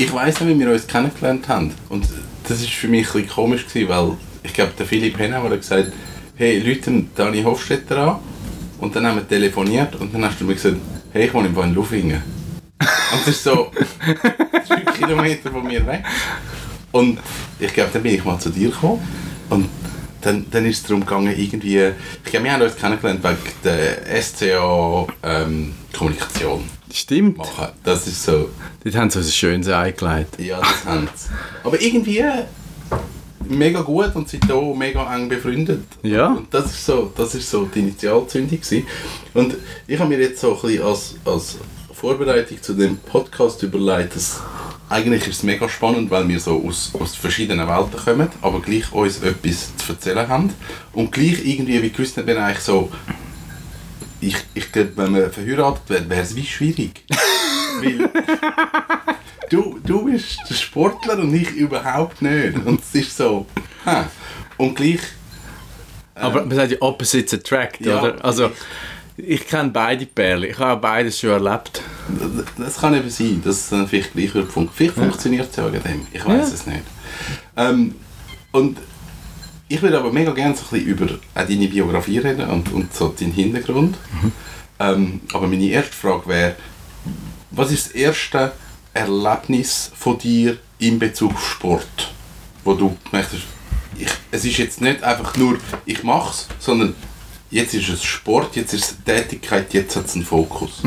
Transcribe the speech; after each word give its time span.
ich 0.00 0.14
weiss 0.14 0.40
noch, 0.40 0.48
wie 0.48 0.58
wir 0.58 0.70
uns 0.70 0.86
kennengelernt 0.86 1.46
haben. 1.48 1.74
Und 1.90 2.06
das 2.48 2.62
ist 2.62 2.70
für 2.70 2.88
mich 2.88 3.06
ein 3.08 3.12
bisschen 3.12 3.28
komisch 3.28 3.66
gewesen, 3.66 3.88
weil 3.90 4.16
ich 4.42 4.54
glaube, 4.54 4.72
der 4.78 4.86
Philipp 4.86 5.18
Henner 5.18 5.42
hat 5.42 5.50
gesagt, 5.50 5.92
hey, 6.36 6.58
Leute 6.58 7.04
Dani 7.14 7.42
Hofstetter 7.42 7.98
an. 7.98 8.18
Und 8.78 8.96
dann 8.96 9.06
haben 9.06 9.16
wir 9.16 9.28
telefoniert 9.28 9.94
und 9.96 10.14
dann 10.14 10.24
hast 10.24 10.40
du 10.40 10.46
mir 10.46 10.54
gesagt, 10.54 10.76
hey, 11.12 11.26
ich 11.26 11.34
wohne 11.34 11.48
in 11.48 11.74
Lufingen. 11.74 12.22
Und 12.78 13.20
das 13.20 13.28
ist 13.28 13.44
so, 13.44 13.70
fünf 14.66 14.94
Kilometer 14.98 15.50
von 15.50 15.66
mir 15.66 15.86
weg. 15.86 16.02
Und 16.92 17.18
ich 17.58 17.74
glaube, 17.74 17.90
dann 17.92 18.02
bin 18.02 18.14
ich 18.14 18.24
mal 18.24 18.38
zu 18.38 18.48
dir 18.48 18.70
gekommen. 18.70 19.06
Und 19.50 19.68
dann, 20.22 20.46
dann 20.50 20.64
ist 20.64 20.78
es 20.78 20.82
darum 20.84 21.00
gegangen, 21.00 21.34
irgendwie, 21.36 21.92
ich 22.24 22.30
glaube, 22.30 22.44
wir 22.44 22.52
haben 22.54 22.62
uns 22.62 22.76
kennengelernt 22.76 23.22
wegen 23.22 23.36
der 23.64 24.22
SCA 24.22 25.06
ähm, 25.22 25.74
Kommunikation. 25.92 26.79
Stimmt. 26.92 27.38
Machen. 27.38 27.68
Das 27.84 28.06
ist 28.06 28.24
so. 28.24 28.50
Dort 28.84 28.96
haben 28.96 29.10
sie 29.10 29.18
ein 29.18 29.24
schönes 29.24 29.68
eingelegt. 29.68 30.38
Ja, 30.38 30.60
das 30.60 30.84
haben 30.84 31.08
sie. 31.14 31.28
Aber 31.64 31.80
irgendwie 31.80 32.24
mega 33.48 33.80
gut 33.82 34.14
und 34.14 34.28
sind 34.28 34.44
hier 34.44 34.74
mega 34.74 35.14
eng 35.14 35.28
befreundet. 35.28 35.84
Ja. 36.02 36.28
Und 36.28 36.52
das 36.52 36.66
ist 36.66 36.86
so, 36.86 37.12
das 37.16 37.34
ist 37.34 37.50
so 37.50 37.64
die 37.66 37.80
Initialzündung 37.80 38.60
gewesen. 38.60 38.86
Und 39.34 39.56
ich 39.86 39.98
habe 39.98 40.08
mir 40.08 40.20
jetzt 40.20 40.40
so 40.40 40.54
ein 40.54 40.62
bisschen 40.62 40.84
als, 40.84 41.14
als 41.24 41.58
Vorbereitung 41.92 42.62
zu 42.62 42.74
dem 42.74 42.96
Podcast 42.96 43.62
überlegt, 43.62 44.16
dass 44.16 44.40
eigentlich 44.88 45.28
ist 45.28 45.36
es 45.36 45.42
mega 45.42 45.68
spannend, 45.68 46.10
weil 46.10 46.26
wir 46.28 46.40
so 46.40 46.64
aus, 46.66 46.90
aus 46.98 47.14
verschiedenen 47.14 47.68
Welten 47.68 47.96
kommen, 48.04 48.28
aber 48.42 48.60
gleich 48.60 48.92
uns 48.92 49.22
etwas 49.22 49.76
zu 49.76 49.92
erzählen 49.92 50.28
haben. 50.28 50.52
Und 50.92 51.12
gleich 51.12 51.44
irgendwie 51.44 51.78
bei 51.78 51.88
gewissen 51.88 52.26
Bereichen 52.26 52.60
so, 52.60 52.90
ich, 54.20 54.36
ich 54.54 54.70
glaube, 54.72 54.92
wenn 54.96 55.12
man 55.12 55.30
verheiratet 55.30 55.82
wird, 55.88 56.08
wäre 56.10 56.22
es 56.22 56.34
wie 56.36 56.44
schwierig. 56.46 57.04
weil 57.80 58.10
du, 59.50 59.78
du 59.84 60.04
bist 60.04 60.38
der 60.48 60.54
Sportler 60.54 61.18
und 61.18 61.34
ich 61.34 61.50
überhaupt 61.52 62.20
nicht. 62.22 62.56
Und 62.64 62.80
es 62.80 62.94
ist 62.94 63.16
so, 63.16 63.46
ha. 63.86 64.08
Und 64.56 64.74
gleich... 64.76 65.00
Aber 66.14 66.44
man 66.44 66.54
sagt 66.54 66.72
ja 66.72 66.78
Opposites 66.80 67.32
Attract, 67.34 67.80
Ja. 67.80 68.00
oder? 68.02 68.22
Also, 68.24 68.50
ich 69.16 69.46
kenne 69.46 69.70
beide 69.70 70.04
Pärchen. 70.06 70.50
Ich 70.50 70.58
habe 70.58 70.72
auch 70.74 70.80
beides 70.80 71.18
schon 71.18 71.30
erlebt. 71.30 71.80
Das 72.58 72.78
kann 72.78 72.94
eben 72.94 73.08
sein, 73.08 73.40
dass 73.44 73.56
es 73.56 73.68
dann 73.70 73.86
vielleicht 73.88 74.12
gleich 74.12 74.34
wird 74.34 74.50
fun 74.52 74.68
Vielleicht 74.72 74.94
funktioniert 74.94 75.50
es 75.50 75.56
ja 75.56 75.72
wegen 75.72 75.82
dem. 75.82 76.06
Ich 76.12 76.24
weiß 76.24 76.48
Ja. 76.48 76.54
es 76.54 76.66
nicht. 76.66 76.82
Ähm, 77.56 77.94
und 78.52 78.76
ich 79.70 79.80
würde 79.82 79.98
aber 79.98 80.12
mega 80.12 80.32
gerne 80.32 80.56
so 80.56 80.62
ein 80.64 80.70
bisschen 80.70 80.86
über 80.86 81.18
auch 81.34 81.46
deine 81.46 81.68
Biografie 81.68 82.18
reden 82.18 82.50
und, 82.50 82.72
und 82.72 82.92
so 82.92 83.08
deinen 83.08 83.32
Hintergrund. 83.32 83.96
Ähm, 84.80 85.20
aber 85.32 85.46
meine 85.46 85.66
erste 85.66 85.92
Frage 85.92 86.26
wäre, 86.26 86.56
was 87.52 87.70
ist 87.70 87.86
das 87.86 87.92
erste 87.92 88.52
Erlebnis 88.92 89.92
von 89.94 90.18
dir 90.18 90.56
in 90.80 90.98
Bezug 90.98 91.34
auf 91.34 91.48
Sport, 91.48 92.12
wo 92.64 92.74
du 92.74 92.96
gemerkt 93.08 93.32
hast, 93.32 93.44
ich, 93.96 94.08
es 94.32 94.44
ist 94.44 94.58
jetzt 94.58 94.80
nicht 94.80 95.04
einfach 95.04 95.36
nur, 95.36 95.58
ich 95.86 96.02
mache 96.02 96.30
es, 96.32 96.48
sondern 96.58 96.94
jetzt 97.50 97.72
ist 97.72 97.88
es 97.90 98.02
Sport, 98.02 98.56
jetzt 98.56 98.74
ist 98.74 98.90
es 98.90 99.04
Tätigkeit, 99.04 99.72
jetzt 99.72 99.94
hat 99.94 100.06
es 100.06 100.14
einen 100.14 100.24
Fokus. 100.24 100.82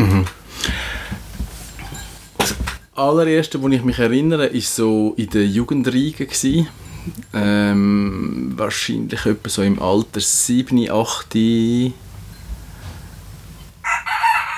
allererste, 2.96 3.62
wo 3.62 3.70
ich 3.70 3.84
mich 3.84 4.00
erinnere, 4.00 4.48
ist 4.48 4.76
so 4.76 5.14
in 5.16 5.30
der 5.30 5.46
Jugendriege 5.46 6.26
gsi. 6.26 6.68
Ähm, 7.34 8.54
wahrscheinlich 8.56 9.26
etwa 9.26 9.50
so 9.50 9.62
im 9.62 9.82
Alter 9.82 10.20
7, 10.20 10.90
8. 10.90 11.36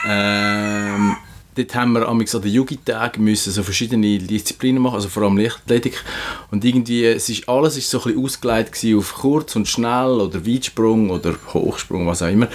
Ähm, 0.08 1.18
dort 1.56 1.76
haben 1.76 1.94
wir 1.94 2.08
amigs 2.08 2.36
an 2.36 2.42
den 2.42 2.52
Jugendtagen 2.52 3.24
müssen 3.24 3.52
so 3.52 3.64
verschiedene 3.64 4.20
Disziplinen 4.20 4.82
machen, 4.82 4.96
also 4.96 5.10
vor 5.10 5.24
allem 5.24 5.38
Leichtathletik. 5.38 6.04
Und 6.52 6.64
irgendwie, 6.66 7.06
es 7.06 7.30
ist, 7.30 7.48
alles 7.48 7.78
ist 7.78 7.90
so 7.90 8.00
ein 8.00 8.04
bisschen 8.04 8.24
ausgelegt 8.24 8.86
auf 8.98 9.14
kurz 9.14 9.56
und 9.56 9.68
schnell 9.68 10.22
oder 10.22 10.46
Weitsprung 10.46 11.10
oder 11.10 11.36
Hochsprung, 11.54 12.06
was 12.08 12.22
auch 12.22 12.28
immer. 12.28 12.48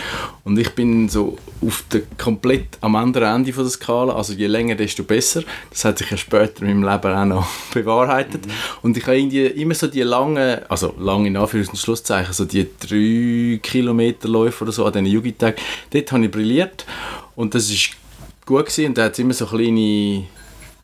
Und 0.45 0.59
ich 0.59 0.71
bin 0.75 1.09
so 1.09 1.39
auf 1.67 1.85
der 1.93 2.03
komplett 2.19 2.79
am 2.81 2.97
anderen 2.97 3.35
Ende 3.35 3.53
von 3.53 3.65
der 3.65 3.71
Skala, 3.71 4.15
also 4.15 4.35
je 4.35 4.47
länger, 4.47 4.75
desto 4.75 5.03
besser. 5.03 5.43
Das 5.71 5.85
hat 5.85 5.99
sich 5.99 6.11
ja 6.11 6.17
später 6.17 6.63
in 6.63 6.81
meinem 6.81 6.93
Leben 6.93 7.15
auch 7.15 7.25
noch 7.25 7.49
bewahrheitet. 7.75 8.43
Und 8.83 8.97
ich 8.97 9.07
habe 9.07 9.19
irgendwie 9.19 9.47
immer 9.47 9.75
so 9.75 9.87
die 9.87 10.03
langen, 10.03 10.61
also 10.69 10.95
lange 10.99 11.29
in 11.29 11.37
Anführungs- 11.37 11.71
und 11.71 11.79
Schlusszeichen, 11.79 12.33
so 12.33 12.45
die 12.45 12.67
drei 12.79 13.59
Kilometer 13.63 14.29
Läufe 14.29 14.65
oder 14.65 14.73
so 14.73 14.85
an 14.85 14.93
diesen 14.93 15.07
Jugendtagen, 15.07 15.61
dort 15.91 16.13
habe 16.13 16.25
ich 16.25 16.31
brilliert. 16.31 16.85
Und 17.37 17.55
das 17.55 17.71
ist 17.71 17.91
gut 18.51 18.67
gewesen. 18.67 18.87
und 18.87 18.99
da 18.99 19.05
hat 19.05 19.13
es 19.13 19.19
immer 19.21 19.33
so 19.33 19.47
kleine 19.47 20.27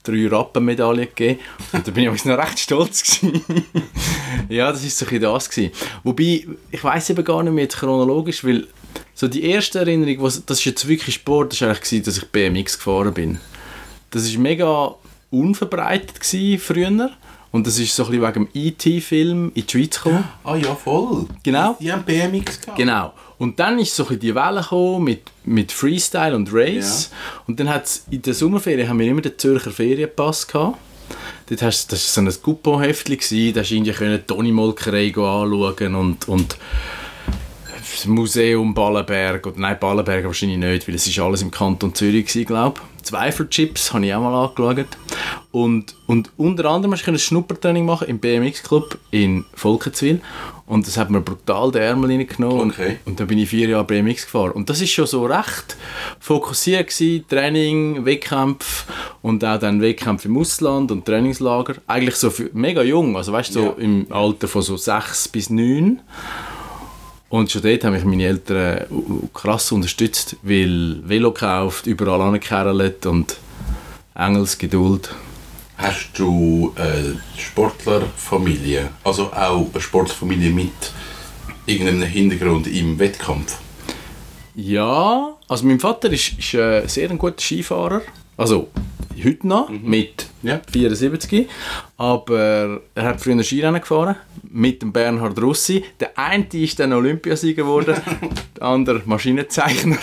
drei 0.04 0.28
Rappenmedaillen 0.28 1.08
gegeben 1.08 1.40
und 1.72 1.86
da 1.86 1.90
bin 1.90 2.14
ich 2.14 2.24
noch 2.24 2.38
recht 2.38 2.60
stolz 2.60 3.02
gewesen. 3.20 3.42
ja, 4.48 4.70
das 4.70 4.84
ist 4.84 4.96
so 4.96 5.06
ein 5.06 5.20
das 5.20 5.50
gewesen. 5.50 5.72
Wobei, 6.04 6.46
ich 6.70 6.84
weiß 6.84 7.10
eben 7.10 7.24
gar 7.24 7.42
nicht 7.42 7.52
mehr 7.52 7.64
jetzt 7.64 7.76
chronologisch, 7.76 8.44
weil 8.44 8.68
so 9.14 9.26
die 9.26 9.44
erste 9.44 9.80
Erinnerung, 9.80 10.22
was, 10.22 10.44
das 10.46 10.60
ist 10.60 10.64
jetzt 10.64 10.86
wirklich 10.86 11.16
Sport, 11.16 11.52
das 11.52 11.60
war 11.60 11.68
eigentlich, 11.68 11.82
gewesen, 11.82 12.04
dass 12.04 12.18
ich 12.18 12.28
BMX 12.28 12.78
gefahren 12.78 13.14
bin. 13.14 13.40
Das 14.10 14.22
ist 14.22 14.38
mega 14.38 14.94
unverbreitet 15.30 16.20
gewesen 16.20 16.60
früher 16.60 17.10
und 17.50 17.66
das 17.66 17.78
ist 17.78 17.96
so 17.96 18.04
ein 18.04 18.10
bisschen 18.10 18.26
wegen 18.28 18.44
dem 18.44 18.48
E.T.-Film 18.54 19.50
in 19.54 19.66
die 19.66 19.68
Schweiz 19.68 19.96
gekommen. 19.96 20.24
Ah 20.44 20.54
ja, 20.54 20.74
voll. 20.74 21.26
Genau. 21.42 21.76
Die 21.80 21.90
haben 21.90 22.04
BMX 22.04 22.60
gehabt. 22.60 22.78
Genau. 22.78 23.12
Und 23.38 23.58
dann 23.60 23.78
ist 23.78 23.94
so 23.94 24.04
die 24.04 24.34
Welle 24.34 24.62
gekommen 24.62 25.04
mit, 25.04 25.22
mit 25.44 25.72
Freestyle 25.72 26.34
und 26.34 26.50
Race. 26.52 27.10
Und 27.46 27.60
dann 27.60 27.68
hat's 27.68 28.06
in 28.10 28.22
der 28.22 28.34
Sommerferien 28.34 28.88
haben 28.88 28.98
wir 28.98 29.06
immer 29.06 29.20
den 29.20 29.38
Zürcher 29.38 29.70
Ferienpass 29.70 30.46
gehabt. 30.46 30.78
Dort 31.48 31.62
hast, 31.62 31.92
das 31.92 32.16
war 32.16 32.24
so 32.24 32.30
ein 32.30 32.42
Coupon-Heftchen, 32.42 33.54
da 33.54 33.60
hast 33.60 33.70
du 33.70 34.26
Toni 34.26 34.50
Molkerei 34.52 35.08
anschauen 35.08 35.94
und, 35.94 36.28
und 36.28 36.56
das 37.96 38.06
Museum 38.06 38.74
Ballenberg, 38.74 39.46
oder 39.46 39.58
nein, 39.58 39.76
Ballenberg 39.78 40.24
wahrscheinlich 40.24 40.58
nicht, 40.58 40.88
weil 40.88 40.94
es 40.94 41.06
ist 41.06 41.18
alles 41.18 41.42
im 41.42 41.50
Kanton 41.50 41.94
Zürich 41.94 42.34
war, 42.36 42.44
glaube 42.44 42.80
ich. 42.80 43.02
Zweifelchips 43.06 43.92
habe 43.92 44.04
ich 44.04 44.12
auch 44.14 44.20
mal 44.20 44.46
angeschaut. 44.46 44.88
Und, 45.52 45.94
und 46.08 46.30
unter 46.36 46.64
anderem 46.66 46.92
hast 46.92 47.06
du 47.06 47.12
ein 47.12 47.18
Schnuppertraining 47.18 47.86
machen 47.86 48.08
im 48.08 48.18
BMX-Club 48.18 48.98
in 49.12 49.44
Volkenswil. 49.54 50.20
Und 50.66 50.88
das 50.88 50.96
hat 50.96 51.10
mir 51.10 51.20
brutal 51.20 51.70
den 51.70 51.82
Ärmel 51.82 52.10
reingenommen. 52.10 52.72
Okay. 52.72 52.98
Und, 53.04 53.12
und 53.12 53.20
dann 53.20 53.28
bin 53.28 53.38
ich 53.38 53.48
vier 53.48 53.68
Jahre 53.68 53.84
BMX 53.84 54.24
gefahren. 54.24 54.50
Und 54.50 54.68
das 54.68 54.80
ist 54.80 54.90
schon 54.90 55.06
so 55.06 55.24
recht 55.24 55.76
fokussiert 56.18 56.88
gewesen, 56.88 57.24
Training, 57.28 58.04
Wettkampf 58.04 58.86
und 59.22 59.44
auch 59.44 59.60
dann 59.60 59.80
Wettkämpfe 59.80 60.26
im 60.26 60.36
Ausland 60.38 60.90
und 60.90 61.04
Trainingslager. 61.06 61.76
Eigentlich 61.86 62.16
so 62.16 62.30
für, 62.30 62.50
mega 62.52 62.82
jung, 62.82 63.16
also 63.16 63.32
weißt 63.32 63.50
du, 63.50 63.60
so 63.60 63.64
Ja. 63.66 63.74
im 63.78 64.06
Alter 64.10 64.48
von 64.48 64.62
so 64.62 64.76
sechs 64.76 65.28
bis 65.28 65.48
neun. 65.48 66.00
Und 67.28 67.50
schon 67.50 67.62
dort 67.62 67.84
haben 67.84 67.94
mich 67.94 68.04
meine 68.04 68.24
Eltern 68.24 68.78
äh, 68.78 68.86
krass 69.34 69.72
unterstützt, 69.72 70.36
weil 70.42 71.00
Velo 71.08 71.32
gekauft, 71.32 71.86
überall 71.86 72.20
angekerlt 72.20 73.04
und 73.06 73.36
Engelsgeduld. 74.14 75.14
Hast 75.76 76.10
du 76.14 76.72
eine 76.76 77.20
Sportlerfamilie? 77.36 78.90
Also 79.04 79.32
auch 79.32 79.68
eine 79.72 79.80
Sportfamilie 79.80 80.50
mit 80.50 80.70
irgendeinem 81.66 82.08
Hintergrund 82.08 82.66
im 82.68 82.98
Wettkampf? 82.98 83.58
Ja, 84.54 85.34
also 85.48 85.66
mein 85.66 85.80
Vater 85.80 86.10
ist, 86.10 86.38
ist 86.38 86.54
äh, 86.54 86.86
sehr 86.86 87.10
ein 87.10 87.18
guter 87.18 87.40
Skifahrer. 87.40 88.00
Also 88.36 88.68
heute 89.24 89.46
noch, 89.46 89.68
mit 89.70 90.26
Ja. 90.42 90.60
74. 90.70 91.48
Aber 91.96 92.80
er 92.94 93.02
hat 93.02 93.20
früher 93.20 93.42
Skirennen 93.42 93.80
gefahren, 93.80 94.16
mit 94.48 94.82
dem 94.82 94.92
Bernhard 94.92 95.40
Russi. 95.40 95.84
Der 96.00 96.18
eine 96.18 96.46
ist 96.52 96.78
dann 96.78 96.92
Olympiasieger 96.92 97.62
geworden, 97.62 97.96
der 98.56 98.62
andere 98.62 99.02
Maschinenzeichner. 99.06 99.96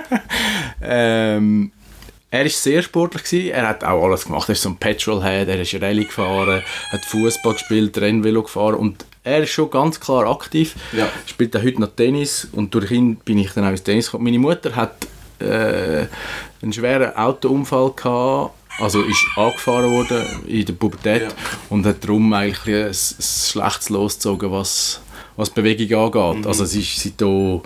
ähm, 0.82 1.72
er 2.30 2.42
war 2.44 2.48
sehr 2.48 2.82
sportlich. 2.82 3.24
Gewesen. 3.24 3.50
Er 3.50 3.68
hat 3.68 3.84
auch 3.84 4.04
alles 4.04 4.24
gemacht. 4.24 4.48
Er 4.48 4.52
ist 4.52 4.62
so 4.62 4.70
ein 4.70 4.76
Petrolhead, 4.76 5.48
er 5.48 5.60
ist 5.60 5.74
Rallye 5.74 6.04
gefahren, 6.04 6.62
hat 6.90 7.04
Fußball 7.04 7.54
gespielt, 7.54 7.98
Rennvelo 7.98 8.42
gefahren 8.42 8.76
und 8.76 9.04
er 9.22 9.42
ist 9.42 9.50
schon 9.50 9.70
ganz 9.70 10.00
klar 10.00 10.30
aktiv. 10.30 10.76
Ja. 10.96 11.08
Spielt 11.26 11.54
auch 11.56 11.62
heute 11.62 11.80
noch 11.80 11.94
Tennis 11.94 12.48
und 12.52 12.72
durch 12.74 12.90
ihn 12.90 13.16
bin 13.16 13.38
ich 13.38 13.52
dann 13.52 13.64
auch 13.64 13.70
ins 13.70 13.82
Tennis 13.82 14.06
gekommen. 14.06 14.24
Meine 14.24 14.38
Mutter 14.38 14.74
hat 14.74 14.94
äh, 15.40 16.06
einen 16.62 16.72
schweren 16.72 17.16
Autounfall 17.16 17.92
gehabt, 17.96 18.54
also 18.78 19.02
ist 19.02 19.24
angefahren 19.36 19.90
worden 19.90 20.24
in 20.46 20.64
der 20.64 20.72
Pubertät 20.74 21.22
Ja. 21.22 21.28
und 21.68 21.84
hat 21.86 22.02
darum 22.04 22.32
eigentlich 22.32 22.74
ein, 22.74 22.86
ein 22.88 22.94
schlechtes 22.94 23.88
losgezogen, 23.90 24.50
was, 24.52 25.00
was 25.36 25.50
Bewegung 25.50 26.14
angeht. 26.14 26.46
Also 26.46 26.64
sie 26.64 26.80
ist 26.80 27.00
seitdem 27.02 27.60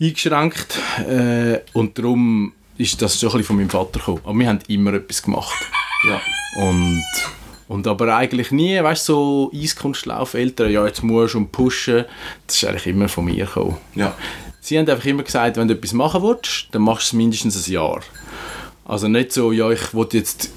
eingeschränkt 0.00 0.78
äh, 1.08 1.58
und 1.72 1.98
darum 1.98 2.52
ist 2.76 3.00
das 3.02 3.18
schon 3.18 3.28
ein 3.30 3.32
bisschen 3.32 3.44
von 3.46 3.56
meinem 3.56 3.70
Vater 3.70 3.98
gekommen. 3.98 4.20
Aber 4.24 4.38
wir 4.38 4.48
haben 4.48 4.60
immer 4.68 4.92
etwas 4.94 5.22
gemacht. 5.22 5.66
Ja. 6.08 6.20
Und, 6.62 7.02
und 7.66 7.86
aber 7.88 8.16
eigentlich 8.16 8.52
nie, 8.52 8.80
weißt 8.80 9.08
du, 9.08 9.12
so 9.12 9.52
Eiskunstlauf, 9.52 10.34
Eltern, 10.34 10.70
ja, 10.70 10.86
jetzt 10.86 11.02
musst 11.02 11.34
du 11.34 11.38
und 11.38 11.50
pushen, 11.50 12.04
das 12.46 12.56
ist 12.56 12.64
eigentlich 12.64 12.86
immer 12.86 13.08
von 13.08 13.24
mir 13.24 13.46
gekommen. 13.46 13.76
Ja. 13.96 14.14
Sie 14.68 14.78
haben 14.78 14.86
einfach 14.86 15.06
immer 15.06 15.22
gesagt, 15.22 15.56
wenn 15.56 15.66
du 15.66 15.72
etwas 15.72 15.94
machen 15.94 16.22
willst, 16.22 16.68
dann 16.72 16.82
machst 16.82 17.10
du 17.10 17.16
es 17.16 17.18
mindestens 17.18 17.66
ein 17.66 17.72
Jahr. 17.72 18.00
Also 18.84 19.08
nicht 19.08 19.32
so, 19.32 19.50
ja, 19.50 19.70
ich 19.70 19.94
will 19.94 20.06
jetzt 20.12 20.50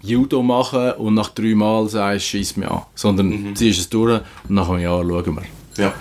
Judo 0.00 0.44
machen 0.44 0.92
und 0.92 1.14
nach 1.14 1.30
drei 1.30 1.56
Mal 1.56 1.88
sagst, 1.88 2.26
schieß 2.26 2.56
mir 2.56 2.70
an. 2.70 2.82
Sondern 2.94 3.30
Mhm. 3.30 3.56
ziehst 3.56 3.80
es 3.80 3.88
durch 3.88 4.20
und 4.48 4.54
nach 4.54 4.68
einem 4.68 4.78
Jahr 4.78 5.02
schauen 5.02 5.38
wir. 5.76 5.82
Ja. 5.84 5.92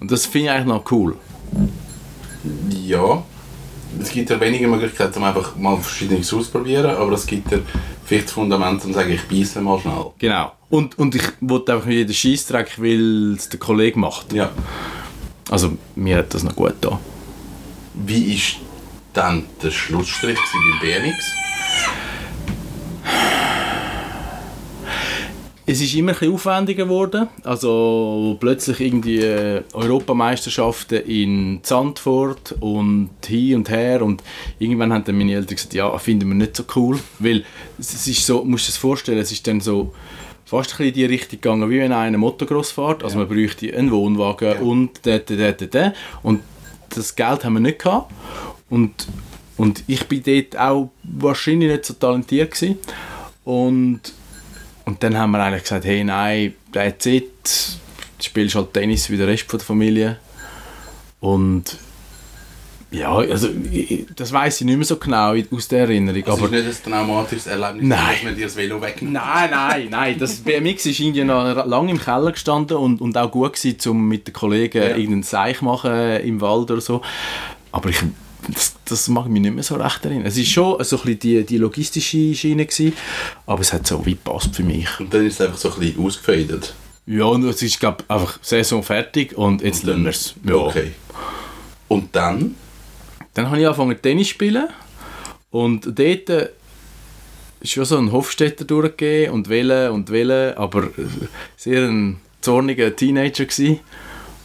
Und 0.00 0.10
das 0.10 0.24
finde 0.24 0.46
ich 0.46 0.52
eigentlich 0.52 0.66
noch 0.68 0.90
cool. 0.90 1.14
Ja. 2.86 3.22
Es 4.00 4.10
gibt 4.10 4.30
ja 4.30 4.40
wenige 4.40 4.66
Möglichkeiten, 4.66 5.18
um 5.18 5.24
einfach 5.24 5.54
mal 5.56 5.76
Verschiedenes 5.76 6.32
auszuprobieren, 6.32 6.96
aber 6.96 7.12
es 7.12 7.26
gibt 7.26 7.52
ja 7.52 7.58
vielleicht 8.06 8.24
das 8.28 8.32
Fundament, 8.32 8.82
um 8.86 8.92
zu 8.92 8.94
sagen, 8.98 9.12
ich 9.12 9.28
beiße 9.28 9.60
mal 9.60 9.78
schnell. 9.80 10.06
Genau. 10.18 10.52
Und, 10.70 10.98
und 10.98 11.14
ich 11.14 11.24
wollte 11.42 11.74
einfach 11.74 11.86
mit 11.86 11.96
jedem 11.98 12.14
Scheissdreck, 12.14 12.80
weil 12.80 13.34
es 13.36 13.50
der 13.50 13.58
Kollege 13.60 13.98
macht. 13.98 14.32
Ja. 14.32 14.50
Also 15.50 15.76
mir 15.94 16.18
hat 16.18 16.34
das 16.34 16.42
noch 16.42 16.56
gut 16.56 16.74
da. 16.80 17.00
Wie 17.94 18.34
ist 18.34 18.56
dann 19.12 19.44
der 19.62 19.70
Schlussstrich 19.70 20.38
beim 20.38 20.80
BMX? 20.80 21.42
Es 25.64 25.80
ist 25.80 25.94
immer 25.94 26.12
ein 26.20 26.32
aufwendiger 26.32 26.84
geworden. 26.84 27.28
Also 27.44 28.36
plötzlich 28.40 28.80
irgendwie 28.80 29.20
äh, 29.20 29.62
Europameisterschaften 29.72 31.02
in 31.04 31.60
Zandvoort 31.62 32.56
und 32.60 33.10
hin 33.24 33.56
und 33.56 33.70
her 33.70 34.02
und 34.02 34.22
irgendwann 34.58 34.92
haben 34.92 35.04
dann 35.04 35.16
meine 35.16 35.34
Eltern 35.34 35.54
gesagt, 35.54 35.74
ja, 35.74 35.96
finden 35.98 36.28
wir 36.28 36.34
nicht 36.34 36.56
so 36.56 36.64
cool, 36.74 36.98
weil 37.20 37.44
es 37.78 37.94
es 37.94 38.08
ist 38.08 38.26
so, 38.26 38.44
musst 38.44 38.66
du 38.66 38.70
dir 38.70 38.72
das 38.72 38.76
vorstellen, 38.76 39.18
es 39.18 39.30
ist 39.30 39.46
dann 39.46 39.60
so 39.60 39.94
fast 40.52 40.72
ein 40.72 40.76
bisschen 40.76 40.88
in 40.88 40.94
die 40.94 41.04
Richtung 41.06 41.40
gegangen, 41.40 41.70
wie 41.70 41.78
wenn 41.78 41.92
einer 41.92 42.18
Motocross 42.18 42.72
fährt, 42.72 43.02
also 43.02 43.16
man 43.16 43.26
bräuchte 43.26 43.74
einen 43.74 43.90
Wohnwagen 43.90 44.58
und 44.58 45.00
da, 45.02 45.18
da, 45.18 45.34
da, 45.34 45.52
da, 45.52 45.66
da. 45.66 45.92
und 46.22 46.42
das 46.90 47.16
Geld 47.16 47.42
haben 47.42 47.54
wir 47.54 47.60
nicht 47.60 47.78
gehabt 47.78 48.12
und, 48.68 49.06
und 49.56 49.82
ich 49.86 50.06
bin 50.08 50.22
dort 50.22 50.60
auch 50.60 50.90
wahrscheinlich 51.04 51.70
nicht 51.70 51.86
so 51.86 51.94
talentiert 51.94 52.52
gewesen. 52.52 52.78
und 53.44 54.12
und 54.84 55.02
dann 55.02 55.16
haben 55.16 55.30
wir 55.30 55.42
eigentlich 55.42 55.62
gesagt, 55.62 55.84
hey, 55.84 56.02
nein, 56.02 56.54
that's 56.72 57.06
it. 57.06 57.78
Du 58.18 58.24
spielst 58.24 58.56
halt 58.56 58.74
Tennis 58.74 59.08
wie 59.10 59.16
der 59.16 59.28
Rest 59.28 59.44
von 59.44 59.58
der 59.58 59.66
Familie. 59.66 60.16
Und 61.20 61.78
ja, 62.92 63.12
also 63.14 63.48
ich- 63.72 64.06
das 64.14 64.32
weiß 64.32 64.60
ich 64.60 64.66
nicht 64.66 64.76
mehr 64.76 64.84
so 64.84 64.96
genau 64.96 65.34
aus 65.50 65.68
der 65.68 65.80
Erinnerung. 65.80 66.22
Das 66.24 66.38
aber 66.38 66.52
ist 66.52 66.64
nicht 66.66 66.86
ein 66.86 66.92
traumatisches 66.92 67.46
Erlebnis, 67.46 67.84
Nein. 67.88 67.98
dass 68.14 68.22
man 68.24 68.36
dir 68.36 68.44
das 68.44 68.56
Velo 68.56 68.80
wegnimmt. 68.80 69.12
Nein, 69.14 69.50
nein, 69.50 69.88
nein. 69.90 70.16
Das 70.18 70.36
BMX 70.36 70.86
ist 70.86 71.00
irgendwie 71.00 71.24
noch 71.24 71.66
lange 71.66 71.90
im 71.90 71.98
Keller 71.98 72.32
gestanden 72.32 72.76
und, 72.76 73.00
und 73.00 73.16
auch 73.18 73.30
gut 73.30 73.54
gewesen, 73.54 73.90
um 73.90 74.06
mit 74.08 74.26
den 74.28 74.32
Kollegen 74.32 74.78
Ja. 74.82 74.88
irgendeinen 74.90 75.22
Seich 75.22 75.62
machen 75.62 75.92
im 76.20 76.40
Wald 76.40 76.70
oder 76.70 76.80
so. 76.80 77.02
Aber 77.72 77.88
ich, 77.88 77.98
das, 78.52 78.74
das 78.84 79.08
mag 79.08 79.24
ich 79.26 79.30
mich 79.32 79.42
nicht 79.42 79.54
mehr 79.54 79.64
so 79.64 79.76
recht 79.76 80.04
erinnern. 80.04 80.26
Es 80.26 80.36
war 80.36 80.44
schon 80.44 80.84
so 80.84 80.96
ein 80.96 81.02
bisschen 81.02 81.18
die, 81.20 81.44
die 81.46 81.58
logistische 81.58 82.34
Schiene, 82.34 82.66
gewesen, 82.66 82.92
aber 83.46 83.60
es 83.62 83.72
hat 83.72 83.86
so 83.86 84.04
wie 84.04 84.12
gepasst 84.12 84.54
für 84.54 84.62
mich. 84.64 84.88
Und 85.00 85.14
dann 85.14 85.24
ist 85.26 85.34
es 85.34 85.46
einfach 85.46 85.58
so 85.58 85.72
ein 85.72 85.78
bisschen 85.80 86.04
ausgefädelt. 86.04 86.74
Ja, 87.06 87.24
und 87.24 87.42
es 87.44 87.62
ist 87.62 87.80
glaub, 87.80 88.04
einfach 88.08 88.38
Saison 88.42 88.82
fertig 88.82 89.36
und 89.36 89.62
jetzt 89.62 89.82
lassen 89.84 90.04
wir 90.04 90.10
es. 90.10 90.34
Ja. 90.46 90.54
Okay. 90.54 90.92
Und 91.88 92.14
dann? 92.14 92.54
Dann 93.34 93.46
habe 93.46 93.58
ich 93.60 93.66
angefangen 93.66 94.00
Tennis 94.00 94.28
zu 94.28 94.34
spielen 94.34 94.68
und 95.50 95.86
dort 95.86 96.30
äh, 96.30 96.48
ist 97.60 97.72
schon 97.72 97.84
so 97.84 97.96
ein 97.98 98.12
Hofstädter 98.12 98.64
durchgegeben 98.64 99.32
und 99.34 99.48
wählen 99.48 99.90
und 99.92 100.10
wählen, 100.10 100.56
aber 100.56 100.88
sehr 101.56 101.82
ein 101.88 102.20
zorniger 102.40 102.94
Teenager 102.94 103.44
gsi, 103.46 103.80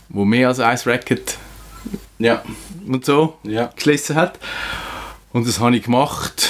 wo 0.10 0.24
mehr 0.24 0.48
als 0.50 0.60
ein 0.60 0.78
Racket 0.86 1.38
Ja. 2.20 2.44
und 2.88 3.04
so 3.06 3.38
Ja. 3.44 3.68
geschlissen 3.76 4.16
hat. 4.16 4.40
Und 5.34 5.48
das 5.48 5.60
habe 5.60 5.76
ich 5.76 5.84
gemacht, 5.84 6.48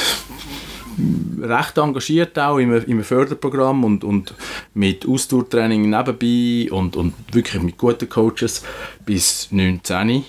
recht 1.41 1.77
engagiert 1.77 2.37
auch 2.39 2.57
im, 2.57 2.73
im 2.85 3.03
Förderprogramm 3.03 3.83
und, 3.83 4.03
und 4.03 4.33
mit 4.73 5.07
Ausdauertraining 5.07 5.89
nebenbei 5.89 6.71
und, 6.71 6.95
und 6.95 7.13
wirklich 7.31 7.61
mit 7.63 7.77
guten 7.77 8.07
Coaches 8.09 8.63
bis 9.05 9.47
19. 9.51 10.23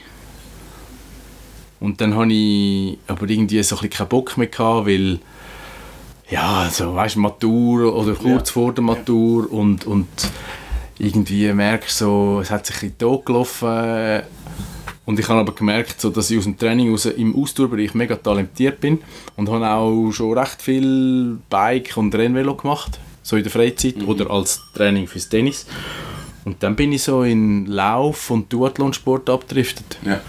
Und 1.80 2.00
dann 2.00 2.14
habe 2.14 2.32
ich 2.32 2.98
aber 3.06 3.28
irgendwie 3.28 3.62
so 3.62 3.76
ein 3.76 3.82
bisschen 3.82 3.90
keinen 3.98 4.08
Bock 4.08 4.36
mehr 4.36 4.48
gehabt, 4.48 4.86
weil 4.86 5.19
ja, 6.30 6.58
also 6.62 6.94
weißt 6.94 7.16
du, 7.16 7.20
Matur 7.20 7.94
oder 7.94 8.14
kurz 8.14 8.48
Ja. 8.50 8.52
vor 8.54 8.72
der 8.75 8.84
Matur 8.84 9.50
und, 9.52 9.86
und 9.86 10.08
irgendwie 10.98 11.52
merkst 11.52 11.98
so, 11.98 12.40
es 12.42 12.50
hat 12.50 12.66
sich 12.66 12.76
ein 12.76 12.80
bisschen 12.80 12.98
totgelaufen 12.98 14.22
und 15.06 15.19
ich 15.19 15.26
habe 15.28 15.40
aber 15.40 15.52
gemerkt, 15.54 16.00
so, 16.00 16.10
dass 16.10 16.30
ich 16.30 16.36
aus 16.36 16.44
dem 16.44 16.58
Training 16.58 16.90
raus 16.90 17.06
im 17.06 17.34
Ausdauerbereich 17.40 17.94
mega 17.94 18.16
talentiert 18.16 18.81
bin 18.81 18.98
und 19.36 19.48
habe 19.48 19.66
auch 19.70 20.10
schon 20.10 20.36
recht 20.36 20.60
viel 20.60 21.38
Bike 21.48 21.96
und 21.96 22.14
Rennvelo 22.14 22.54
gemacht, 22.56 22.98
so 23.22 23.36
in 23.36 23.42
der 23.44 23.52
Freizeit 23.52 24.02
oder 24.06 24.31
als 24.31 24.60
Training 24.74 25.06
fürs 25.06 25.28
Tennis. 25.28 25.64
Und 26.44 26.62
dann 26.62 26.76
bin 26.76 26.92
ich 26.92 27.02
so 27.04 27.22
in 27.22 27.64
Lauf- 27.66 28.31
und 28.31 28.52
Duathlonsport 28.52 29.31
abgedriftet. 29.31 29.98
Ja. 30.04 30.20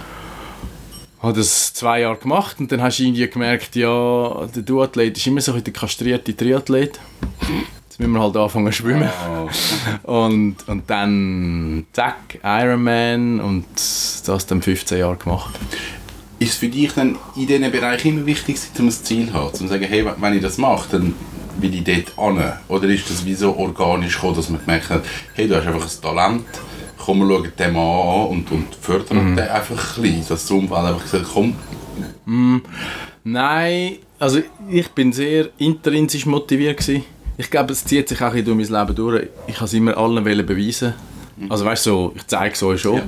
Habe 1.22 1.34
das 1.34 1.74
zwei 1.74 2.02
Jahre 2.02 2.18
gemacht 2.18 2.60
und 2.60 2.72
dann 2.72 2.82
hast 2.82 3.00
du 3.00 3.04
irgendwie 3.04 3.28
gemerkt, 3.28 3.76
ja, 3.76 4.48
der 4.56 4.64
Duathlet 4.64 5.18
ist 5.18 5.28
immer 5.28 5.42
so 5.42 5.54
ein 5.54 5.64
der 5.64 5.74
kastrierte 5.74 6.36
Triathlet. 6.36 6.98
Jetzt 7.90 8.00
müssen 8.00 8.14
wir 8.14 8.22
halt 8.22 8.38
anfangen 8.38 8.68
zu 8.68 8.72
schwimmen. 8.72 9.10
Oh. 10.06 10.26
Und, 10.26 10.56
und 10.68 10.90
dann 10.90 11.86
zack, 11.92 12.40
Ironman 12.42 13.42
und 13.42 13.66
das 13.76 14.46
dann 14.46 14.62
15 14.62 15.00
Jahre 15.00 15.18
gemacht. 15.18 15.56
Ist 16.40 16.52
es 16.52 16.56
für 16.56 16.70
dich 16.70 16.94
dann 16.94 17.18
in 17.36 17.48
diesen 17.48 17.70
Bereich 17.70 18.06
immer 18.06 18.26
wichtig, 18.26 18.58
um 18.78 18.86
ein 18.86 18.92
Ziel 18.92 19.28
zu 19.28 19.34
haben? 19.34 19.48
Um 19.48 19.54
zu 19.54 19.68
sagen, 19.68 19.84
hey, 19.84 20.06
wenn 20.18 20.34
ich 20.34 20.42
das 20.42 20.58
mache, 20.58 20.88
dann 20.92 21.14
will 21.58 21.74
ich 21.74 21.84
dort 21.84 22.18
an? 22.18 22.54
Oder 22.70 22.88
ist 22.88 23.10
das 23.10 23.26
wie 23.26 23.34
so 23.34 23.58
organisch 23.58 24.16
gekommen, 24.16 24.36
dass 24.36 24.50
man 24.50 24.62
gemerkt 24.62 24.90
hat, 24.90 25.04
hey, 25.34 25.50
du 25.50 25.58
hast 25.58 25.68
einfach 25.68 25.84
ein 25.84 26.02
Talent, 26.02 26.46
komm, 27.00 27.20
wir 27.20 27.28
schauen 27.28 27.52
den 27.58 27.74
mal 27.74 28.02
an 28.02 28.28
und, 28.28 28.52
und 28.52 28.76
fördern 28.76 29.36
den 29.36 29.48
einfach 29.48 29.98
ein 29.98 30.02
bisschen. 30.02 30.20
Dass 30.20 30.28
das 30.28 30.52
Umfeld 30.52 30.86
einfach 30.86 31.04
gesagt 31.04 31.26
komm, 31.34 31.56
Nein, 33.24 33.98
also 34.20 34.42
ich 34.70 34.90
bin 34.90 35.12
sehr 35.12 35.50
intrinsisch 35.58 36.26
motiviert 36.26 36.78
gewesen. 36.78 37.04
Ich 37.38 37.50
glaube, 37.50 37.72
es 37.72 37.86
zieht 37.86 38.10
sich 38.10 38.22
auch 38.22 38.34
durch 38.34 38.48
mein 38.48 38.58
Leben 38.58 38.96
durch. 38.96 39.28
Ich 39.48 39.56
habe 39.56 39.66
es 39.66 39.74
immer 39.74 39.98
allen 39.98 40.26
wollen 40.26 40.46
beweisen. 40.46 40.94
Also 41.48 41.66
weißt 41.66 41.86
du, 41.86 41.90
so, 41.90 42.14
ich 42.16 42.28
zeige 42.28 42.54
es 42.54 42.64
euch 42.64 42.82
schon. 42.82 42.98
Ja. 42.98 43.04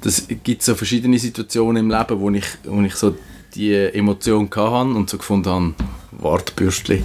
Das 0.00 0.26
gibt 0.42 0.62
so 0.62 0.74
verschiedene 0.74 1.18
Situationen 1.18 1.84
im 1.84 1.90
Leben, 1.90 2.20
wo 2.20 2.30
ich, 2.30 2.44
wo 2.64 2.80
ich 2.82 2.94
so 2.96 3.14
die 3.54 3.72
Emotion 3.72 4.50
hatte 4.54 4.90
und 4.90 5.08
so 5.08 5.18
gefunden 5.18 5.48
habe, 5.48 5.74
Wartbürstli. 6.12 7.04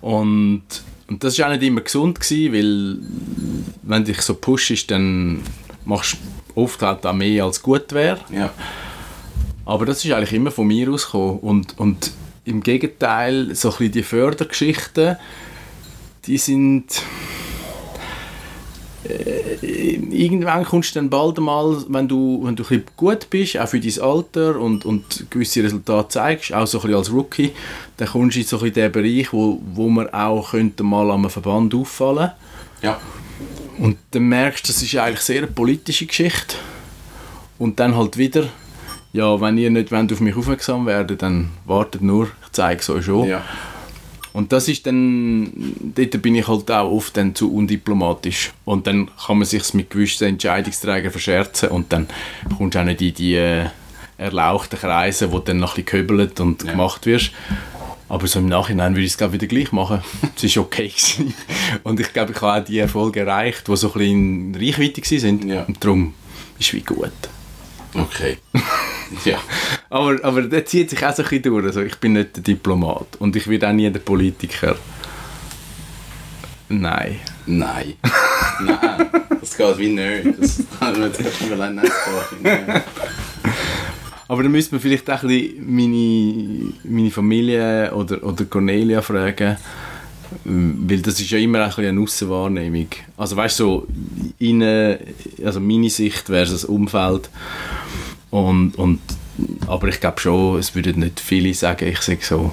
Und, 0.00 0.62
und 1.08 1.24
das 1.24 1.38
war 1.38 1.46
auch 1.46 1.52
nicht 1.52 1.62
immer 1.62 1.80
gesund, 1.80 2.20
gewesen, 2.20 2.52
weil 2.52 2.98
wenn 3.82 4.04
du 4.04 4.12
dich 4.12 4.22
so 4.22 4.34
pushst, 4.34 4.90
dann 4.90 5.42
machst 5.84 6.18
du 6.54 6.62
oft 6.62 6.82
halt 6.82 7.06
auch 7.06 7.14
mehr 7.14 7.44
als 7.44 7.62
gut 7.62 7.92
wäre. 7.92 8.20
ja. 8.30 8.52
Aber 9.64 9.84
das 9.84 10.02
ist 10.02 10.10
eigentlich 10.12 10.32
immer 10.32 10.50
von 10.50 10.66
mir 10.66 10.90
ausgekommen. 10.90 11.40
Und, 11.40 11.78
und 11.78 12.10
im 12.46 12.62
Gegenteil, 12.62 13.54
so 13.54 13.68
ein 13.68 13.76
bisschen 13.76 13.92
die 13.92 14.02
Fördergeschichten, 14.02 15.16
die 16.24 16.38
sind... 16.38 17.02
Äh, 19.04 19.94
irgendwann 20.10 20.64
kommst 20.64 20.94
du 20.94 20.98
dann 20.98 21.08
bald 21.08 21.38
mal, 21.38 21.76
wenn 21.88 22.08
du, 22.08 22.40
wenn 22.42 22.56
du 22.56 22.64
ein 22.68 22.82
gut 22.96 23.30
bist, 23.30 23.56
auch 23.58 23.68
für 23.68 23.78
dein 23.80 24.00
Alter 24.02 24.58
und, 24.58 24.84
und 24.84 25.26
gewisse 25.30 25.62
Resultate 25.62 26.08
zeigst, 26.08 26.52
auch 26.52 26.66
so 26.66 26.78
ein 26.78 26.82
bisschen 26.82 26.96
als 26.98 27.12
Rookie, 27.12 27.52
dann 27.96 28.08
kommst 28.08 28.36
du 28.36 28.40
in 28.40 28.46
so 28.46 28.60
ein 28.60 28.72
den 28.72 28.90
Bereich, 28.90 29.32
wo, 29.32 29.60
wo 29.74 29.88
man 29.88 30.08
auch 30.12 30.50
könnte 30.50 30.82
mal 30.82 31.10
am 31.10 31.30
Verband 31.30 31.74
auffallen 31.74 32.32
Ja. 32.82 32.98
und 33.78 33.96
dann 34.10 34.24
merkst 34.24 34.64
du, 34.66 34.72
das 34.72 34.82
ist 34.82 34.96
eigentlich 34.96 35.20
sehr 35.20 35.38
eine 35.38 35.46
politische 35.46 36.06
Geschichte. 36.06 36.56
Und 37.58 37.78
dann 37.80 37.96
halt 37.96 38.16
wieder, 38.16 38.48
ja, 39.12 39.40
wenn 39.40 39.58
ihr 39.58 39.70
nicht 39.70 39.90
wollt, 39.92 40.12
auf 40.12 40.20
mich 40.20 40.36
aufmerksam 40.36 40.86
werdet, 40.86 41.22
dann 41.22 41.50
wartet 41.66 42.02
nur, 42.02 42.24
ich 42.24 42.52
zeige 42.52 42.80
es 42.80 42.90
euch 42.90 43.04
schon. 43.04 43.28
ja. 43.28 43.44
Und 44.38 44.52
das 44.52 44.68
ist 44.68 44.86
dann, 44.86 45.50
dort 45.96 46.22
bin 46.22 46.36
ich 46.36 46.46
halt 46.46 46.70
auch 46.70 46.92
oft 46.92 47.16
dann 47.16 47.34
zu 47.34 47.52
undiplomatisch. 47.52 48.52
Und 48.64 48.86
dann 48.86 49.10
kann 49.26 49.38
man 49.38 49.44
sich 49.44 49.74
mit 49.74 49.90
gewissen 49.90 50.28
Entscheidungsträgern 50.28 51.10
verscherzen 51.10 51.70
und 51.70 51.92
dann 51.92 52.06
kommst 52.56 52.76
du 52.76 52.78
auch 52.78 52.84
nicht 52.84 53.02
in 53.02 53.14
die 53.14 53.34
äh, 53.34 53.66
erlauchten 54.16 54.78
Kreise, 54.78 55.32
wo 55.32 55.40
dann 55.40 55.58
noch 55.58 55.76
ein 55.76 55.82
bisschen 55.82 56.04
gehöbelt 56.04 56.38
und 56.38 56.62
Ja. 56.62 56.70
gemacht 56.70 57.04
wirst. 57.04 57.32
Aber 58.08 58.28
so 58.28 58.38
im 58.38 58.46
Nachhinein 58.46 58.94
würde 58.94 59.06
ich 59.06 59.20
es 59.20 59.32
wieder 59.32 59.48
gleich 59.48 59.72
machen. 59.72 60.02
Es 60.40 60.54
war 60.56 60.62
okay. 60.66 60.86
Gewesen. 60.86 61.34
Und 61.82 61.98
ich 61.98 62.12
glaube, 62.12 62.30
ich 62.30 62.40
habe 62.40 62.62
auch 62.62 62.64
die 62.64 62.78
Erfolge 62.78 63.18
erreicht, 63.18 63.66
die 63.66 63.76
so 63.76 63.88
ein 63.88 63.92
bisschen 63.94 64.54
in 64.54 64.54
Reichweite 64.54 65.02
waren. 65.02 65.48
Ja. 65.48 65.64
Und 65.64 65.82
darum 65.82 66.14
ist 66.60 66.68
es 66.68 66.74
wie 66.74 66.82
gut. 66.82 67.10
Okay. 67.92 68.38
ja. 69.24 69.40
Aber, 69.90 70.22
aber 70.22 70.42
der 70.42 70.66
zieht 70.66 70.90
sich 70.90 71.04
auch 71.04 71.14
so 71.14 71.22
ein 71.22 71.28
bisschen 71.28 71.44
durch. 71.44 71.64
Also 71.64 71.82
ich 71.82 71.96
bin 71.96 72.12
nicht 72.12 72.36
der 72.36 72.42
Diplomat 72.42 73.16
und 73.18 73.34
ich 73.36 73.48
werde 73.48 73.68
auch 73.68 73.72
nie 73.72 73.90
der 73.90 74.00
Politiker. 74.00 74.76
Nein. 76.68 77.20
Nein. 77.46 77.94
Nein. 78.60 79.10
Das 79.40 79.56
geht 79.56 79.78
wie 79.78 79.88
nicht. 79.88 80.40
Das 80.40 80.62
kann 80.78 81.00
man 81.00 81.12
allein 81.52 81.74
nicht 81.76 81.92
sagen. 81.92 82.82
Aber 84.28 84.42
dann 84.42 84.52
müsste 84.52 84.74
man 84.74 84.82
vielleicht 84.82 85.10
auch 85.10 85.22
ein 85.22 85.28
bisschen 85.28 85.74
meine, 85.74 86.72
meine 86.84 87.10
Familie 87.10 87.94
oder, 87.94 88.22
oder 88.22 88.44
Cornelia 88.44 89.00
fragen, 89.00 89.56
weil 90.44 91.00
das 91.00 91.18
ist 91.18 91.30
ja 91.30 91.38
immer 91.38 91.64
ein 91.64 91.84
eine 91.84 92.00
Aussenwahrnehmung. 92.00 92.88
Also 93.16 93.36
weißt 93.36 93.60
du, 93.60 93.64
so, 93.64 93.86
innen, 94.38 94.98
also 95.42 95.60
meine 95.60 95.88
Sicht 95.88 96.26
versus 96.26 96.66
Umfeld 96.66 97.30
und, 98.30 98.76
und 98.76 99.00
aber 99.66 99.88
ich 99.88 100.00
glaube 100.00 100.20
schon, 100.20 100.58
es 100.58 100.74
würden 100.74 101.00
nicht 101.00 101.20
viele 101.20 101.52
sagen, 101.54 101.88
ich 101.88 102.00
sage 102.00 102.20
so, 102.22 102.52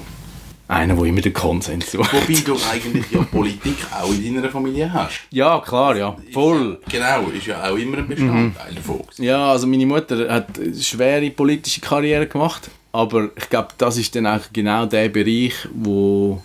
einer, 0.68 0.96
der 0.96 1.04
immer 1.04 1.20
den 1.20 1.32
Konsens 1.32 1.92
so 1.92 1.98
Wobei 1.98 2.40
du 2.44 2.56
eigentlich 2.70 3.04
ja 3.10 3.22
Politik 3.22 3.76
auch 3.92 4.12
in 4.12 4.34
deiner 4.34 4.48
Familie 4.48 4.92
hast. 4.92 5.20
Ja, 5.30 5.60
klar, 5.60 5.96
ja, 5.96 6.16
voll. 6.32 6.80
Ist 6.84 6.92
genau, 6.92 7.28
ist 7.28 7.46
ja 7.46 7.70
auch 7.70 7.76
immer 7.76 7.98
ein 7.98 8.08
Bestandteil 8.08 8.72
Mhm. 8.72 8.74
davon. 8.74 9.00
Ja, 9.18 9.52
also 9.52 9.66
meine 9.68 9.86
Mutter 9.86 10.28
hat 10.28 10.58
eine 10.58 10.74
schwere 10.74 11.30
politische 11.30 11.80
Karriere 11.80 12.26
gemacht, 12.26 12.68
aber 12.92 13.30
ich 13.36 13.48
glaube, 13.48 13.68
das 13.78 13.96
ist 13.96 14.14
dann 14.16 14.26
auch 14.26 14.40
genau 14.52 14.86
der 14.86 15.08
Bereich, 15.08 15.54
wo 15.72 16.42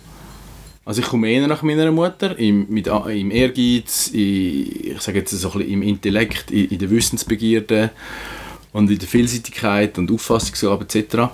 also 0.84 1.00
ich 1.00 1.06
komme 1.06 1.30
eher 1.30 1.46
nach 1.46 1.62
meiner 1.62 1.92
Mutter, 1.92 2.36
im, 2.38 2.66
mit, 2.68 2.88
im 2.88 3.30
Ehrgeiz, 3.30 4.08
in, 4.08 4.92
ich 4.92 5.00
sage 5.00 5.18
jetzt 5.18 5.30
so 5.30 5.48
ein 5.52 5.58
bisschen 5.58 5.72
im 5.74 5.82
Intellekt, 5.82 6.50
in, 6.50 6.68
in 6.70 6.78
der 6.78 6.90
Wissensbegierde 6.90 7.90
und 8.72 8.90
in 8.90 8.98
der 8.98 9.08
Vielseitigkeit 9.08 9.98
und 9.98 10.10
Auffassungsgabe 10.10 10.84
etc. 10.84 11.30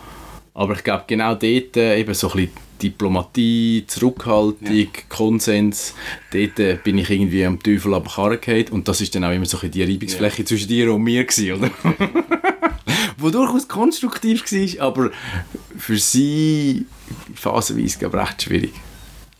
Aber 0.55 0.73
ich 0.75 0.85
glaube 0.85 1.05
genau 1.07 1.35
dort 1.35 1.77
äh, 1.77 1.99
eben 2.01 2.15
so 2.15 2.29
ein 2.31 2.33
bisschen 2.37 2.51
Diplomatie, 2.83 3.85
Zurückhaltung, 3.87 4.77
Ja. 4.77 4.87
Konsens, 5.09 5.95
dort 6.33 6.59
äh, 6.59 6.79
bin 6.83 6.99
ich 6.99 7.11
irgendwie 7.11 7.45
am 7.45 7.61
Teufel 7.63 7.95
am 7.95 8.05
Karren 8.05 8.39
und 8.71 8.87
das 8.89 9.01
ist 9.01 9.15
dann 9.15 9.25
auch 9.25 9.33
immer 9.33 9.47
so 9.47 9.57
ein 9.57 9.71
bisschen 9.71 9.87
die 9.87 9.93
Reibungsfläche 9.93 10.45
zwischen 10.45 10.69
dir 10.69 10.93
und 10.93 11.03
mir 11.03 11.25
gewesen, 11.25 11.53
oder? 11.53 11.71
Wo 13.17 13.31
durchaus 13.31 13.67
konstruktiv 13.67 14.45
war, 14.53 14.87
aber 14.87 15.11
für 15.77 15.99
sie 15.99 16.87
phasenweise 17.35 18.07
ich 18.07 18.15
recht 18.15 18.43
schwierig. 18.43 18.73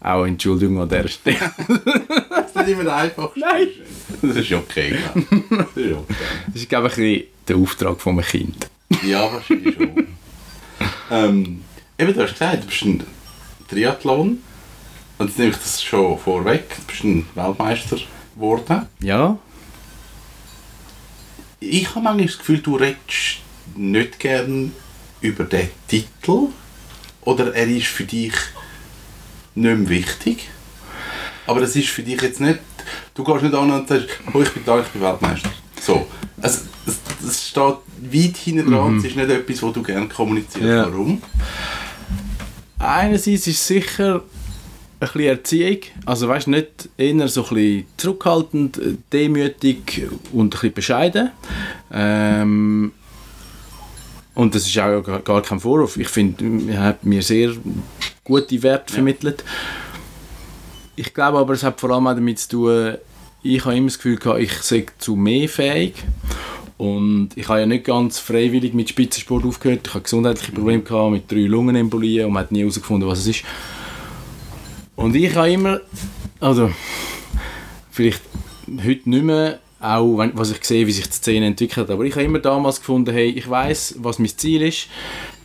Auch 0.01 0.25
Entschuldigung 0.25 0.81
an 0.81 0.89
dieser 0.89 1.09
Stelle. 1.09 1.37
Das 2.29 2.65
ist 2.65 2.69
nicht 2.69 2.81
immer 2.81 2.95
einfach. 2.95 3.31
Nein. 3.37 3.69
Das 4.23 4.37
ist 4.37 4.53
okay. 4.53 4.95
Ja. 4.95 5.13
Das 5.15 5.77
ist 5.77 5.93
okay. 5.93 6.15
Das 6.47 6.63
ist 6.63 6.69
glaube 6.69 6.89
ich 6.89 6.97
ein 6.97 7.03
bisschen 7.03 7.25
der 7.49 7.57
Auftrag 7.57 8.01
von 8.01 8.15
einem 8.15 8.25
Kind. 8.25 8.69
Ja, 9.03 9.33
wahrscheinlich 9.33 9.75
schon. 9.75 10.07
ähm, 11.11 11.65
eben, 11.99 12.15
du 12.15 12.23
hast 12.23 12.33
gesagt, 12.33 12.65
du 12.65 12.67
bist 12.67 12.83
ein 12.83 13.05
Triathlon. 13.69 14.43
Und 15.19 15.27
jetzt 15.29 15.39
nehme 15.39 15.51
ich 15.51 15.57
das 15.57 15.83
schon 15.83 16.19
vorweg. 16.19 16.69
Du 16.77 16.83
bist 16.87 17.05
ein 17.05 17.27
Weltmeister 17.35 17.99
geworden. 18.35 18.87
Ja, 19.01 19.39
Ich 21.61 21.89
habe 21.91 22.03
manchmal 22.03 22.27
das 22.27 22.39
Gefühl, 22.39 22.61
du 22.61 22.77
redest 22.77 23.41
nicht 23.75 24.21
gern 24.21 24.73
über 25.21 25.45
den 25.45 25.69
Titel. 25.89 26.49
Oder 27.23 27.55
er 27.55 27.67
ist 27.67 27.89
für 27.89 28.05
dich 28.05 28.33
nicht 29.55 29.79
mehr 29.79 29.89
wichtig. 29.89 30.49
Aber 31.47 31.61
das 31.61 31.75
ist 31.75 31.89
für 31.89 32.03
dich 32.03 32.21
jetzt 32.23 32.41
nicht... 32.41 32.61
Du 33.15 33.25
gehst 33.25 33.43
nicht 33.43 33.55
an 33.55 33.71
und 33.71 33.89
sagst, 33.89 34.07
oh, 34.33 34.41
ich 34.41 34.51
bin 34.51 34.65
da, 34.65 34.81
ich 34.81 34.87
bin 34.89 35.03
Weltmeister. 35.03 35.51
So. 35.81 36.07
Also, 36.41 36.61
es 37.27 37.49
steht 37.49 37.63
weit 38.13 38.37
hinten 38.37 38.71
dran. 38.71 38.99
Es 38.99 39.05
ist 39.05 39.17
nicht 39.17 39.31
etwas, 39.31 39.63
was 39.63 39.73
du 39.73 39.83
gerne 39.83 40.09
kommunizierst. 40.09 40.67
Ja. 40.67 40.87
Warum? 40.91 41.21
einerseits 42.81 43.47
ist 43.47 43.49
es 43.49 43.67
sicher 43.67 44.17
ein 44.17 44.21
bisschen 45.01 45.21
Erziehung, 45.23 45.79
also 46.07 46.29
weißt 46.29 46.49
nicht 46.49 46.89
eher 46.97 47.29
so 47.29 47.43
ein 47.47 47.55
bisschen 47.55 47.87
zurückhaltend, 47.97 48.79
äh, 48.79 48.95
demütig 49.13 50.07
und 50.33 50.47
ein 50.47 50.51
bisschen 50.51 50.73
bescheiden. 50.75 51.31
Ähm, 51.93 52.93
und 54.35 54.55
das 54.55 54.67
ist 54.67 54.79
auch 54.79 55.03
gar- 55.03 55.21
gar 55.21 55.43
kein 55.43 55.59
Vorwurf. 55.61 55.97
Ich 55.97 56.09
finde, 56.09 56.73
er 56.73 56.83
hat 56.83 57.05
mir 57.05 57.23
sehr 57.23 57.53
gute 58.25 58.63
Werte 58.63 58.93
vermittelt. 58.93 59.43
Ich 60.95 61.13
glaube 61.15 61.39
aber, 61.39 61.55
es 61.55 61.63
hat 61.65 61.81
vor 61.81 61.91
allem 61.91 62.07
auch 62.07 62.15
damit 62.15 62.39
zu 62.41 62.49
tun, 62.49 62.95
ich 63.43 63.65
habe 63.65 63.77
immer 63.77 63.87
das 63.87 63.97
Gefühl 63.99 64.17
gehabt, 64.17 64.41
ich 64.41 64.53
sei 64.63 64.87
zu 64.99 65.15
mehr 65.17 65.49
fähig. 65.49 65.95
Und 66.79 67.31
ich 67.35 67.49
habe 67.49 67.61
ja 67.61 67.67
nicht 67.67 67.85
ganz 67.85 68.21
freiwillig 68.21 68.73
mit 68.73 68.89
Spitzensport 68.89 69.45
aufgehört. 69.45 69.81
Ich 69.89 69.95
hatte 69.95 70.05
gesundheitliche 70.05 70.53
Probleme 70.53 70.83
gehabt, 70.83 71.11
mit 71.11 71.31
drei 71.31 71.41
Lungenembolien 71.41 72.27
und 72.27 72.33
man 72.33 72.45
hat 72.45 72.53
nie 72.53 72.61
herausgefunden, 72.61 73.09
was 73.09 73.19
es 73.19 73.27
ist. 73.27 73.45
Und 74.95 75.15
ich 75.17 75.35
habe 75.35 75.51
immer, 75.51 75.81
also 76.39 76.71
vielleicht 77.91 78.23
heute 78.85 79.11
nicht 79.11 79.25
mehr, 79.25 79.59
auch 79.81 80.19
wenn, 80.19 80.37
was 80.39 80.53
ich 80.53 80.65
sehe, 80.65 80.87
wie 80.87 80.93
sich 80.93 81.07
die 81.07 81.13
Szene 81.13 81.47
entwickelt, 81.47 81.91
aber 81.91 82.05
ich 82.05 82.15
habe 82.15 82.25
immer 82.25 82.39
damals 82.39 82.79
gefunden, 82.79 83.13
hey, 83.13 83.29
ich 83.29 83.49
weiß, 83.49 83.97
was 83.99 84.21
mein 84.21 84.29
Ziel 84.29 84.63
ist. 84.63 84.89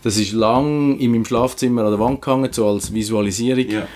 Das 0.03 0.17
ist 0.17 0.33
lang 0.33 0.99
in 0.99 1.11
meinem 1.11 1.25
Schlafzimmer 1.25 1.83
an 1.83 1.91
der 1.91 1.99
Wand 1.99 2.21
gehangen, 2.21 2.51
so 2.51 2.67
als 2.67 2.93
Visualisierung. 2.93 3.69
Ja. 3.69 3.87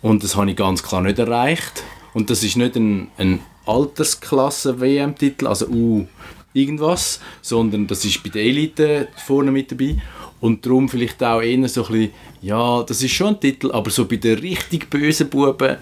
Und 0.00 0.24
das 0.24 0.36
habe 0.36 0.50
ich 0.50 0.56
ganz 0.56 0.82
klar 0.82 1.02
nicht 1.02 1.18
erreicht. 1.18 1.82
Und 2.14 2.30
das 2.30 2.42
ist 2.42 2.56
nicht 2.56 2.76
ein, 2.76 3.08
ein 3.18 3.40
Altersklasse-WM-Titel, 3.66 5.46
also 5.46 5.66
U 5.68 6.06
irgendwas, 6.52 7.20
sondern 7.42 7.86
das 7.86 8.04
ist 8.04 8.22
bei 8.22 8.30
der 8.30 8.42
Elite 8.42 9.08
vorne 9.16 9.50
mit 9.50 9.70
dabei. 9.70 9.96
Und 10.40 10.64
darum 10.64 10.88
vielleicht 10.88 11.22
auch 11.22 11.40
eher 11.40 11.68
so 11.68 11.84
ein 11.86 11.92
bisschen, 11.92 12.10
ja, 12.42 12.82
das 12.84 13.02
ist 13.02 13.12
schon 13.12 13.34
ein 13.34 13.40
Titel, 13.40 13.72
aber 13.72 13.90
so 13.90 14.06
bei 14.06 14.16
den 14.16 14.38
richtig 14.38 14.88
bösen 14.88 15.28
Buben 15.28 15.76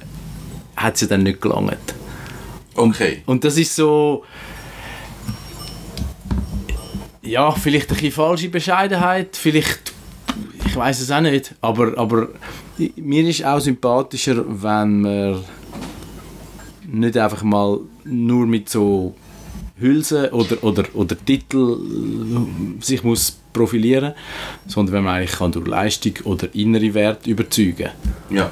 hat 0.77 0.97
sie 0.97 1.07
dann 1.07 1.23
nicht 1.25 1.41
gelangt. 1.41 1.95
Okay. 2.75 3.23
Und 3.27 3.45
das 3.45 3.57
ist 3.57 3.75
so. 3.75 4.25
Ja, 7.23 7.51
vielleicht 7.51 7.91
ein 7.91 7.95
bisschen 7.97 8.13
falsche 8.13 8.49
Bescheidenheit, 8.49 9.37
vielleicht. 9.37 9.93
Ich 10.65 10.77
weiß 10.77 11.01
es 11.01 11.11
auch 11.11 11.21
nicht. 11.21 11.55
Aber, 11.61 11.97
aber 11.99 12.29
mir 12.97 13.29
ist 13.29 13.45
auch 13.45 13.61
sympathischer, 13.61 14.45
wenn 14.47 15.01
man 15.01 15.45
nicht 16.87 17.17
einfach 17.17 17.43
mal 17.43 17.81
nur 18.05 18.47
mit 18.47 18.69
so 18.69 19.15
Hülsen 19.79 20.27
oder, 20.31 20.63
oder, 20.65 20.85
oder 20.95 21.17
Titel 21.25 21.77
sich 22.81 23.03
muss 23.05 23.39
profilieren, 23.53 24.15
sondern 24.67 24.95
wenn 24.97 25.05
man 25.05 25.15
eigentlich 25.17 25.33
kann 25.39 25.53
durch 25.53 25.67
Leistung 25.67 26.15
oder 26.25 26.55
innere 26.55 26.93
Wert 26.95 27.27
überzeugen 27.27 27.91
Ja. 28.31 28.51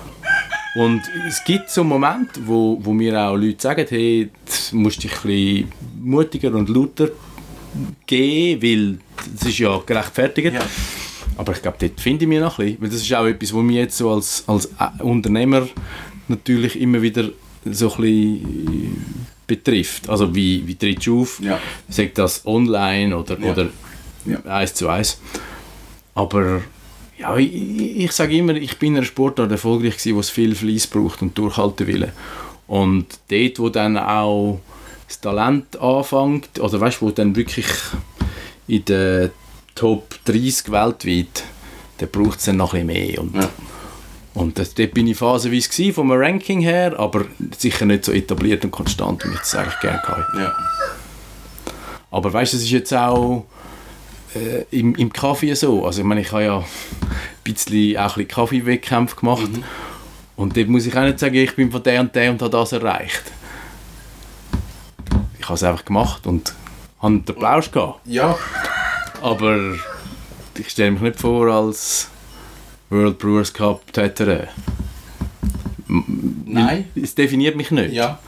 und 0.76 1.00
es 1.28 1.42
gibt 1.44 1.70
so 1.70 1.82
Momente, 1.84 2.40
wo, 2.46 2.78
wo 2.82 2.92
mir 2.92 3.18
auch 3.20 3.36
Leute 3.36 3.60
sagen, 3.62 3.86
hey, 3.88 4.30
du 4.70 4.76
musst 4.76 5.02
dich 5.02 5.12
ein 5.12 5.22
bisschen 5.22 5.72
mutiger 6.02 6.54
und 6.54 6.68
lauter 6.68 7.08
geben, 8.06 8.62
weil 8.62 8.98
das 9.34 9.48
ist 9.48 9.58
ja 9.58 9.80
gerechtfertigt. 9.84 10.54
Ja. 10.54 10.60
Aber 11.36 11.52
ich 11.52 11.62
glaube, 11.62 11.76
dort 11.80 12.00
finde 12.00 12.24
ich 12.24 12.28
mich 12.28 12.40
noch 12.40 12.58
ein 12.58 12.64
bisschen, 12.66 12.82
weil 12.82 12.88
das 12.90 13.00
ist 13.00 13.14
auch 13.14 13.26
etwas, 13.26 13.52
was 13.54 13.62
mich 13.62 13.76
jetzt 13.76 13.96
so 13.96 14.10
als, 14.10 14.44
als 14.46 14.66
äh, 14.66 15.02
Unternehmer 15.02 15.66
natürlich 16.28 16.80
immer 16.80 17.02
wieder 17.02 17.30
so 17.64 17.90
ein 17.94 18.00
bisschen 18.00 19.26
betrifft. 19.46 20.08
Also 20.08 20.34
wie, 20.34 20.66
wie 20.66 20.74
trittst 20.76 21.06
du 21.06 21.22
auf? 21.22 21.40
Ja. 21.40 21.58
Sagt 21.88 22.18
das 22.18 22.46
online 22.46 23.16
oder, 23.16 23.38
Ja. 23.38 23.52
oder 23.52 23.68
Ja. 24.24 24.40
eins 24.46 24.74
zu 24.74 24.88
eins. 24.88 25.18
Aber 26.14 26.62
ja, 27.18 27.36
ich, 27.36 27.52
ich 27.54 28.12
sage 28.12 28.36
immer, 28.36 28.54
ich 28.54 28.78
bin 28.78 28.92
in 28.92 28.98
einer 28.98 29.06
Sportart 29.06 29.50
erfolgreich 29.50 29.96
gewesen, 29.96 30.16
wo 30.16 30.20
es 30.20 30.30
viel 30.30 30.54
Fleiss 30.54 30.86
braucht 30.86 31.22
und 31.22 31.36
Durchhaltewille. 31.36 32.12
Und 32.66 33.06
dort, 33.30 33.58
wo 33.58 33.68
dann 33.68 33.96
auch 33.98 34.60
das 35.06 35.20
Talent 35.20 35.76
anfängt, 35.78 36.58
oder 36.58 36.80
weißt 36.80 37.00
du, 37.02 37.06
wo 37.06 37.10
dann 37.10 37.36
wirklich 37.36 37.66
in 38.66 38.84
der 38.86 39.30
Top 39.74 40.14
30 40.24 40.70
weltweit, 40.72 41.44
da 41.98 42.06
braucht 42.06 42.38
es 42.38 42.46
dann 42.46 42.56
noch 42.56 42.72
ein 42.74 42.86
bisschen 42.86 43.06
mehr. 43.08 43.20
Und, 43.20 43.34
Ja. 43.34 43.50
Und 44.34 44.58
das, 44.58 44.74
dort 44.74 44.94
bin 44.94 45.06
ich 45.06 45.16
phasenweise 45.16 45.68
gewesen, 45.68 45.94
vom 45.94 46.10
Ranking 46.10 46.60
her, 46.60 46.98
aber 46.98 47.24
sicher 47.56 47.86
nicht 47.86 48.04
so 48.04 48.12
etabliert 48.12 48.64
und 48.64 48.72
konstant, 48.72 49.24
wie 49.24 49.32
ich 49.32 49.38
das 49.38 49.54
eigentlich 49.54 49.78
gerne 49.80 50.02
hätte. 50.02 50.40
Ja. 50.40 50.52
Aber 52.10 52.32
weißt 52.32 52.52
du, 52.52 52.56
es 52.56 52.64
ist 52.64 52.70
jetzt 52.70 52.92
auch 52.92 53.46
äh, 54.34 54.64
im, 54.70 54.96
im 54.96 55.12
Kaffee 55.12 55.54
so. 55.54 55.86
Also 55.86 56.00
ich 56.00 56.06
meine, 56.06 56.20
ich 56.20 56.32
habe 56.32 56.44
ja 56.44 56.58
ein 56.58 56.64
bisschen, 57.44 57.96
auch 57.96 58.02
ein 58.02 58.06
bisschen 58.08 58.28
Kaffeewettkämpfe 58.28 59.16
gemacht. 59.16 59.50
Und 60.36 60.56
dort 60.56 60.68
muss 60.68 60.86
ich 60.86 60.96
auch 60.96 61.02
nicht 61.02 61.20
sagen, 61.20 61.36
ich 61.36 61.54
bin 61.54 61.70
von 61.70 61.82
der 61.84 62.00
und 62.00 62.14
der 62.14 62.32
und 62.32 62.42
habe 62.42 62.50
das 62.50 62.72
erreicht. 62.72 63.22
Ich 65.38 65.44
habe 65.44 65.54
es 65.54 65.62
einfach 65.62 65.84
gemacht 65.84 66.26
und 66.26 66.54
habe 67.00 67.20
den 67.20 67.36
Applaus 67.36 67.70
gehabt. 67.70 68.00
Ja. 68.04 68.36
Aber 69.22 69.76
ich 70.58 70.70
stelle 70.70 70.90
mich 70.90 71.02
nicht 71.02 71.20
vor 71.20 71.46
als 71.48 72.10
World 72.94 73.18
Brewers 73.18 73.52
Cup 73.52 73.92
Täter. 73.92 74.46
Nein. 75.88 76.84
Es 76.94 77.14
definiert 77.14 77.56
mich 77.56 77.72
nicht. 77.72 77.92
Ja. 77.92 78.20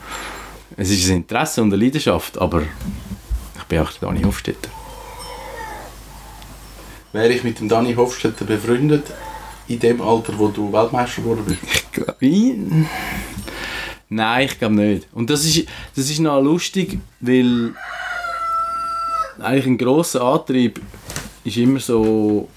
Es 0.75 0.89
ist 0.89 1.09
ein 1.09 1.17
Interesse 1.17 1.61
und 1.61 1.73
eine 1.73 1.81
Leidenschaft, 1.81 2.37
aber 2.37 2.63
ich 2.63 3.63
bin 3.69 3.79
auch 3.79 3.91
der 3.93 4.09
Dani 4.09 4.23
Hofstetter. 4.23 4.69
Wäre 7.13 7.29
ich 7.29 7.45
mit 7.45 7.61
dem 7.61 7.69
Dani 7.69 7.95
Hofstetter 7.95 8.43
befreundet, 8.43 9.05
in 9.69 9.79
dem 9.79 10.01
Alter, 10.01 10.37
wo 10.37 10.49
du 10.49 10.71
Weltmeister 10.73 11.21
geworden 11.21 11.45
bist? 11.47 11.59
Ich 11.63 11.91
glaube. 11.91 12.85
Nein, 14.09 14.45
ich 14.45 14.59
glaube 14.59 14.75
nicht. 14.75 15.07
Und 15.13 15.29
das 15.29 15.45
ist, 15.45 15.65
das 15.95 16.09
ist 16.09 16.19
noch 16.19 16.41
lustig, 16.41 16.99
weil 17.21 17.73
eigentlich 19.39 19.65
ein 19.65 19.77
grosser 19.77 20.23
Antrieb 20.23 20.81
ist 21.45 21.55
immer 21.55 21.79
so, 21.79 22.49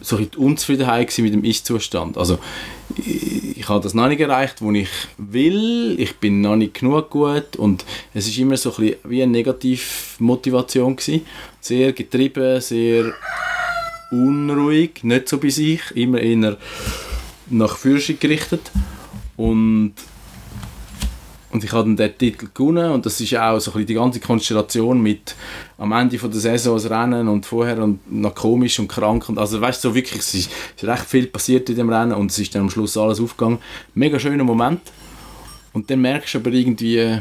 so 0.00 0.16
ein 0.16 0.30
Unzufriedenheit 0.36 1.16
mit 1.18 1.34
dem 1.34 1.44
Ist-Zustand. 1.44 2.16
Also 2.16 2.38
ich, 2.96 3.58
ich 3.58 3.68
habe 3.68 3.82
das 3.82 3.94
noch 3.94 4.08
nicht 4.08 4.20
erreicht, 4.20 4.62
wo 4.62 4.72
ich 4.72 4.88
will, 5.18 5.96
ich 5.98 6.16
bin 6.16 6.40
noch 6.40 6.56
nicht 6.56 6.74
genug 6.74 7.10
gut 7.10 7.56
und 7.56 7.84
es 8.14 8.26
ist 8.26 8.38
immer 8.38 8.56
so 8.56 8.70
ein 8.70 8.76
bisschen 8.76 8.96
wie 9.04 9.22
eine 9.22 9.32
Negativmotivation 9.32 10.96
gewesen. 10.96 11.26
Sehr 11.60 11.92
getrieben, 11.92 12.60
sehr 12.60 13.12
unruhig, 14.10 15.04
nicht 15.04 15.28
so 15.28 15.38
bei 15.38 15.50
sich, 15.50 15.80
immer 15.94 16.20
eher 16.20 16.56
nach 17.48 17.76
Fürschung 17.76 18.18
gerichtet 18.18 18.70
und 19.36 19.94
und 21.52 21.64
ich 21.64 21.72
habe 21.72 21.84
dann 21.84 21.96
den 21.96 22.16
Titel 22.16 22.48
gewonnen 22.54 22.92
und 22.92 23.06
das 23.06 23.20
ist 23.20 23.34
auch 23.36 23.58
so 23.58 23.70
ein 23.70 23.74
bisschen 23.74 23.86
die 23.86 23.94
ganze 23.94 24.20
Konstellation 24.20 25.02
mit 25.02 25.34
am 25.78 25.92
Ende 25.92 26.18
von 26.18 26.30
der 26.30 26.40
Saison 26.40 26.76
das 26.76 26.88
Rennen 26.88 27.26
und 27.28 27.44
vorher 27.44 27.82
und 27.82 28.10
noch 28.10 28.34
komisch 28.34 28.78
und 28.78 28.88
krank 28.88 29.28
und 29.28 29.38
also 29.38 29.60
weißt 29.60 29.82
du 29.82 29.88
so 29.88 29.94
wirklich 29.94 30.20
es 30.20 30.34
ist, 30.34 30.50
es 30.76 30.82
ist 30.82 30.88
recht 30.88 31.06
viel 31.06 31.26
passiert 31.26 31.68
in 31.68 31.76
dem 31.76 31.90
Rennen 31.90 32.12
und 32.12 32.30
es 32.30 32.38
ist 32.38 32.54
dann 32.54 32.62
am 32.62 32.70
Schluss 32.70 32.96
alles 32.96 33.20
aufgegangen. 33.20 33.58
Mega 33.94 34.18
schöner 34.18 34.44
Moment. 34.44 34.80
Und 35.72 35.90
dann 35.90 36.00
merkst 36.00 36.34
du 36.34 36.38
aber 36.38 36.50
irgendwie 36.50 37.20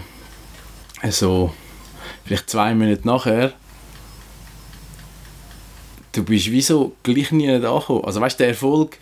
also 1.02 1.54
vielleicht 2.26 2.50
zwei 2.50 2.74
Minuten 2.76 3.08
nachher 3.08 3.54
du 6.12 6.24
bist 6.24 6.52
wie 6.52 6.62
so 6.62 6.96
gleich 7.04 7.32
nie 7.32 7.50
angekommen 7.50 8.04
also 8.06 8.22
weißt 8.22 8.40
der 8.40 8.50
Erfolg 8.50 8.98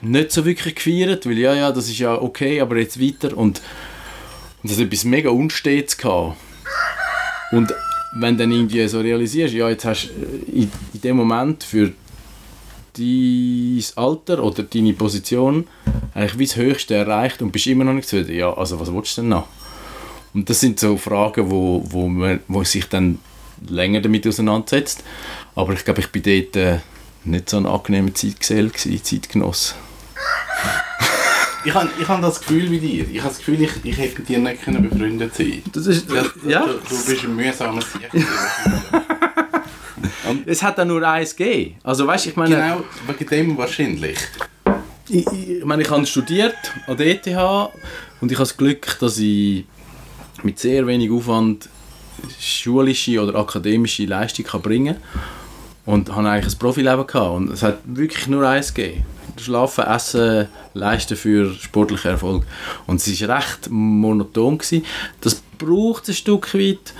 nicht 0.00 0.32
so 0.32 0.44
wirklich 0.44 0.74
gefeiert 0.74 1.26
weil 1.26 1.38
ja 1.38 1.54
ja 1.54 1.72
das 1.72 1.88
ist 1.88 1.98
ja 1.98 2.20
okay 2.20 2.60
aber 2.60 2.78
jetzt 2.78 3.00
weiter 3.00 3.36
und 3.36 3.60
und 4.62 4.70
das 4.70 4.78
hat 4.78 4.86
etwas 4.86 5.04
mega 5.04 5.30
Unstets 5.30 5.96
gehabt. 5.96 6.36
Und 7.52 7.72
wenn 8.14 8.36
du 8.36 8.44
dann 8.44 8.52
irgendwie 8.52 8.86
so 8.88 9.00
realisierst, 9.00 9.54
ja, 9.54 9.68
jetzt 9.68 9.84
hast 9.84 10.08
du 10.08 10.52
in, 10.52 10.70
in 10.92 11.00
dem 11.00 11.16
Moment 11.16 11.64
für 11.64 11.92
dein 12.96 13.84
Alter 13.96 14.42
oder 14.42 14.62
deine 14.64 14.92
Position 14.92 15.66
eigentlich 16.14 16.38
wie 16.38 16.46
das 16.46 16.56
Höchste 16.56 16.94
erreicht 16.94 17.40
und 17.40 17.52
bist 17.52 17.66
immer 17.66 17.84
noch 17.84 17.92
nicht 17.92 18.08
zufrieden. 18.08 18.36
Ja, 18.36 18.52
also 18.52 18.80
was 18.80 18.92
willst 18.92 19.16
du 19.16 19.22
denn 19.22 19.30
noch? 19.30 19.46
Und 20.34 20.48
das 20.48 20.60
sind 20.60 20.78
so 20.78 20.96
Fragen, 20.96 21.50
wo, 21.50 21.82
wo 21.88 22.08
man 22.08 22.40
wo 22.48 22.62
sich 22.64 22.88
dann 22.88 23.18
länger 23.68 24.00
damit 24.00 24.26
auseinandersetzt. 24.26 25.02
Aber 25.54 25.72
ich 25.72 25.84
glaube, 25.84 26.00
ich 26.00 26.08
bin 26.08 26.22
dort 26.22 26.56
äh, 26.56 26.78
nicht 27.24 27.48
so 27.48 27.56
ein 27.56 27.66
angenehmer 27.66 28.14
Zeitgesell, 28.14 28.72
Zeitgenoss 28.72 29.74
ich 31.64 31.74
habe 31.74 31.90
ich 32.00 32.08
hab 32.08 32.22
das 32.22 32.40
Gefühl 32.40 32.70
wie 32.70 32.78
dir. 32.78 33.06
Ich 33.10 33.20
habe 33.20 33.28
das 33.28 33.38
Gefühl, 33.38 33.62
ich, 33.62 33.70
ich 33.84 33.98
hätte 33.98 34.18
mit 34.18 34.28
dir 34.28 34.38
nicht 34.38 34.62
können 34.62 34.88
befreundet 34.88 35.34
sein 35.34 35.62
Das 35.72 35.86
ist, 35.86 36.10
ja, 36.10 36.24
ja. 36.46 36.66
Du, 36.66 36.72
du 36.72 37.06
bist 37.06 37.24
ein 37.24 37.36
mühsamer 37.36 37.82
Sieg. 37.82 38.08
es 40.46 40.62
hat 40.62 40.78
da 40.78 40.84
nur 40.84 41.06
eins 41.06 41.36
gegeben. 41.36 41.76
Also 41.82 42.06
weißt, 42.06 42.26
ich 42.26 42.36
meine, 42.36 42.56
genau, 42.56 42.84
wegen 43.06 43.28
dem 43.28 43.58
wahrscheinlich. 43.58 44.18
Ich, 45.08 45.26
ich, 45.26 45.50
ich 45.50 45.64
meine, 45.64 45.82
ich 45.82 45.90
habe 45.90 46.06
studiert 46.06 46.56
an 46.86 46.96
der 46.96 47.06
ETH 47.06 47.26
und 47.26 48.30
ich 48.30 48.36
habe 48.36 48.48
das 48.48 48.56
Glück, 48.56 48.96
dass 49.00 49.18
ich 49.18 49.64
mit 50.42 50.58
sehr 50.58 50.86
wenig 50.86 51.10
Aufwand 51.10 51.68
schulische 52.38 53.20
oder 53.20 53.38
akademische 53.38 54.04
Leistung 54.04 54.44
kann 54.44 54.62
bringen 54.62 54.94
kann. 54.94 55.20
Und 55.90 56.14
habe 56.14 56.28
eigentlich 56.28 56.54
ein 56.54 56.58
Profileben 56.58 57.06
gehabt. 57.06 57.36
Und 57.36 57.50
es 57.50 57.62
hat 57.62 57.78
wirklich 57.84 58.28
nur 58.28 58.46
eins 58.48 58.72
gegeben 58.72 59.04
schlafen, 59.40 59.84
essen, 59.84 60.48
leisten 60.74 61.16
für 61.16 61.52
sportlichen 61.54 62.12
Erfolg. 62.12 62.44
Und 62.86 63.00
es 63.00 63.20
war 63.22 63.38
recht 63.38 63.68
monoton. 63.70 64.58
Gewesen. 64.58 64.84
Das 65.20 65.42
braucht 65.58 66.08
ein 66.08 66.14
Stück 66.14 66.54
weit. 66.54 66.94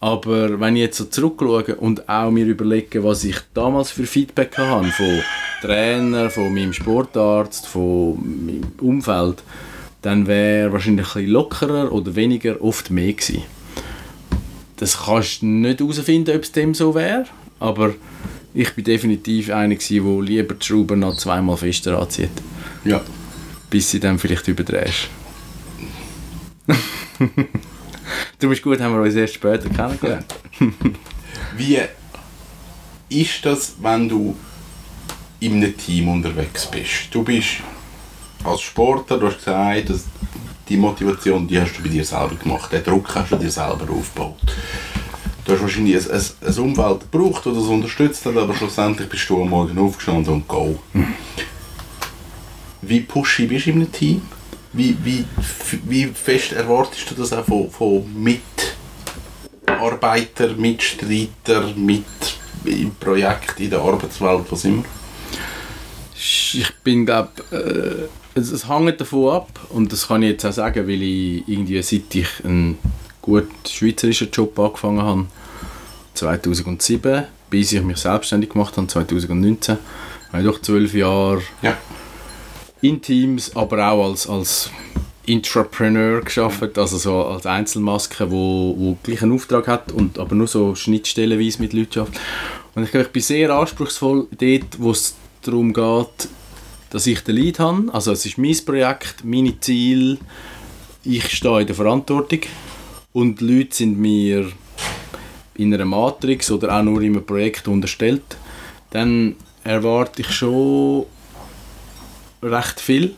Aber 0.00 0.60
wenn 0.60 0.76
ich 0.76 0.82
jetzt 0.82 0.98
so 0.98 1.04
zurückschaue 1.04 1.76
und 1.76 2.08
auch 2.08 2.30
mir 2.30 2.44
überlege, 2.44 3.02
was 3.02 3.24
ich 3.24 3.36
damals 3.54 3.90
für 3.90 4.06
Feedback 4.06 4.56
hatte, 4.58 4.92
von 4.92 5.20
Trainer, 5.62 6.30
von 6.30 6.54
meinem 6.54 6.72
Sportarzt, 6.72 7.66
von 7.66 8.16
meinem 8.46 8.72
Umfeld, 8.80 9.42
dann 10.02 10.26
wäre 10.26 10.72
wahrscheinlich 10.72 11.16
ein 11.16 11.26
lockerer 11.26 11.90
oder 11.90 12.14
weniger 12.14 12.62
oft 12.62 12.90
mehr 12.90 13.14
gewesen. 13.14 13.42
Das 14.76 15.04
kannst 15.04 15.40
du 15.40 15.46
nicht 15.46 15.80
herausfinden, 15.80 16.36
ob 16.36 16.42
es 16.42 16.52
dem 16.52 16.74
so 16.74 16.94
wäre, 16.94 17.24
aber 17.60 17.94
ich 18.54 18.74
bin 18.74 18.84
definitiv 18.84 19.50
einer, 19.50 19.74
der 19.74 20.22
lieber 20.22 20.54
die 20.54 20.64
Schrauben 20.64 21.00
noch 21.00 21.16
zweimal 21.16 21.56
fester 21.56 22.00
anzieht. 22.00 22.30
Ja. 22.84 23.02
Bis 23.68 23.90
sie 23.90 24.00
dann 24.00 24.18
vielleicht 24.18 24.48
überdrehst. 24.48 25.08
du 28.38 28.48
bist 28.48 28.62
gut, 28.62 28.80
haben 28.80 28.94
wir 28.94 29.02
uns 29.02 29.14
erst 29.14 29.34
später 29.34 29.68
kennengelernt. 29.68 30.34
Wie 31.56 31.80
ist 33.08 33.44
das, 33.44 33.74
wenn 33.80 34.08
du 34.08 34.36
in 35.40 35.54
einem 35.56 35.76
Team 35.76 36.08
unterwegs 36.08 36.66
bist? 36.70 37.08
Du 37.10 37.22
bist 37.22 37.58
als 38.42 38.62
Sportler, 38.62 39.18
du 39.18 39.26
hast 39.26 39.38
gesagt, 39.38 39.90
dass 39.90 40.04
die 40.68 40.76
Motivation, 40.76 41.46
die 41.46 41.60
hast 41.60 41.76
du 41.78 41.82
bei 41.82 41.88
dir 41.88 42.04
selber 42.04 42.36
gemacht. 42.36 42.72
Den 42.72 42.82
Druck 42.82 43.14
hast 43.14 43.32
du 43.32 43.36
dir 43.36 43.50
selber 43.50 43.86
aufgebaut 43.90 44.40
du 45.46 45.52
hast 45.52 45.62
wahrscheinlich 45.62 45.96
ein, 46.10 46.10
ein, 46.10 46.22
ein 46.48 46.58
Umfeld 46.58 47.10
gebraucht, 47.10 47.46
das 47.46 47.54
das 47.54 47.64
unterstützt 47.64 48.26
hat, 48.26 48.36
aber 48.36 48.54
schlussendlich 48.54 49.08
bist 49.08 49.30
du 49.30 49.40
am 49.42 49.48
Morgen 49.50 49.78
aufgestanden 49.78 50.34
und 50.34 50.48
go. 50.48 50.78
Wie 52.82 53.00
pushy 53.00 53.46
bist 53.46 53.66
du 53.66 53.70
in 53.70 53.76
einem 53.76 53.92
Team? 53.92 54.22
Wie, 54.72 54.96
wie, 55.02 55.24
wie 55.84 56.06
fest 56.06 56.52
erwartest 56.52 57.10
du 57.10 57.14
das 57.14 57.32
auch 57.32 57.44
von, 57.44 57.70
von 57.70 58.04
Mitarbeitern, 59.66 60.60
Mitstreitern, 60.60 61.72
mit 61.76 62.04
im 62.64 62.94
Projekt, 62.96 63.60
in 63.60 63.70
der 63.70 63.80
Arbeitswelt, 63.80 64.44
was 64.50 64.64
immer? 64.64 64.84
Ich 66.14 66.72
bin, 66.82 67.06
glaube 67.06 67.30
äh, 67.52 68.38
es, 68.38 68.50
es 68.50 68.68
hängt 68.68 69.00
davon 69.00 69.34
ab 69.34 69.60
und 69.70 69.92
das 69.92 70.08
kann 70.08 70.22
ich 70.22 70.32
jetzt 70.32 70.44
auch 70.44 70.52
sagen, 70.52 70.86
weil 70.86 71.02
ich 71.02 71.44
irgendwie 71.46 71.80
seit 71.82 72.14
ich 72.14 72.28
einen 72.44 72.78
gut 73.26 73.48
schweizerischen 73.68 74.30
Job 74.30 74.58
angefangen 74.58 75.02
habe, 75.02 75.26
2007, 76.14 77.24
bis 77.50 77.72
ich 77.72 77.82
mich 77.82 77.98
selbstständig 77.98 78.50
gemacht 78.50 78.76
habe, 78.76 78.86
2019. 78.86 79.76
habe 80.32 80.42
ich 80.42 80.48
doch 80.48 80.62
zwölf 80.62 80.94
Jahre 80.94 81.42
ja. 81.60 81.76
in 82.80 83.02
Teams, 83.02 83.54
aber 83.54 83.90
auch 83.90 84.08
als, 84.08 84.28
als 84.28 84.70
Intrapreneur 85.26 86.22
geschafft, 86.22 86.78
also 86.78 86.96
so 86.98 87.24
als 87.24 87.46
Einzelmaske, 87.46 88.30
wo, 88.30 88.74
wo 88.78 88.96
gleich 89.02 89.22
einen 89.22 89.32
Auftrag 89.32 89.66
hat 89.66 89.90
und 89.90 90.18
aber 90.20 90.36
nur 90.36 90.46
so 90.46 90.76
schnittstellenweise 90.76 91.60
mit 91.60 91.72
Leuten 91.72 91.92
schafft. 91.92 92.20
Und 92.76 92.84
ich 92.84 92.92
glaube, 92.92 93.06
ich 93.06 93.12
bin 93.12 93.22
sehr 93.22 93.50
anspruchsvoll 93.50 94.28
dort, 94.38 94.78
wo 94.78 94.92
es 94.92 95.16
darum 95.42 95.72
geht, 95.72 96.28
dass 96.90 97.06
ich 97.06 97.20
den 97.24 97.34
Lead 97.34 97.58
habe. 97.58 97.92
Also 97.92 98.12
es 98.12 98.24
ist 98.24 98.38
mein 98.38 98.56
Projekt, 98.64 99.24
meine 99.24 99.58
Ziele, 99.58 100.18
ich 101.02 101.28
stehe 101.30 101.60
in 101.62 101.66
der 101.66 101.74
Verantwortung 101.74 102.40
und 103.16 103.40
die 103.40 103.46
Leute 103.46 103.74
sind 103.74 103.98
mir 103.98 104.52
in 105.54 105.72
einer 105.72 105.86
Matrix 105.86 106.50
oder 106.50 106.76
auch 106.76 106.82
nur 106.82 107.00
in 107.00 107.14
einem 107.14 107.24
Projekt 107.24 107.66
unterstellt, 107.66 108.36
dann 108.90 109.36
erwarte 109.64 110.20
ich 110.20 110.30
schon 110.30 111.06
recht 112.42 112.78
viel. 112.78 113.14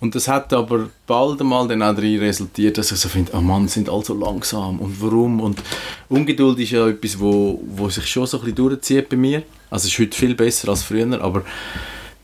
Und 0.00 0.14
das 0.14 0.28
hat 0.28 0.52
aber 0.52 0.90
bald 1.06 1.40
einmal 1.40 1.66
dann 1.66 1.82
auch 1.82 1.94
darin 1.94 2.18
resultiert, 2.18 2.76
dass 2.76 2.92
ich 2.92 2.98
so 2.98 3.08
finde, 3.08 3.32
oh 3.34 3.40
Mann, 3.40 3.68
sind 3.68 3.88
alle 3.88 4.04
so 4.04 4.12
langsam 4.12 4.80
und 4.80 5.00
warum? 5.00 5.40
Und 5.40 5.62
Ungeduld 6.10 6.58
ist 6.58 6.72
ja 6.72 6.86
etwas, 6.86 7.18
wo, 7.18 7.58
wo 7.68 7.88
sich 7.88 8.06
schon 8.06 8.26
so 8.26 8.36
ein 8.36 8.40
bisschen 8.42 8.56
durchzieht 8.56 9.08
bei 9.08 9.16
mir. 9.16 9.44
Also 9.70 9.86
es 9.86 9.94
ist 9.94 9.98
heute 9.98 10.14
viel 10.14 10.34
besser 10.34 10.68
als 10.68 10.82
früher, 10.82 11.22
aber 11.22 11.42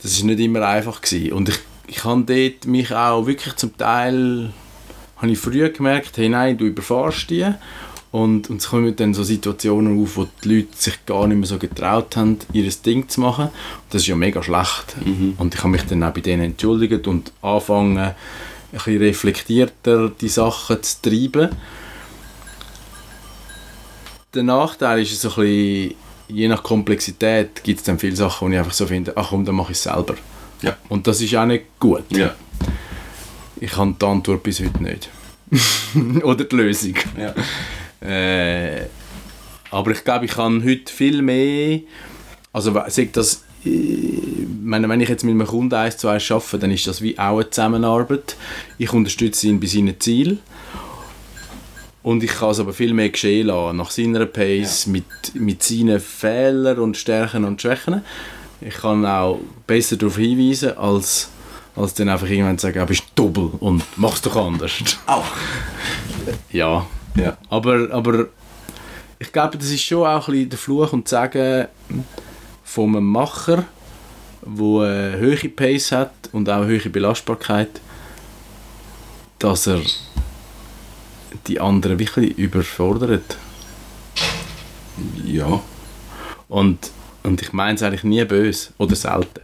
das 0.03 0.13
ist 0.13 0.25
nicht 0.25 0.41
immer 0.41 0.61
einfach 0.69 1.01
gewesen. 1.01 1.33
Und 1.33 1.49
ich, 1.49 1.59
ich 1.87 2.05
habe 2.05 2.23
dort 2.23 2.67
mich 2.67 2.95
auch 2.95 3.27
wirklich 3.27 3.57
zum 3.57 3.75
Teil 3.79 4.53
habe 5.17 5.31
ich 5.31 5.39
früher 5.39 5.71
gemerkt, 5.71 6.17
hey 6.17 6.29
nein, 6.29 6.59
du 6.59 6.67
überfahrst 6.67 7.31
die. 7.31 7.47
Und, 8.11 8.49
und 8.49 8.61
es 8.61 8.69
kommen 8.69 8.95
dann 8.95 9.13
so 9.13 9.25
Situationen 9.25 10.01
auf, 10.01 10.17
wo 10.17 10.29
die 10.45 10.55
Leute 10.57 10.69
sich 10.77 11.05
gar 11.05 11.27
nicht 11.27 11.37
mehr 11.37 11.49
so 11.49 11.59
getraut 11.59 12.17
haben, 12.17 12.39
ihr 12.53 12.71
Ding 12.87 13.09
zu 13.09 13.21
machen. 13.21 13.47
Und 13.47 13.91
das 13.91 14.03
ist 14.03 14.09
ja 14.09 14.15
mega 14.15 14.41
schlecht. 14.41 14.97
Mhm. 15.05 15.35
Und 15.37 15.53
ich 15.53 15.61
habe 15.61 15.71
mich 15.71 15.83
dann 15.83 16.05
auch 16.05 16.13
bei 16.13 16.21
denen 16.21 16.45
entschuldigt 16.45 17.09
und 17.09 17.33
angefangen, 17.43 17.99
ein 17.99 18.15
bisschen 18.71 18.99
reflektierter 18.99 20.11
die 20.11 20.29
Sachen 20.29 20.81
zu 20.81 21.03
treiben. 21.03 21.49
Der 24.33 24.43
Nachteil 24.45 25.03
ist 25.03 25.21
so 25.21 25.31
ein 25.31 25.35
bisschen, 25.35 25.95
je 26.29 26.49
nach 26.49 26.63
Komplexität 26.63 27.65
gibt 27.65 27.81
es 27.81 27.85
dann 27.85 27.99
viele 27.99 28.15
Sachen, 28.15 28.47
wo 28.47 28.53
ich 28.53 28.59
einfach 28.59 28.73
so 28.73 28.87
finde, 28.87 29.13
ach 29.17 29.31
komm, 29.31 29.45
dann 29.45 29.57
mache 29.57 29.73
ich 29.73 29.79
es 29.79 29.85
selber. 29.85 30.15
Ja. 30.63 30.77
Und 30.89 31.07
das 31.09 31.21
ist 31.21 31.35
auch 31.35 31.47
nicht 31.47 31.65
gut. 31.81 32.05
Ja. 32.11 32.35
Ich 33.65 33.77
habe 33.79 33.95
die 33.99 34.05
Antwort 34.05 34.43
bis 34.43 34.61
heute 34.61 34.83
nicht. 34.83 35.09
Oder 36.23 36.45
die 36.45 36.57
Lösung. 36.57 36.95
Ja. 37.17 37.35
Äh, 38.07 38.87
aber 39.71 39.91
ich 39.93 40.05
glaube, 40.05 40.27
ich 40.27 40.33
kann 40.33 40.63
heute 40.65 40.93
viel 40.93 41.23
mehr, 41.23 41.81
also 42.53 42.71
das, 42.73 43.43
äh, 43.65 43.71
meine, 44.63 44.89
wenn 44.89 45.01
ich 45.01 45.09
jetzt 45.09 45.25
mit 45.25 45.33
einem 45.33 45.47
Kunden 45.47 45.75
eins 45.75 45.97
zu 45.97 46.09
eins 46.09 46.31
arbeite, 46.31 46.59
dann 46.59 46.71
ist 46.73 46.87
das 46.87 47.01
wie 47.01 47.19
auch 47.19 47.39
eine 47.39 47.49
Zusammenarbeit. 47.49 48.37
Ich 48.77 48.93
unterstütze 48.93 49.49
ihn 49.49 49.61
bei 49.61 49.67
seinen 49.67 49.99
Zielen 49.99 50.41
Und 52.03 52.23
ich 52.23 52.33
kann 52.33 52.51
es 52.51 52.61
aber 52.61 52.75
viel 52.75 52.93
mehr 52.93 53.09
geschehen 53.09 53.47
lassen, 53.47 53.79
nach 53.79 53.91
seiner 53.91 54.27
Pace, 54.27 54.85
Ja. 54.85 54.93
mit, 54.93 55.05
mit 55.35 55.63
seinen 55.63 56.01
Fehlern 56.01 56.79
und 56.81 56.99
Stärken 56.99 57.45
und 57.45 57.63
Schwächen. 57.63 58.03
Ich 58.61 58.75
kann 58.75 59.07
auch 59.07 59.41
besser 59.67 59.97
darauf 59.97 60.19
hinweisen, 60.19 60.77
als, 60.77 61.31
als 61.77 61.95
dann 61.95 62.09
einfach 62.09 62.29
irgendwann 62.29 62.59
zu 62.59 62.67
sagen, 62.67 62.79
du 62.79 62.87
bist 62.87 63.05
doppel 63.15 63.51
und 63.61 63.83
mach's 63.97 64.23
doch 64.23 64.37
anders. 64.37 64.73
Auch. 65.07 65.25
ja, 66.51 66.87
Ja. 67.17 67.37
aber, 67.49 67.89
aber 67.93 68.27
ich 69.19 69.33
glaube, 69.33 69.59
das 69.59 69.71
ist 69.71 69.83
schon 69.83 70.07
auch 70.07 70.29
ein 70.29 70.33
bisschen 70.33 70.51
der 70.51 70.59
Fluch 70.59 70.93
und 70.93 71.09
Sagen 71.09 71.69
von 72.63 72.97
einem 72.97 73.07
Macher, 73.07 73.65
der 74.43 74.81
eine 74.81 75.21
hohe 75.21 75.49
Pace 75.49 75.93
hat 75.93 76.13
und 76.33 76.49
auch 76.49 76.63
eine 76.63 76.67
hohe 76.67 76.91
Belastbarkeit, 76.91 77.81
dass 79.39 79.67
er 79.67 79.81
die 81.47 81.61
anderen 81.61 81.99
wirklich 81.99 82.37
überfordert. 82.39 83.37
Ja. 85.25 85.61
Und, 86.49 86.91
und 87.23 87.43
ich 87.43 87.53
meine 87.53 87.75
es 87.75 87.83
eigentlich 87.83 88.05
nie 88.05 88.25
böse 88.25 88.71
oder 88.79 88.95
selten. 88.95 89.41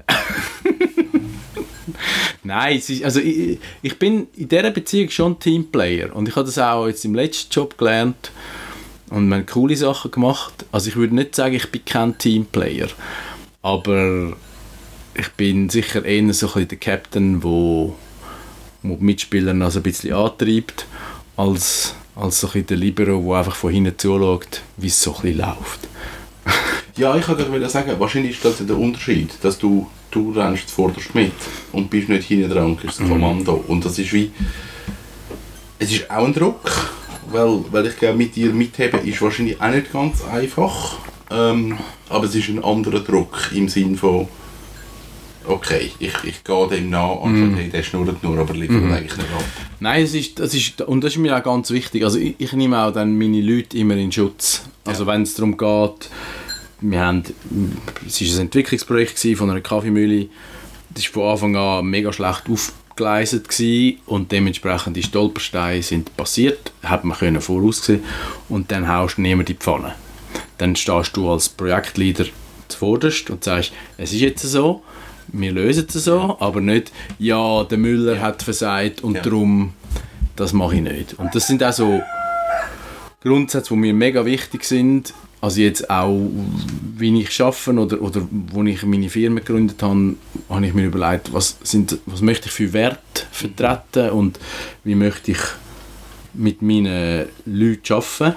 Nein, 2.42 2.78
ist, 2.78 3.04
also 3.04 3.20
ich, 3.20 3.58
ich 3.82 3.98
bin 3.98 4.28
in 4.36 4.48
dieser 4.48 4.70
Beziehung 4.70 5.10
schon 5.10 5.38
Teamplayer 5.38 6.14
und 6.14 6.28
ich 6.28 6.36
habe 6.36 6.46
das 6.46 6.58
auch 6.58 6.86
jetzt 6.86 7.04
im 7.04 7.14
letzten 7.14 7.52
Job 7.52 7.76
gelernt 7.76 8.32
und 9.10 9.32
haben 9.32 9.46
coole 9.46 9.76
Sachen 9.76 10.10
gemacht. 10.10 10.64
Also 10.72 10.88
ich 10.88 10.96
würde 10.96 11.14
nicht 11.14 11.34
sagen, 11.34 11.54
ich 11.54 11.70
bin 11.70 11.84
kein 11.84 12.16
Teamplayer, 12.16 12.88
aber 13.62 14.36
ich 15.14 15.28
bin 15.32 15.68
sicher 15.68 16.04
eher 16.04 16.32
so 16.32 16.46
ein 16.46 16.52
bisschen 16.52 16.68
der 16.68 16.78
Captain, 16.78 17.42
wo, 17.42 17.94
wo 18.82 18.96
die 18.96 19.04
Mitspieler 19.04 19.52
noch 19.52 19.70
so 19.70 19.80
ein 19.80 19.82
bisschen 19.82 20.14
antreibt, 20.14 20.86
als, 21.36 21.94
als 22.16 22.40
so 22.40 22.46
ein 22.46 22.52
bisschen 22.52 22.66
der 22.68 22.76
Libero, 22.78 23.22
der 23.22 23.38
einfach 23.38 23.56
von 23.56 23.72
hinten 23.72 23.98
zuschaut, 23.98 24.62
wie 24.76 24.86
es 24.86 25.02
so 25.02 25.14
ein 25.16 25.22
bisschen 25.22 25.38
läuft. 25.38 25.88
Ja, 26.96 27.16
ich 27.16 27.26
wollte 27.28 27.68
sagen, 27.70 27.92
wahrscheinlich 27.98 28.32
ist 28.32 28.44
das 28.44 28.66
der 28.66 28.76
Unterschied, 28.76 29.30
dass 29.40 29.58
du, 29.58 29.88
du 30.10 30.32
rennst 30.32 30.68
zuvorderst 30.68 31.14
mit 31.14 31.32
und 31.72 31.90
bist 31.90 32.08
nicht 32.08 32.26
hinten 32.26 32.50
dran 32.50 32.66
und 32.66 32.80
gibst 32.80 33.00
das 33.00 33.08
Kommando. 33.08 33.64
Und 33.66 33.84
das 33.84 33.98
ist 33.98 34.12
wie... 34.12 34.30
Es 35.78 35.90
ist 35.90 36.10
auch 36.10 36.24
ein 36.24 36.34
Druck, 36.34 36.70
weil, 37.30 37.64
weil 37.70 37.86
ich 37.86 37.96
glaube, 37.96 38.18
mit 38.18 38.36
dir 38.36 38.52
mitheben 38.52 39.02
ist 39.04 39.22
wahrscheinlich 39.22 39.60
auch 39.60 39.70
nicht 39.70 39.92
ganz 39.92 40.22
einfach. 40.24 40.98
Ähm, 41.30 41.78
aber 42.08 42.24
es 42.26 42.34
ist 42.34 42.48
ein 42.48 42.62
anderer 42.62 43.00
Druck 43.00 43.50
im 43.54 43.68
Sinn 43.68 43.96
von 43.96 44.28
okay, 45.46 45.90
ich, 45.98 46.12
ich 46.24 46.44
gehe 46.44 46.68
dem 46.68 46.90
nach, 46.90 47.22
anstatt 47.22 47.58
hey, 47.58 47.68
der 47.70 47.82
schnurrt 47.82 48.22
nur, 48.22 48.38
aber 48.38 48.54
liefert 48.54 48.82
eigentlich 48.84 49.16
nicht 49.16 49.32
ab. 49.32 49.44
Nein, 49.80 50.04
es 50.04 50.14
ist, 50.14 50.38
das 50.38 50.54
ist, 50.54 50.80
und 50.82 51.02
das 51.02 51.12
ist 51.12 51.18
mir 51.18 51.36
auch 51.36 51.42
ganz 51.42 51.70
wichtig. 51.70 52.04
Also 52.04 52.18
ich, 52.18 52.34
ich 52.38 52.52
nehme 52.52 52.78
auch 52.84 52.92
dann 52.92 53.18
meine 53.18 53.40
Leute 53.40 53.76
immer 53.78 53.96
in 53.96 54.12
Schutz. 54.12 54.62
Also 54.84 55.06
wenn 55.06 55.22
es 55.22 55.34
darum 55.34 55.56
geht, 55.56 56.10
wir 56.80 57.00
haben, 57.00 57.22
es 58.06 58.20
war 58.20 58.28
ein 58.36 58.40
Entwicklungsprojekt 58.42 59.18
von 59.36 59.50
einer 59.50 59.60
Kaffeemühle, 59.60 60.28
das 60.90 61.04
war 61.14 61.36
von 61.36 61.54
Anfang 61.54 61.56
an 61.56 61.86
mega 61.86 62.12
schlecht 62.12 62.44
aufgeleistet 62.48 63.46
und 64.06 64.32
dementsprechend 64.32 64.96
die 64.96 65.02
Stolpersteine 65.02 65.82
sind 65.82 66.16
passiert, 66.16 66.72
hat 66.82 67.04
man 67.04 67.18
können 67.18 67.40
voraussehen 67.40 68.02
und 68.48 68.70
dann 68.70 68.88
haust 68.88 69.18
du 69.18 69.22
niemand 69.22 69.50
in 69.50 69.56
die 69.56 69.62
Pfanne. 69.62 69.94
Dann 70.58 70.76
stehst 70.76 71.16
du 71.16 71.30
als 71.30 71.48
Projektleader 71.48 72.26
zuvorderst 72.68 73.30
und 73.30 73.44
sagst, 73.44 73.72
es 73.96 74.12
ist 74.12 74.20
jetzt 74.20 74.42
so, 74.42 74.82
wir 75.28 75.52
lösen 75.52 75.86
es 75.88 76.04
so, 76.04 76.36
aber 76.40 76.60
nicht, 76.60 76.92
ja, 77.18 77.64
der 77.64 77.78
Müller 77.78 78.20
hat 78.20 78.42
versagt 78.42 79.02
und 79.02 79.14
Ja. 79.16 79.22
darum, 79.22 79.74
das 80.36 80.52
mache 80.52 80.76
ich 80.76 80.82
nicht. 80.82 81.18
Und 81.18 81.34
das 81.34 81.46
sind 81.46 81.62
auch 81.62 81.72
so 81.72 82.00
Grundsätze, 83.22 83.74
die 83.74 83.80
mir 83.80 83.94
mega 83.94 84.24
wichtig 84.24 84.64
sind. 84.64 85.12
Also 85.40 85.60
jetzt 85.60 85.88
auch, 85.88 86.20
wie 86.96 87.20
ich 87.22 87.40
arbeite 87.40 87.72
oder, 87.72 88.02
oder 88.02 88.28
wo 88.30 88.62
ich 88.64 88.82
meine 88.82 89.08
Firma 89.08 89.40
gegründet 89.40 89.82
habe, 89.82 90.16
habe 90.50 90.66
ich 90.66 90.74
mir 90.74 90.86
überlegt, 90.86 91.32
was, 91.32 91.56
sind, 91.62 91.98
was 92.04 92.20
möchte 92.20 92.48
ich 92.48 92.52
für 92.52 92.72
Werte 92.74 93.22
vertreten 93.32 94.10
und 94.10 94.38
wie 94.84 94.94
möchte 94.94 95.30
ich 95.30 95.38
mit 96.34 96.60
meinen 96.60 97.26
Leuten 97.46 97.92
arbeiten. 97.92 98.36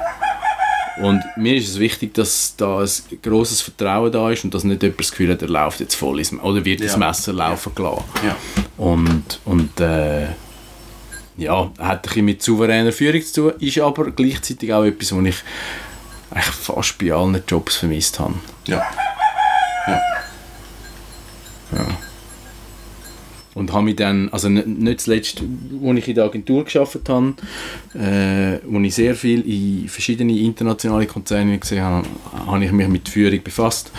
Und 1.02 1.24
mir 1.38 1.56
ist 1.56 1.70
es 1.70 1.80
wichtig, 1.80 2.14
dass 2.14 2.56
da 2.56 2.80
ein 2.80 2.90
grosses 3.22 3.62
Vertrauen 3.62 4.12
da 4.12 4.30
ist 4.30 4.44
und 4.44 4.54
dass 4.54 4.64
nicht 4.64 4.84
jemand 4.84 5.00
das 5.00 5.12
Gefühl 5.12 5.32
hat, 5.32 5.42
er 5.42 5.50
läuft 5.50 5.80
jetzt 5.80 5.96
voll 5.96 6.20
ins 6.20 6.32
oder 6.34 6.64
wird 6.64 6.82
Ja. 6.82 6.98
Messer 6.98 7.34
laufen 7.34 7.74
gelassen. 7.74 8.04
Ja. 8.24 8.36
Und, 8.78 9.40
und 9.46 9.80
äh, 9.80 10.28
ja, 11.38 11.72
hat 11.80 11.98
ein 11.98 12.02
bisschen 12.02 12.26
mit 12.26 12.44
souveräner 12.44 12.92
Führung 12.92 13.24
zu 13.24 13.50
tun, 13.50 13.60
ist 13.60 13.80
aber 13.80 14.12
gleichzeitig 14.12 14.72
auch 14.72 14.84
etwas, 14.84 15.16
was 15.16 15.26
ich 15.26 15.36
eigentlich 16.34 16.56
fast 16.56 16.98
bei 16.98 17.12
allen 17.14 17.42
Jobs 17.48 17.76
vermisst 17.76 18.20
habe. 18.20 18.36
Ja. 18.66 18.84
Und 23.56 23.72
habe 23.72 23.84
mich 23.84 23.98
dann, 23.98 24.30
also 24.30 24.50
nicht, 24.50 25.02
zuletzt, 25.02 25.42
als 25.42 25.98
ich 25.98 26.08
in 26.08 26.16
der 26.16 26.24
Agentur 26.24 26.66
gearbeitet 26.66 27.08
habe, 27.08 27.36
äh, 27.94 28.60
wo 28.66 28.80
ich 28.80 28.96
sehr 28.96 29.14
viel 29.14 29.42
in 29.42 29.88
verschiedene 29.90 30.36
internationale 30.40 31.06
Konzerne 31.06 31.60
gesehen 31.60 31.84
habe, 31.84 32.08
habe 32.48 32.66
ich 32.66 32.72
mich 32.72 32.88
mit 32.88 33.10
Führung 33.10 33.44
befasst. 33.44 33.92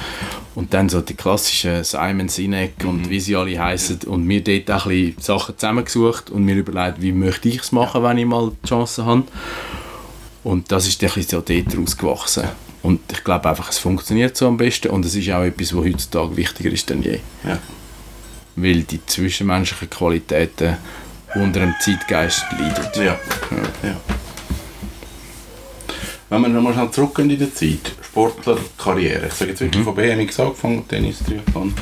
Und 0.56 0.74
dann 0.74 0.88
so 0.88 1.00
die 1.00 1.14
klassischen 1.14 1.84
Simon 1.84 2.28
Sinek 2.28 2.84
und 2.84 3.10
wie 3.10 3.20
sie 3.20 3.36
alle 3.36 3.58
heißen 3.58 4.00
und 4.06 4.24
mir 4.24 4.42
dort 4.42 4.70
auch 4.72 4.86
ein 4.86 4.90
bisschen 4.90 5.22
Sachen 5.22 5.56
zusammengesucht 5.56 6.30
und 6.30 6.44
mir 6.44 6.56
überlegt, 6.56 7.00
wie 7.00 7.12
möchte 7.12 7.48
ich 7.48 7.60
es 7.60 7.70
machen, 7.70 8.02
wenn 8.02 8.18
ich 8.18 8.26
mal 8.26 8.50
die 8.62 8.68
Chance 8.68 9.04
habe. 9.04 9.24
Und 10.44 10.70
das 10.70 10.86
ist 10.86 11.02
ein 11.02 11.10
bisschen 11.10 11.42
dort 11.46 11.76
rausgewachsen. 11.78 12.44
Und 12.82 13.00
ich 13.10 13.24
glaube 13.24 13.48
einfach, 13.48 13.70
es 13.70 13.78
funktioniert 13.78 14.36
so 14.36 14.46
am 14.46 14.58
besten 14.58 14.88
und 14.90 15.04
es 15.06 15.14
ist 15.14 15.30
auch 15.30 15.42
etwas, 15.42 15.74
was 15.74 15.84
heutzutage 15.84 16.36
wichtiger 16.36 16.70
ist 16.70 16.90
denn 16.90 17.02
je 17.02 17.18
Ja. 17.42 17.58
weil 18.56 18.82
die 18.82 19.04
zwischenmenschlichen 19.06 19.88
Qualitäten 19.88 20.76
unter 21.34 21.60
dem 21.60 21.74
Zeitgeist 21.80 22.44
leiden. 22.52 22.84
Ja. 22.94 23.18
ja. 23.82 23.96
Wenn 26.28 26.42
wir 26.42 26.48
nochmal 26.48 26.74
schnell 26.74 26.90
zurückgehen 26.90 27.30
in 27.30 27.38
der 27.38 27.54
Zeit, 27.54 27.92
Sportlerkarriere, 28.02 29.28
ich 29.28 29.32
sage 29.32 29.50
jetzt 29.52 29.60
wirklich 29.60 29.82
von 29.82 29.94
BMX 29.94 30.38
angefangen, 30.40 30.86
Tennis, 30.86 31.18
Triathlon. 31.20 31.74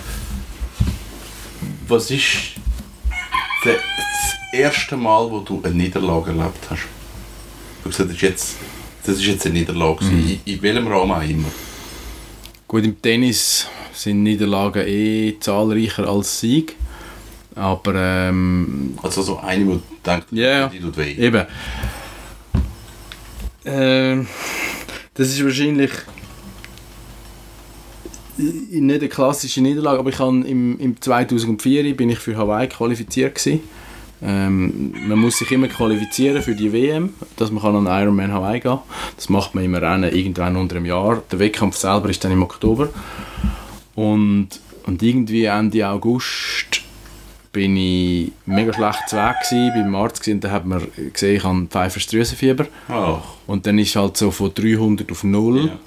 Was 1.88 2.11
ist 2.11 2.27
das 3.64 3.77
erste 4.53 4.96
Mal, 4.96 5.31
wo 5.31 5.40
du 5.40 5.61
eine 5.64 5.75
Niederlage 5.75 6.31
erlebt 6.31 6.70
hast? 6.70 6.83
Gesagt, 7.85 8.09
das 8.11 8.16
ist 8.16 8.23
jetzt, 8.23 8.57
das 9.05 9.16
ist 9.16 9.25
jetzt 9.27 9.47
eine 9.47 9.59
Niederlage. 9.59 10.05
gewesen. 10.05 10.40
In, 10.45 10.55
in 10.55 10.62
welchem 10.62 10.87
Rahmen 10.87 11.12
auch 11.12 11.23
immer. 11.29 11.49
Gut, 12.68 12.85
im 12.85 13.01
Tennis 13.03 13.66
sind 13.92 14.23
Niederlagen 14.23 14.85
eh 14.87 15.37
zahlreicher 15.40 16.09
als 16.09 16.40
Sieg. 16.40 16.77
Aber 17.55 17.95
ähm, 17.95 18.97
Also 19.03 19.21
so 19.23 19.38
eine, 19.38 19.66
wo 19.66 19.73
du 19.75 19.83
denkst, 20.07 20.27
Ja, 20.31 20.68
die 20.68 20.81
tut 20.81 20.97
weh. 20.97 21.12
eben. 21.14 21.45
Ähm, 23.64 24.27
das 25.14 25.29
ist 25.29 25.45
wahrscheinlich 25.45 25.90
nicht 28.38 29.01
eine 29.01 29.09
klassische 29.09 29.61
Niederlage, 29.61 29.99
aber 29.99 30.09
ich 30.11 30.18
habe 30.18 30.38
im, 30.47 30.79
im 30.81 31.01
2004 31.01 31.95
bin 31.97 32.09
ich 32.11 32.18
für 32.18 32.37
Hawaii 32.37 32.66
qualifiziert 32.68 33.35
gewesen. 33.35 33.61
Ähm, 34.25 34.95
man 35.09 35.19
muss 35.19 35.39
sich 35.39 35.51
immer 35.51 35.67
qualifizieren 35.69 36.43
für 36.43 36.55
die 36.55 36.73
WM, 36.73 37.15
dass 37.37 37.51
man 37.51 37.63
kann 37.63 37.75
an 37.75 38.03
Ironman 38.03 38.33
Hawaii 38.33 38.61
gehen. 38.61 38.79
Das 39.17 39.29
macht 39.29 39.55
man 39.55 39.65
im 39.65 39.75
Rennen 39.75 40.15
irgendwann 40.15 40.57
unter 40.57 40.77
einem 40.77 40.87
Jahr. 40.87 41.23
Der 41.33 41.39
Wettkampf 41.39 41.77
selber 41.77 42.09
ist 42.09 42.23
dann 42.25 42.31
im 42.33 42.43
Oktober. 42.43 42.89
Und, 43.95 44.49
und 44.87 45.03
irgendwie 45.03 45.45
Ende 45.45 45.89
August 45.89 46.83
bin 47.53 47.77
ich 47.77 48.33
mega 48.47 48.73
schlecht 48.73 49.09
zu 49.09 49.17
Weg 49.17 49.35
gewesen, 49.43 49.73
beim 49.75 49.95
Arzt 49.95 50.21
gewesen, 50.21 50.37
und 50.37 50.45
dann 50.45 50.53
hat 50.53 50.65
man 50.67 50.83
gesehen, 51.13 51.37
ich 51.37 51.45
habe 51.45 51.67
Pfeifers 51.69 52.07
Drüsenfieber. 52.07 52.67
Ach, 52.89 53.19
Und 53.47 53.67
dann 53.67 53.79
ist 53.79 53.95
halt 53.95 54.17
so 54.17 54.31
von 54.31 54.55
300 54.55 55.11
auf 55.11 55.23
0. 55.25 55.67
ja. 55.67 55.79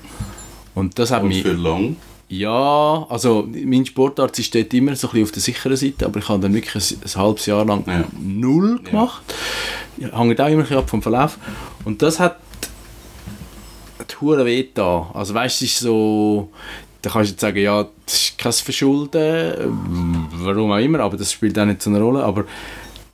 Und 0.76 1.00
das 1.00 1.10
hat 1.12 1.24
Und 1.24 1.30
mich... 1.30 1.41
für 1.41 1.54
lang. 1.54 1.95
Ja, 2.27 3.05
also 3.09 3.47
mein 3.53 3.85
Sportarzt 3.85 4.39
ist 4.39 4.53
dort 4.55 4.73
immer 4.73 4.95
so 4.95 5.07
ein 5.07 5.11
bisschen 5.11 5.23
auf 5.25 5.31
der 5.31 5.41
sicheren 5.41 5.77
Seite, 5.77 6.05
aber 6.05 6.19
ich 6.19 6.27
habe 6.27 6.41
dann 6.41 6.53
wirklich 6.53 6.75
ein, 6.91 6.97
ein 7.05 7.15
halbes 7.21 7.45
Jahr 7.45 7.63
lang 7.65 7.83
Ja. 7.88 8.03
null 8.19 8.79
gemacht. 8.83 9.21
Ja. 9.97 10.17
Hängt 10.19 10.41
auch 10.41 10.47
immer 10.47 10.57
ein 10.57 10.61
bisschen 10.61 10.77
ab 10.77 10.89
vom 10.89 11.01
Verlauf. 11.01 11.38
Und 11.85 12.01
das 12.01 12.19
hat 12.19 12.39
hure 14.21 14.45
weh 14.45 14.65
da. 14.73 15.09
Also 15.13 15.33
weißt 15.33 15.61
du, 15.61 15.65
so, 15.67 16.49
da 17.01 17.09
kannst 17.09 17.29
du 17.29 17.33
jetzt 17.33 17.41
sagen, 17.41 17.57
ja, 17.59 17.85
das 18.05 18.15
ist 18.15 18.38
kein 18.38 18.53
Verschulden, 18.53 20.29
warum 20.31 20.71
auch 20.71 20.77
immer, 20.77 21.01
aber 21.01 21.17
das 21.17 21.31
spielt 21.33 21.59
auch 21.59 21.65
nicht 21.65 21.81
so 21.81 21.89
eine 21.89 21.99
Rolle. 22.01 22.23
Aber 22.23 22.45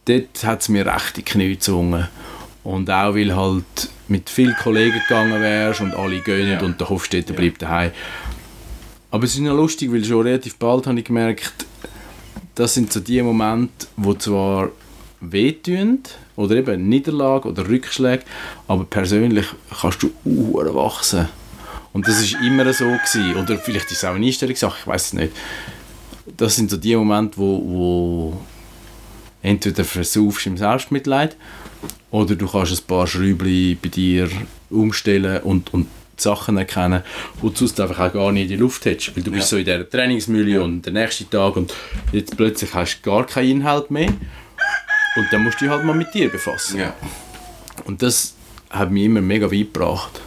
dort 0.06 0.44
hat 0.44 0.62
es 0.62 0.70
mir 0.70 0.86
recht 0.86 1.18
die 1.18 1.24
Knie 1.24 1.50
gezwungen. 1.50 2.08
Und 2.64 2.90
auch 2.92 3.16
weil 3.16 3.36
halt 3.36 3.90
mit 4.08 4.30
vielen 4.30 4.56
Kollegen 4.62 5.00
gegangen 5.08 5.42
wärst 5.42 5.82
und 5.82 5.96
alle 5.96 6.20
gönnen 6.20 6.52
Ja. 6.54 6.62
und 6.62 6.80
der 6.80 6.90
Hofstädter 6.90 7.34
bleibt 7.34 7.62
daheim. 7.64 7.92
Aber 9.12 9.26
es 9.26 9.34
ist 9.34 9.42
noch 9.42 9.56
lustig, 9.56 9.92
weil 9.92 10.04
schon 10.06 10.26
relativ 10.26 10.56
bald 10.56 10.88
habe 10.88 11.00
ich 11.00 11.06
gemerkt, 11.06 11.66
das 12.56 12.74
sind 12.74 12.92
so 12.92 13.02
die 13.02 13.22
Momente, 13.22 13.88
wo 13.98 14.14
zwar 14.14 14.70
wehtun 15.20 16.00
oder 16.36 16.56
eben 16.56 16.88
Niederlage 16.90 17.50
oder 17.50 17.68
Rückschläge, 17.68 18.24
aber 18.68 18.86
persönlich 18.86 19.46
kannst 19.82 20.02
du 20.02 20.12
uh, 20.26 20.74
wachsen. 20.74 21.28
Und 21.94 22.08
das 22.08 22.22
ist 22.22 22.38
immer 22.42 22.72
so 22.74 22.86
gewesen. 22.86 23.36
Oder 23.36 23.58
vielleicht 23.58 23.92
ist 23.92 23.98
es 23.98 24.06
auch 24.06 24.16
eine 24.16 24.26
Einstellungssache, 24.26 24.78
ich 24.80 24.88
weiß 24.88 25.08
es 25.08 25.14
nicht. 25.14 25.34
Das 26.38 26.56
sind 26.56 26.72
so 26.72 26.78
die 26.78 26.96
Momente, 26.96 27.38
wo, 27.38 27.62
wo 27.66 28.38
entweder 29.42 29.84
versaufst 29.84 30.46
im 30.46 30.56
Selbstmitleid 30.56 31.36
oder 32.12 32.36
du 32.36 32.48
kannst 32.48 32.72
ein 32.72 32.88
paar 32.88 33.08
Schräubchen 33.08 33.78
bei 33.82 33.90
dir 33.90 34.30
umstellen 34.70 35.42
und, 35.44 35.74
und 35.74 35.88
Sachen 36.22 36.58
erkennen, 36.58 37.04
die 37.42 37.50
du 37.50 37.56
sonst 37.56 37.80
einfach 37.80 38.00
auch 38.00 38.14
gar 38.14 38.32
nicht 38.32 38.44
in 38.44 38.50
die 38.50 38.56
Luft 38.56 38.86
hättest. 38.86 39.16
Weil 39.16 39.24
du 39.24 39.32
bist 39.32 39.44
Ja. 39.44 39.48
so 39.50 39.58
in 39.58 39.66
dieser 39.66 39.90
Trainingsmühle 39.90 40.62
und 40.64 40.84
der 40.86 40.94
nächste 40.94 41.30
Tag 41.30 41.56
und 41.56 41.74
jetzt 42.12 42.36
plötzlich 42.38 42.74
hast 42.74 43.00
du 43.02 43.10
gar 43.10 43.26
keinen 43.26 43.50
Inhalt 43.50 43.92
mehr. 43.92 44.08
Und 44.10 45.28
dann 45.32 45.44
musst 45.44 45.60
du 45.60 45.66
dich 45.66 45.74
halt 45.74 45.84
mal 45.84 45.96
mit 45.96 46.14
dir 46.14 46.30
befassen. 46.30 46.80
Ja. 46.80 46.94
Und 47.86 48.02
das 48.02 48.34
hat 48.70 48.92
mich 48.92 49.04
immer 49.06 49.22
mega 49.22 49.48
weit 49.48 49.74
gebracht. 49.74 50.22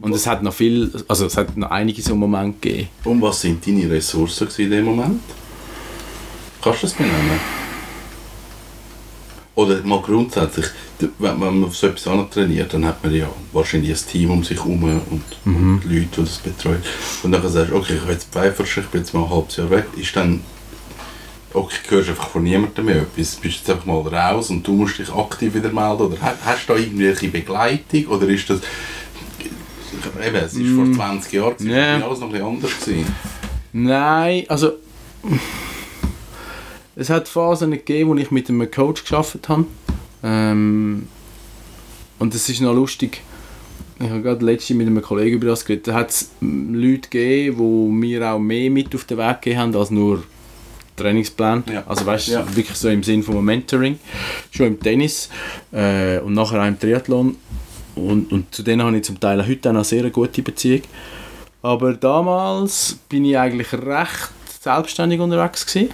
Und 0.00 0.12
es 0.14 0.26
hat 0.26 0.42
noch 0.42 0.54
viel, 0.54 0.90
also 1.06 1.26
es 1.26 1.36
hat 1.36 1.56
noch 1.56 1.70
einige 1.70 2.02
so 2.02 2.16
Momente 2.16 2.58
gegeben. 2.60 2.88
Und 3.04 3.20
was 3.22 3.42
sind 3.42 3.64
deine 3.64 3.88
Ressourcen 3.90 4.48
in 4.58 4.70
dem 4.70 4.84
Moment? 4.86 5.20
Kannst 6.62 6.82
du 6.82 6.86
das 6.86 6.94
benennen? 6.96 7.38
Oder 9.54 9.82
mal 9.82 10.00
grundsätzlich, 10.00 10.66
wenn 11.18 11.38
man 11.38 11.64
auf 11.64 11.76
so 11.76 11.86
etwas 11.88 12.30
trainiert, 12.30 12.72
dann 12.74 12.84
hat 12.84 13.02
man 13.04 13.14
ja 13.14 13.28
wahrscheinlich 13.52 13.90
ein 13.90 14.06
Team 14.08 14.30
um 14.30 14.44
sich 14.44 14.58
herum 14.58 14.82
und, 14.84 15.22
und 15.44 15.82
Leute, 15.84 16.06
die 16.16 16.20
das 16.20 16.38
betreuen. 16.38 16.82
Und 17.22 17.32
dann 17.32 17.48
sagst 17.48 17.70
du, 17.72 17.76
okay, 17.76 17.94
ich 17.96 18.02
will 18.06 18.12
jetzt 18.14 18.28
Pfeifersch, 18.32 18.78
ich 18.78 18.86
bin 18.86 19.00
jetzt 19.00 19.12
mal 19.14 19.24
ein 19.24 19.30
halbes 19.30 19.56
Jahr 19.56 19.70
weg, 19.70 19.84
ist 19.96 20.14
dann, 20.16 20.40
okay, 21.54 21.76
du 21.88 21.96
hörst 21.96 22.08
einfach 22.10 22.28
von 22.28 22.42
niemandem 22.42 22.84
mehr 22.84 22.96
etwas, 23.02 23.36
bist 23.36 23.58
jetzt 23.58 23.70
einfach 23.70 23.86
mal 23.86 24.00
raus 24.00 24.50
und 24.50 24.66
du 24.66 24.72
musst 24.72 24.98
dich 24.98 25.12
aktiv 25.12 25.54
wieder 25.54 25.70
melden, 25.72 26.02
oder 26.02 26.20
ha- 26.22 26.34
hast 26.44 26.68
du 26.68 26.72
da 26.74 26.78
irgendwelche 26.78 27.28
Begleitung, 27.28 28.06
oder 28.06 28.26
ist 28.28 28.48
das, 28.50 28.60
eben, 30.26 30.36
es 30.36 30.54
ist 30.54 30.74
vor 30.74 30.92
20 30.92 31.32
Jahren, 31.32 31.56
gewesen, 31.56 31.70
Ja. 31.70 32.00
war 32.00 32.08
alles 32.08 32.20
noch 32.20 32.26
ein 32.28 32.32
bisschen 32.32 32.46
anders 32.48 32.80
gewesen. 32.80 33.16
Nein, 33.74 34.44
also 34.48 34.72
es 36.94 37.08
hat 37.08 37.26
Phasen 37.28 37.70
gegeben, 37.70 38.10
wo 38.10 38.14
ich 38.16 38.30
mit 38.30 38.48
einem 38.50 38.70
Coach 38.70 39.02
geschafft 39.02 39.48
habe. 39.48 39.64
Ähm, 40.22 41.08
und 42.18 42.34
es 42.34 42.48
ist 42.48 42.60
noch 42.60 42.74
lustig. 42.74 43.20
Ich 43.98 44.08
habe 44.10 44.22
gerade 44.22 44.44
letztens 44.44 44.78
mit 44.78 44.86
einem 44.86 45.02
Kollegen 45.02 45.36
über 45.36 45.46
das 45.48 45.64
geredet. 45.64 45.88
Da 45.88 45.94
hat 45.94 46.10
es 46.10 46.30
Leute 46.40 47.08
gegeben, 47.08 47.56
die 47.58 47.92
mir 47.92 48.32
auch 48.32 48.38
mehr 48.38 48.70
mit 48.70 48.94
auf 48.94 49.04
den 49.04 49.18
Weg 49.18 49.42
gegeben 49.42 49.60
haben 49.60 49.76
als 49.76 49.90
nur 49.90 50.22
Trainingsplan. 50.96 51.64
Ja. 51.72 51.84
Also 51.86 52.04
weißt 52.06 52.28
du, 52.28 52.32
Ja. 52.32 52.56
wirklich 52.56 52.76
so 52.76 52.88
im 52.88 53.02
Sinn 53.02 53.22
von 53.22 53.44
Mentoring. 53.44 53.98
Schon 54.50 54.66
im 54.66 54.80
Tennis 54.80 55.28
äh, 55.72 56.18
und 56.18 56.34
nachher 56.34 56.62
auch 56.62 56.66
im 56.66 56.78
Triathlon. 56.78 57.36
Und, 57.94 58.32
und 58.32 58.54
zu 58.54 58.62
denen 58.62 58.82
habe 58.82 58.96
ich 58.96 59.04
zum 59.04 59.20
Teil 59.20 59.40
auch 59.40 59.46
heute 59.46 59.68
auch 59.68 59.72
noch 59.72 59.80
eine 59.80 59.84
sehr 59.84 60.08
gute 60.10 60.42
Beziehung. 60.42 60.82
Aber 61.60 61.92
damals 61.92 62.98
bin 63.08 63.24
ich 63.24 63.38
eigentlich 63.38 63.72
recht 63.72 64.30
selbstständig 64.60 65.20
unterwegs 65.20 65.64
gewesen. 65.66 65.90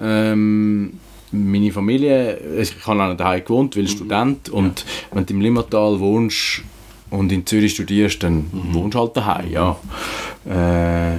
Ähm, 0.00 0.92
meine 1.32 1.72
Familie, 1.72 2.38
ich 2.60 2.74
habe 2.86 3.02
auch 3.02 3.16
daheim 3.16 3.44
gewohnt, 3.44 3.76
weil 3.76 3.88
Student 3.88 4.48
und 4.48 4.84
wenn 5.12 5.26
du 5.26 5.34
im 5.34 5.40
Limmatal 5.40 5.98
wohnst 5.98 6.62
und 7.10 7.32
in 7.32 7.46
Zürich 7.46 7.72
studierst, 7.72 8.22
dann 8.22 8.46
wohnst 8.52 8.94
du 8.94 8.98
halt 9.00 9.16
daheim, 9.16 9.50
ja. 9.50 9.76
Äh, 10.46 11.18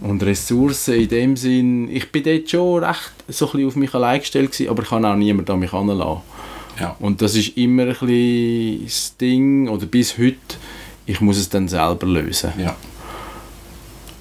und 0.00 0.22
Ressourcen 0.22 0.94
in 0.94 1.08
dem 1.08 1.36
Sinn, 1.36 1.88
ich 1.90 2.10
bin 2.12 2.24
dort 2.24 2.50
schon 2.50 2.84
recht 2.84 3.12
so 3.28 3.46
ein 3.46 3.52
bisschen 3.52 3.68
auf 3.68 3.76
mich 3.76 3.94
allein 3.94 4.20
gestellt 4.20 4.52
gewesen, 4.52 4.68
aber 4.70 4.82
ich 4.82 4.88
kann 4.88 5.04
auch 5.04 5.16
niemanden 5.16 5.50
an 5.50 5.58
mich 5.60 5.72
heranlassen. 5.72 6.22
Ja. 6.78 6.96
Und 6.98 7.22
das 7.22 7.36
ist 7.36 7.56
immer 7.56 7.84
ein 7.84 7.88
bisschen 7.88 8.84
das 8.84 9.16
Ding, 9.16 9.68
oder 9.68 9.86
bis 9.86 10.18
heute, 10.18 10.36
ich 11.06 11.20
muss 11.20 11.38
es 11.38 11.48
dann 11.48 11.68
selber 11.68 12.06
lösen. 12.06 12.52
Ja. 12.58 12.76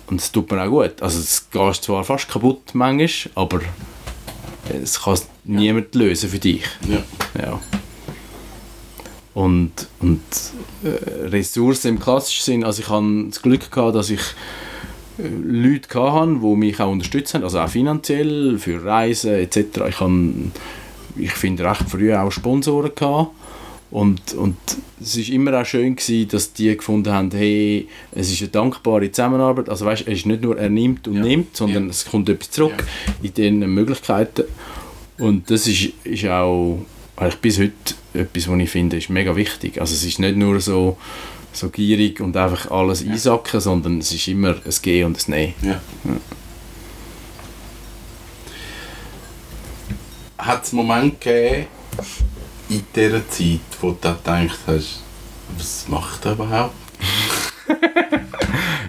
Und 0.07 0.21
es 0.21 0.31
tut 0.31 0.51
mir 0.51 0.61
auch 0.61 0.69
gut. 0.69 1.01
Also 1.01 1.19
es 1.19 1.49
geht 1.49 1.75
zwar 1.75 2.03
fast 2.03 2.29
kaputt 2.29 2.73
manchmal, 2.73 3.31
aber 3.35 3.61
es 4.69 5.01
kann 5.01 5.19
niemand 5.43 5.93
lösen 5.95 6.29
für 6.29 6.39
dich. 6.39 6.63
Ja. 6.87 7.03
Ja. 7.41 7.59
Und, 9.33 9.87
und 9.99 10.21
äh, 10.83 11.27
Ressourcen 11.27 11.89
im 11.89 11.99
klassischen 11.99 12.43
Sinn, 12.43 12.63
also 12.63 12.81
ich 12.81 12.89
hatte 12.89 13.25
das 13.29 13.41
Glück 13.41 13.71
gehabt, 13.71 13.95
dass 13.95 14.11
ich 14.11 14.21
äh, 15.17 15.27
Leute 15.27 16.13
hatte, 16.13 16.39
die 16.39 16.55
mich 16.55 16.79
auch 16.79 16.91
unterstützt 16.91 17.33
haben, 17.33 17.43
also 17.43 17.59
auch 17.59 17.69
finanziell, 17.69 18.59
für 18.59 18.83
Reisen 18.83 19.33
etc. 19.33 19.57
Ich, 19.89 19.99
habe, 19.99 20.33
ich 21.15 21.31
finde 21.31 21.65
recht 21.65 21.89
früh 21.89 22.13
auch 22.13 22.31
Sponsoren 22.31 22.91
gehabt. 22.95 23.31
Und, 23.93 24.33
und 24.33 24.55
es 24.99 25.17
war 25.19 25.35
immer 25.35 25.61
auch 25.61 25.65
schön, 25.67 25.95
gewesen, 25.95 26.27
dass 26.29 26.51
die 26.51 26.75
gefunden 26.75 27.13
haben, 27.13 27.29
hey, 27.29 27.87
es 28.11 28.31
ist 28.31 28.41
eine 28.41 28.49
dankbare 28.49 29.11
Zusammenarbeit. 29.11 29.69
Also 29.69 29.85
weißt, 29.85 30.07
es 30.07 30.13
ist 30.19 30.25
nicht 30.25 30.41
nur 30.41 30.57
er 30.57 30.69
nimmt 30.69 31.07
und 31.07 31.17
Ja. 31.17 31.21
nimmt, 31.21 31.55
sondern 31.55 31.83
Ja. 31.83 31.89
es 31.91 32.03
kommt 32.05 32.27
etwas 32.27 32.49
zurück 32.49 32.83
in 33.21 33.33
den 33.35 33.59
Möglichkeiten. 33.71 34.45
Und 35.19 35.51
das 35.51 35.67
ist, 35.67 35.89
ist 36.03 36.25
auch 36.25 36.79
eigentlich 37.17 37.35
bis 37.35 37.59
heute 37.59 37.71
etwas, 38.15 38.47
was 38.47 38.59
ich 38.59 38.69
finde, 38.71 38.97
ist 38.97 39.11
mega 39.11 39.35
wichtig. 39.35 39.79
Also 39.79 39.93
es 39.93 40.03
ist 40.03 40.17
nicht 40.17 40.37
nur 40.37 40.59
so, 40.59 40.97
so 41.51 41.69
gierig 41.69 42.19
und 42.19 42.35
einfach 42.35 42.71
alles 42.71 43.05
einsacken, 43.05 43.59
sondern 43.61 43.99
es 43.99 44.11
ist 44.11 44.27
immer 44.27 44.55
ein 44.55 44.73
Gehen 44.81 45.05
und 45.05 45.19
ein 45.27 45.31
Nehmen. 45.31 45.53
Ja. 45.61 45.81
Hat 50.39 50.63
es 50.63 50.73
Momente 50.73 51.15
gegeben 51.19 51.67
in 52.73 52.83
dieser 52.95 53.27
Zeit, 53.29 53.59
wo 53.81 53.91
du 53.91 53.95
gedacht 53.95 54.59
hast, 54.67 55.01
was 55.57 55.87
macht 55.87 56.25
er 56.25 56.33
überhaupt? 56.33 56.73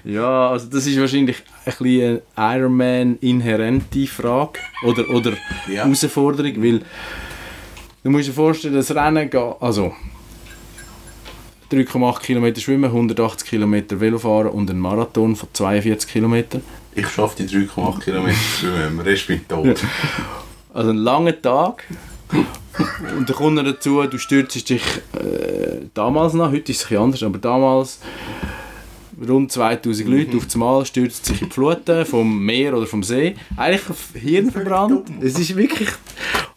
Ja, 0.07 0.51
also 0.51 0.67
das 0.67 0.87
ist 0.87 1.01
wahrscheinlich 1.01 1.39
ein 1.65 1.73
bisschen 1.79 2.21
eine 2.37 2.57
Ironman-inhärente 2.59 4.07
Frage 4.07 4.61
oder, 4.83 5.09
oder 5.09 5.33
Ja. 5.67 5.85
Herausforderung, 5.85 6.63
weil 6.63 6.83
du 8.03 8.11
musst 8.11 8.29
dir 8.29 8.35
vorstellen, 8.35 8.75
das 8.75 8.95
Rennen 8.95 9.31
geht, 9.31 9.41
also 9.61 9.95
3,8 11.73 12.21
Kilometer 12.21 12.61
schwimmen, 12.61 12.85
180 12.85 13.49
Kilometer 13.49 13.99
Velofahren 13.99 14.49
und 14.51 14.69
ein 14.69 14.79
Marathon 14.79 15.35
von 15.37 15.49
42 15.55 16.11
Kilometern. 16.13 16.61
Ich 16.95 17.09
schaffe 17.09 17.43
die 17.43 17.49
3,8 17.67 18.01
Kilometer 18.01 18.37
schwimmen, 18.61 19.01
Rest 19.01 19.27
bin 19.27 19.37
ich 19.37 19.47
tot. 19.47 19.79
Also 20.75 20.91
ein 20.91 20.97
langer 20.97 21.41
Tag. 21.41 21.85
Und 23.17 23.29
dann 23.29 23.37
kommt 23.37 23.55
noch 23.55 23.65
dazu, 23.65 24.03
du 24.03 24.19
stürzt 24.19 24.69
dich 24.69 24.83
äh, 25.13 25.87
damals 25.95 26.35
noch, 26.35 26.51
heute 26.51 26.73
ist 26.73 26.85
es 26.85 26.91
ein 26.91 26.99
anders, 26.99 27.23
aber 27.23 27.39
damals 27.39 28.01
rund 29.29 29.53
2000 29.53 30.09
Leute 30.09 30.37
auf 30.37 30.47
einmal 30.55 30.85
stürzen 30.85 31.25
sich 31.25 31.43
in 31.43 31.49
die 31.49 31.55
Fluten 31.55 32.05
vom 32.05 32.45
Meer 32.45 32.77
oder 32.77 32.87
vom 32.87 33.03
See. 33.03 33.37
Eigentlich 33.57 33.91
auf 33.91 34.09
Hirn 34.15 34.51
verbrannt. 34.51 35.09
Es 35.21 35.39
ist 35.39 35.57
wirklich... 35.57 35.91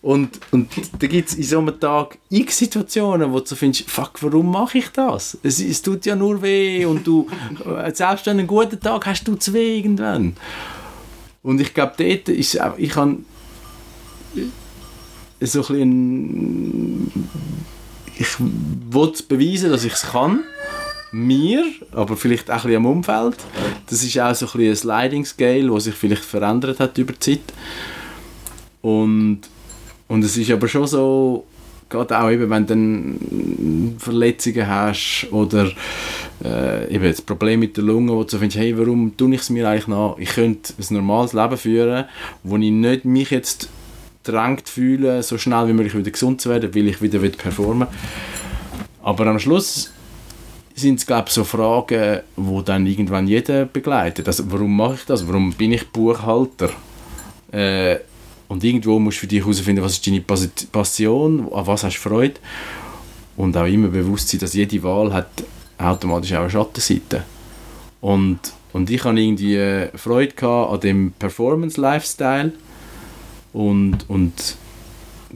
Und, 0.02 0.40
und 0.52 0.70
da 1.00 1.08
gibt 1.08 1.30
es 1.30 1.36
in 1.36 1.44
so 1.44 1.60
einem 1.60 1.78
Tag 1.80 2.18
x 2.30 2.60
Situationen, 2.60 3.32
wo 3.34 3.40
du 3.40 3.46
so 3.46 3.56
findest, 3.56 3.90
fuck, 3.90 4.14
warum 4.22 4.52
mache 4.52 4.78
ich 4.78 4.88
das? 4.90 5.38
Es, 5.44 5.60
es 5.60 5.82
tut 5.82 6.06
ja 6.06 6.16
nur 6.16 6.42
weh 6.42 6.86
und 6.86 7.06
du, 7.06 7.28
äh, 7.66 7.94
selbst 7.94 8.26
du 8.26 8.32
einen 8.32 8.48
guten 8.48 8.80
Tag 8.80 9.06
hast, 9.06 9.26
tut 9.26 9.42
es 9.42 9.52
weh 9.52 9.78
irgendwann. 9.78 10.38
Und 11.44 11.60
ich 11.60 11.74
glaube, 11.74 11.94
dort 11.98 12.30
ist 12.30 12.56
es 12.56 12.62
auch, 12.62 12.78
ich 12.78 12.96
habe 12.96 13.18
so 15.42 15.62
ein 15.62 15.68
bisschen, 15.68 17.12
ich 18.18 18.28
wollte 18.90 19.24
beweisen, 19.24 19.72
dass 19.72 19.84
ich 19.84 19.94
es 19.94 20.04
kann. 20.04 20.42
Mir, 21.14 21.64
aber 21.94 22.18
vielleicht 22.18 22.52
auch 22.52 22.56
ein 22.56 22.62
bisschen 22.64 22.76
am 22.78 22.86
Umfeld. 22.86 23.38
Das 23.90 24.04
ist 24.04 24.20
auch 24.20 24.36
so 24.36 24.46
ein, 24.46 24.52
bisschen 24.52 24.70
ein 24.70 24.76
Sliding 24.76 25.26
Scale, 25.26 25.72
das 25.72 25.86
sich 25.86 25.96
vielleicht 25.96 26.26
verändert 26.26 26.82
hat 26.82 26.98
über 26.98 27.14
die 27.14 27.20
Zeit. 27.20 27.54
Und, 28.82 29.42
und 30.10 30.24
es 30.24 30.36
ist 30.36 30.52
aber 30.52 30.68
schon 30.68 30.86
so, 30.86 31.46
gerade 31.90 32.20
auch 32.20 32.30
eben, 32.30 32.50
wenn 32.50 32.68
du 32.68 34.00
Verletzungen 34.00 34.68
hast 34.68 35.28
oder 35.32 35.72
äh, 36.44 36.94
eben 36.94 37.06
das 37.06 37.22
Problem 37.22 37.62
mit 37.62 37.78
der 37.78 37.86
Lunge, 37.86 38.14
wo 38.14 38.24
du 38.24 38.38
findest, 38.38 38.60
hey, 38.60 38.78
warum 38.78 39.16
tue 39.16 39.34
ich 39.36 39.42
es 39.42 39.50
mir 39.50 39.68
eigentlich 39.68 39.88
nach? 39.88 40.18
Ich 40.18 40.30
könnte 40.30 40.74
ein 40.78 40.94
normales 40.94 41.34
Leben 41.34 41.58
führen, 41.58 42.06
wo 42.44 42.58
ich 42.58 42.72
nicht 42.72 43.06
mich 43.06 43.32
jetzt 43.32 43.70
drängt 44.28 44.70
fühle, 44.70 45.24
so 45.24 45.38
schnell 45.38 45.68
wie 45.68 45.74
möglich 45.74 45.96
wieder 45.96 46.12
gesund 46.12 46.42
zu 46.42 46.50
werden, 46.50 46.74
weil 46.76 46.88
ich 46.88 47.02
wieder 47.02 47.22
will 47.22 47.32
performen 47.32 47.88
Aber 49.02 49.26
am 49.28 49.40
Schluss 49.40 49.92
sind 50.76 51.00
es, 51.00 51.06
glaube 51.06 51.30
so 51.30 51.44
Fragen, 51.44 52.20
die 52.36 52.64
dann 52.64 52.86
irgendwann 52.86 53.28
jeder 53.28 53.66
begleitet. 53.66 54.28
Also, 54.28 54.44
warum 54.52 54.76
mache 54.76 54.96
ich 54.96 55.06
das? 55.06 55.28
Warum 55.28 55.54
bin 55.54 55.72
ich 55.72 55.88
Buchhalter? 55.90 56.70
Äh, 57.52 57.98
und 58.48 58.64
irgendwo 58.64 59.00
musst 59.00 59.18
du 59.18 59.22
für 59.22 59.28
dich 59.28 59.42
herausfinden, 59.42 59.82
was 59.82 59.94
ist 59.94 60.06
deine 60.06 60.22
Pas- 60.22 60.68
Passion, 60.72 61.48
an 61.52 61.68
was 61.68 61.84
hast 61.84 61.96
du 61.98 62.10
Freude. 62.10 62.36
Und 63.36 63.58
auch 63.58 63.66
immer 63.66 63.88
bewusst 63.88 64.30
sein, 64.30 64.40
dass 64.40 64.54
jede 64.54 64.82
Wahl 64.84 65.14
hat 65.14 65.30
automatisch 65.78 66.34
auch 66.34 66.42
eine 66.42 66.50
Schattenseite. 66.50 67.24
Und, 68.02 68.40
und 68.74 68.90
ich 68.90 69.04
hatte 69.04 69.20
irgendwie 69.20 69.56
äh, 69.56 69.90
Freude 69.98 70.48
an 70.48 70.80
dem 70.80 71.12
Performance-Lifestyle 71.18 72.52
und, 73.54 74.10
und 74.10 74.34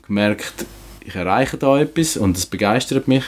gemerkt, 0.06 0.66
ich 1.06 1.16
erreiche 1.16 1.58
da 1.58 1.80
etwas 1.80 2.18
und 2.18 2.38
es 2.38 2.46
begeistert 2.46 3.08
mich. 3.08 3.24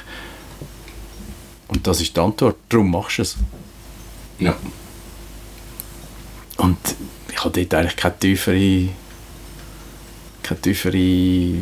Und 1.67 1.87
das 1.87 2.01
ist 2.01 2.15
die 2.15 2.19
Antwort. 2.19 2.55
Darum 2.69 2.91
machst 2.91 3.17
du 3.17 3.21
es. 3.23 3.35
Ja. 4.39 4.55
Und 6.57 6.77
ich 7.31 7.43
habe 7.43 7.59
dort 7.59 7.73
eigentlich 7.73 7.95
keine 7.95 8.19
tiefere, 8.19 8.89
keine 10.43 10.61
tiefere 10.61 11.61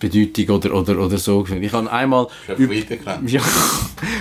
Bedeutung 0.00 0.56
oder, 0.56 0.74
oder, 0.74 0.98
oder 0.98 1.18
so 1.18 1.42
gefunden. 1.42 1.62
Ich 1.62 1.72
habe 1.72 1.90
einmal 1.92 2.26
Ich 2.48 2.54
üb- 2.54 2.62
habe 2.64 2.76
weitergelernt. 2.76 3.30
ja, 3.30 3.42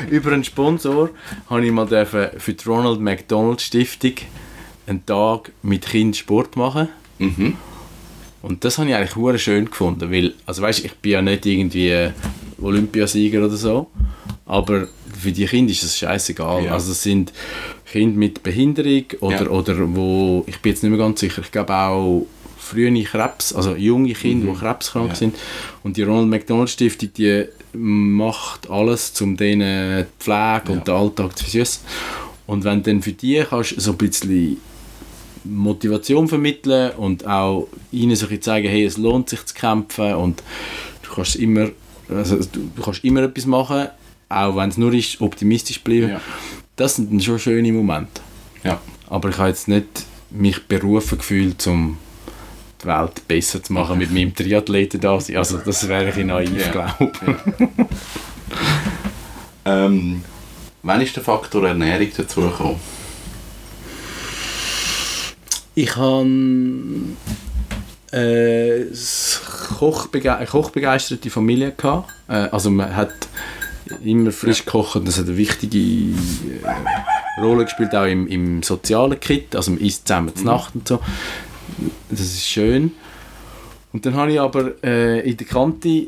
über 0.10 0.32
einen 0.34 0.44
Sponsor 0.44 1.10
habe 1.50 1.66
ich 1.66 1.72
mal 1.72 1.86
dürfen 1.88 2.28
für 2.38 2.54
die 2.54 2.68
Ronald 2.68 3.00
McDonald 3.00 3.62
Stiftung 3.62 4.14
einen 4.88 5.06
Tag 5.06 5.52
mit 5.62 5.86
Kind 5.86 6.18
Sport 6.18 6.58
machen. 6.58 6.90
Mhm. 7.20 7.56
Und 8.44 8.64
das 8.64 8.78
habe 8.78 8.90
ich 8.90 8.96
eigentlich 8.96 9.16
hure 9.16 9.40
schön 9.40 9.66
gefunden, 9.66 10.12
weil, 10.12 10.34
also 10.46 10.62
weißt, 10.62 10.84
ich 10.86 10.94
bin 10.96 11.12
ja 11.14 11.22
nicht 11.22 11.46
irgendwie 11.46 12.10
Olympiasieger 12.62 13.40
oder 13.46 13.56
so, 13.58 13.88
aber 14.46 14.88
für 15.20 15.32
die 15.32 15.46
Kinder 15.46 15.72
ist 15.72 15.84
das 15.84 15.98
scheißegal. 15.98 16.66
Ja. 16.66 16.74
Also 16.74 16.92
es 16.92 17.02
sind 17.02 17.32
Kinder 17.92 18.18
mit 18.18 18.44
Behinderung 18.44 19.06
oder, 19.22 19.44
Ja. 19.46 19.50
oder 19.50 19.76
wo, 19.96 20.44
ich 20.48 20.60
bin 20.60 20.72
jetzt 20.74 20.84
nicht 20.84 20.90
mehr 20.92 21.00
ganz 21.00 21.20
sicher, 21.22 21.42
ich 21.42 21.52
glaube 21.52 21.74
auch 21.74 22.28
frühe 22.58 23.04
Krebs, 23.04 23.54
also 23.54 23.76
junge 23.76 24.14
Kinder, 24.14 24.52
die 24.54 24.58
krebskrank 24.60 25.06
Mhm. 25.06 25.10
Ja. 25.12 25.16
sind. 25.16 25.36
Und 25.84 25.98
die 25.98 26.04
Ronald 26.04 26.28
McDonald 26.30 26.70
Stiftung, 26.70 27.10
die 27.18 27.46
macht 27.74 28.70
alles, 28.70 29.20
um 29.22 29.36
denen 29.38 30.06
die 30.06 30.24
Pflege 30.24 30.72
und 30.72 30.88
den 30.88 30.94
Alltag 30.96 31.38
zu 31.38 31.44
versüßen. 31.46 31.82
Und 32.46 32.64
wenn 32.66 32.84
dann 32.84 33.02
für 33.02 33.14
die 33.14 33.44
kannst 33.50 33.80
so 33.80 33.92
ein 33.92 33.98
bisschen 33.98 34.58
Motivation 35.44 36.28
vermitteln 36.28 36.92
und 36.98 37.26
auch 37.28 37.68
ihnen 37.92 38.16
so 38.16 38.28
zeigen, 38.38 38.68
hey, 38.70 38.86
es 38.86 38.98
lohnt 38.98 39.30
sich 39.30 39.46
zu 39.46 39.54
kämpfen 39.54 40.16
und 40.16 40.44
du 41.04 41.14
kannst 41.14 41.36
immer, 41.36 41.70
also 42.10 42.38
du, 42.38 42.70
du 42.76 42.82
kannst 42.82 43.04
immer 43.04 43.24
etwas 43.24 43.46
machen, 43.46 43.88
auch 44.30 44.56
wenn 44.56 44.70
es 44.70 44.78
nur 44.78 44.94
ist, 44.94 45.22
optimistisch 45.22 45.82
bleiben. 45.82 46.10
Ja. 46.10 46.22
Das 46.76 46.96
sind 46.96 47.12
dann 47.12 47.22
schon 47.22 47.40
schöne 47.40 47.72
Momente. 47.72 48.22
Ja. 48.64 48.82
Aber 49.08 49.30
ich 49.30 49.38
habe 49.38 49.50
jetzt 49.50 49.68
nicht 49.68 50.06
mich 50.32 50.64
berufen 50.68 51.18
gefühlt, 51.18 51.66
um 51.68 51.98
die 52.82 52.88
Welt 52.88 53.28
besser 53.28 53.62
zu 53.62 53.74
machen 53.74 53.98
mit 54.00 54.12
meinem 54.12 54.34
Triathleten 54.34 55.00
da 55.00 55.20
sein. 55.20 55.38
Also 55.38 55.58
das 55.60 55.88
wäre 55.88 56.10
ich 56.10 56.26
naiv, 56.26 56.66
Ja. 56.66 56.72
glaube 56.72 57.12
Ähm, 59.66 60.24
wann 60.82 61.02
ist 61.02 61.16
der 61.16 61.24
Faktor 61.24 61.68
Ernährung 61.68 62.08
dazugekommen? 62.18 62.76
Ich 65.76 65.96
habe 65.96 66.28
äh, 68.12 68.86
Kochbege 69.80 70.36
eine 70.36 70.46
kochbegeisterte 70.46 71.30
Familie 71.30 71.72
gehabt. 71.72 72.12
Äh, 72.28 72.50
also 72.52 72.70
man 72.70 72.96
hat 72.96 73.14
immer 74.04 74.32
frisch 74.32 74.66
gekocht 74.66 74.96
und 74.96 75.08
das 75.08 75.18
hat 75.18 75.26
eine 75.28 75.38
wichtige 75.38 75.78
äh, 75.78 77.42
Rolle 77.42 77.66
gespielt, 77.66 77.96
auch 77.96 78.06
im, 78.06 78.28
im 78.28 78.62
sozialen 78.62 79.20
Kit. 79.20 79.56
Also 79.56 79.72
man 79.72 79.80
isst 79.82 80.08
zusammen 80.08 80.36
zur 80.36 80.46
Nacht 80.46 80.76
und 80.76 80.88
so. 80.88 81.00
Das 82.10 82.20
ist 82.20 82.46
schön. 82.46 82.92
Und 83.92 84.06
dann 84.06 84.14
habe 84.16 84.34
ich 84.34 84.40
aber 84.40 84.74
äh, 84.84 85.28
in 85.28 85.38
der 85.38 85.48
Kante 85.48 86.08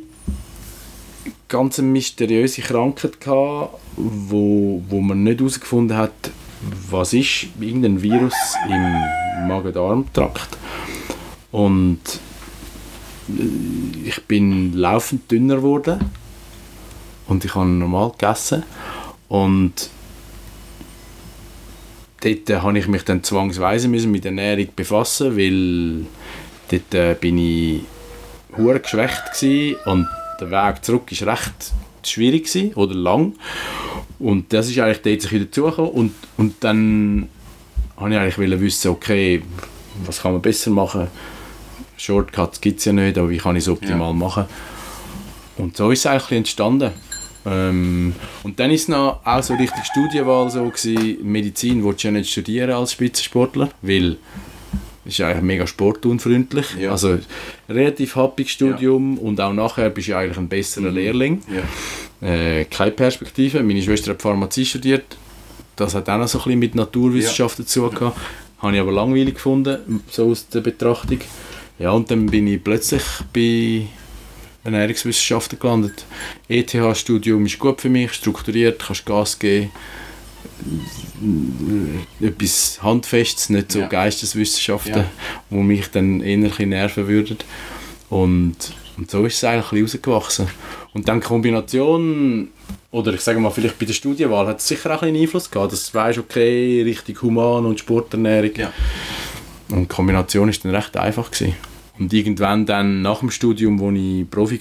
ganz 1.48 1.80
eine 1.80 1.88
mysteriöse 1.88 2.62
Krankheit 2.62 3.20
gehabt, 3.20 3.80
wo, 3.96 4.84
wo 4.88 5.02
man 5.02 5.24
nicht 5.24 5.40
herausgefunden 5.40 5.98
hat, 5.98 6.32
was 6.90 7.14
ist, 7.14 7.48
irgendein 7.60 8.02
Virus 8.02 8.34
im 8.70 9.25
Magen-Darm-Trakt. 9.48 10.58
Und 11.52 12.00
äh, 13.30 14.08
ich 14.08 14.24
bin 14.26 14.74
laufend 14.74 15.30
dünner 15.32 15.58
geworden. 15.58 16.00
Und 17.28 17.44
ich 17.46 17.56
habe 17.56 17.66
normal 17.66 18.12
gegessen. 18.12 18.64
Und 19.28 19.90
dort 22.22 22.50
äh, 22.50 22.58
habe 22.58 22.78
ich 22.78 22.88
mich 22.88 23.04
dann 23.04 23.24
zwangsweise 23.24 23.88
müssen 23.88 24.12
mit 24.12 24.26
Ernährung 24.26 24.68
befassen, 24.76 25.38
weil 25.38 26.06
dort 26.70 26.94
äh, 26.94 27.16
bin 27.20 27.38
ich 27.38 27.82
hure 28.58 28.80
geschwächt 28.80 29.32
gsi 29.34 29.76
und 29.86 30.08
der 30.40 30.52
Weg 30.52 30.84
zurück 30.84 31.12
ist 31.12 31.24
recht 31.24 31.74
schwierig 32.04 32.76
oder 32.76 32.94
lang. 32.94 33.34
Und 34.20 34.54
das 34.54 34.70
ist 34.70 34.80
eigentlich 34.80 35.02
dort 35.02 35.22
sich 35.22 35.32
wieder 35.32 35.46
dazugekommen 35.46 35.92
und, 35.92 36.14
und 36.38 36.64
dann 36.64 37.30
habe 37.98 38.12
ich 38.12 38.18
eigentlich 38.18 38.60
wissen, 38.60 38.92
okay, 38.92 39.42
was 40.06 40.22
kann 40.22 40.34
man 40.34 40.42
besser 40.42 40.72
machen? 40.72 41.08
Shortcuts 41.98 42.60
gibt 42.60 42.80
es 42.80 42.86
ja 42.86 42.94
nicht, 42.94 43.18
aber 43.18 43.30
wie 43.30 43.38
kann 43.38 43.56
ich 43.56 43.64
es 43.64 43.70
optimal 43.70 44.10
Ja. 44.10 44.14
machen? 44.14 44.46
Und 45.58 45.78
so 45.78 45.92
ist 45.92 46.00
es 46.00 46.06
eigentlich 46.06 46.38
entstanden. 46.38 46.92
Ähm, 47.46 48.14
und 48.44 48.60
dann 48.60 48.72
ist 48.72 48.84
es 48.84 48.88
noch 48.90 49.20
auch 49.24 49.44
so 49.44 49.54
richtig 49.54 49.86
Studienwahl 49.86 50.50
so 50.50 50.66
gewesen, 50.68 51.18
Medizin 51.24 51.84
willst 51.86 52.04
du 52.04 52.08
ja 52.08 52.12
nicht 52.12 52.30
studieren 52.32 52.72
als 52.72 52.92
Spitzensportler, 52.94 53.70
weil 53.82 54.18
es 55.06 55.14
ist 55.14 55.22
eigentlich 55.22 55.44
mega 55.44 55.68
sportunfreundlich. 55.68 56.66
Ja. 56.80 56.92
Also 56.92 57.20
relativ 57.70 58.16
happiges 58.16 58.52
Studium 58.54 59.20
und 59.20 59.40
auch 59.40 59.54
nachher 59.54 59.92
bist 59.92 60.08
du 60.08 60.18
eigentlich 60.18 60.38
ein 60.40 60.48
besserer 60.50 60.90
Lehrling. 60.90 61.42
Ja. 62.22 62.28
Äh, 62.28 62.66
keine 62.66 62.92
Perspektive. 62.92 63.62
Meine 63.62 63.82
Schwester 63.84 64.12
hat 64.12 64.22
Pharmazie 64.24 64.66
studiert. 64.66 65.16
Das 65.76 65.94
hat 65.96 66.10
auch 66.10 66.18
noch 66.18 66.28
so 66.28 66.40
ein 66.40 66.44
bisschen 66.44 66.60
mit 66.60 66.76
Naturwissenschaften 66.76 67.66
zu 67.68 67.90
tun. 67.90 68.12
Habe 68.60 68.74
ich 68.76 68.80
aber 68.80 68.92
langweilig 68.92 69.36
gefunden, 69.36 70.02
so 70.10 70.32
aus 70.32 70.48
der 70.48 70.62
Betrachtung. 70.62 71.20
Ja, 71.78 71.92
und 71.92 72.10
dann 72.10 72.28
bin 72.28 72.48
ich 72.48 72.64
plötzlich 72.64 73.04
bei 73.34 73.88
Ernährungswissenschaften 74.64 75.60
gelandet. 75.60 76.06
ETH-Studium 76.48 77.46
ist 77.46 77.60
gut 77.60 77.82
für 77.82 77.90
mich, 77.90 78.14
strukturiert, 78.14 78.84
kannst 78.86 79.06
Gas 79.06 79.38
geben. 79.38 79.72
Etwas 82.22 82.82
Handfestes, 82.82 83.50
nicht 83.50 83.72
so 83.74 83.80
Ja. 83.80 83.88
Geisteswissenschaften, 83.88 84.96
Ja. 84.96 85.12
wo 85.50 85.62
mich 85.62 85.88
dann 85.92 86.22
bisschen 86.42 86.70
nerven 86.70 87.08
würden. 87.08 87.38
Und, 88.10 88.56
und 88.98 89.12
so 89.12 89.26
ist 89.26 89.36
es 89.36 89.44
eigentlich 89.44 89.84
rausgewachsen. 89.84 90.48
Und 90.94 91.08
dann 91.10 91.20
die 91.20 91.28
Kombination, 91.28 92.50
oder 92.92 93.14
ich 93.14 93.22
sage 93.22 93.40
mal, 93.40 93.50
vielleicht 93.50 93.78
bei 93.78 93.86
der 93.86 93.94
Studienwahl 93.94 94.48
hat 94.48 94.60
es 94.60 94.68
sicher 94.68 94.96
auch 94.96 95.02
ein 95.02 95.12
bisschen 95.12 95.24
Einfluss 95.24 95.52
gehabt, 95.52 95.74
dass 95.74 95.92
du 95.92 95.98
weißt, 95.98 96.20
okay, 96.20 96.82
richtig 96.84 97.22
human 97.22 97.66
und 97.66 97.80
Sporternährung. 97.80 98.52
Ja. 98.56 98.72
Und 99.70 99.82
die 99.92 99.96
Kombination 99.96 100.50
ist 100.50 100.64
dann 100.64 100.74
recht 100.74 100.96
einfach 100.96 101.30
gewesen. 101.32 101.56
Und 101.98 102.12
irgendwann 102.14 102.66
dann 102.66 103.02
nach 103.02 103.20
dem 103.20 103.32
Studium, 103.32 103.80
wo 103.80 103.92
ich 103.92 104.30
Profi 104.30 104.60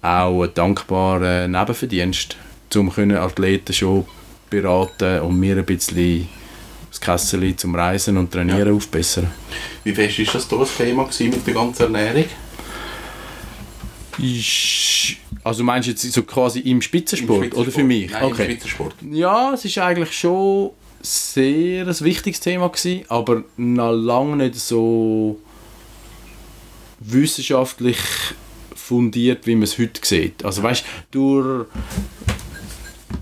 war, 0.00 0.28
auch 0.28 0.42
ein 0.42 0.50
dankbarer 0.54 1.48
Nebenverdienst, 1.48 2.36
um 2.76 2.90
Athleten 2.90 3.72
schon 3.72 4.04
beraten 4.50 5.20
und 5.20 5.38
mir 5.38 5.56
ein 5.56 5.64
bisschen 5.64 6.28
das 6.90 7.00
Kessel 7.00 7.56
zum 7.56 7.74
Reisen 7.74 8.16
und 8.18 8.30
Trainieren 8.30 8.68
Ja. 8.68 8.74
aufbessern. 8.74 9.30
Wie 9.82 9.94
fest 9.94 10.18
war 10.18 10.26
das 10.34 10.48
da 10.48 10.56
ein 10.58 10.66
Thema 10.76 11.08
mit 11.36 11.46
der 11.46 11.54
ganzen 11.54 11.82
Ernährung? 11.94 12.24
Ist, 14.18 15.16
also 15.44 15.64
meinst 15.64 15.88
du 15.88 15.92
jetzt 15.92 16.12
so 16.12 16.22
quasi 16.22 16.60
im 16.60 16.80
Spitzensport, 16.80 17.52
Im 17.52 17.58
oder 17.58 17.70
für 17.70 17.84
mich? 17.84 18.10
Nein, 18.10 18.28
im 18.28 18.34
Spitzensport. 18.34 18.94
Ja, 19.10 19.52
es 19.54 19.64
ist 19.64 19.78
eigentlich 19.78 20.12
schon 20.12 20.70
sehr 21.00 21.86
ein 21.86 22.00
wichtiges 22.00 22.40
Thema 22.40 22.68
gewesen, 22.68 23.04
aber 23.08 23.42
noch 23.56 23.92
lange 23.92 24.36
nicht 24.36 24.54
so 24.54 25.38
wissenschaftlich 27.00 27.98
fundiert, 28.74 29.46
wie 29.46 29.56
man 29.56 29.64
es 29.64 29.78
heute 29.78 30.00
sieht. 30.04 30.44
Also 30.44 30.62
weißt 30.62 30.84
durch 31.10 31.66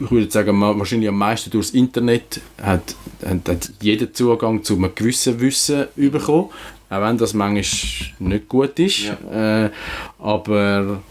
ich 0.03 0.11
würde 0.11 0.31
sagen, 0.31 0.61
wahrscheinlich 0.61 1.09
am 1.09 1.19
meisten 1.19 1.51
durchs 1.51 1.71
Internet 1.71 2.41
hat, 2.63 2.95
hat, 3.25 3.49
hat 3.49 3.71
jeder 3.83 4.13
Zugang 4.13 4.65
zu 4.65 4.77
einem 4.77 4.95
gewissen 4.95 5.41
Wissen 5.41 5.89
bekommen, 5.97 6.49
auch 6.89 7.03
wenn 7.03 7.19
das 7.19 7.35
manchmal 7.35 8.11
nicht 8.19 8.49
gut 8.49 8.79
ist. 8.79 9.13
Äh, 9.31 9.69
aber 10.19 11.03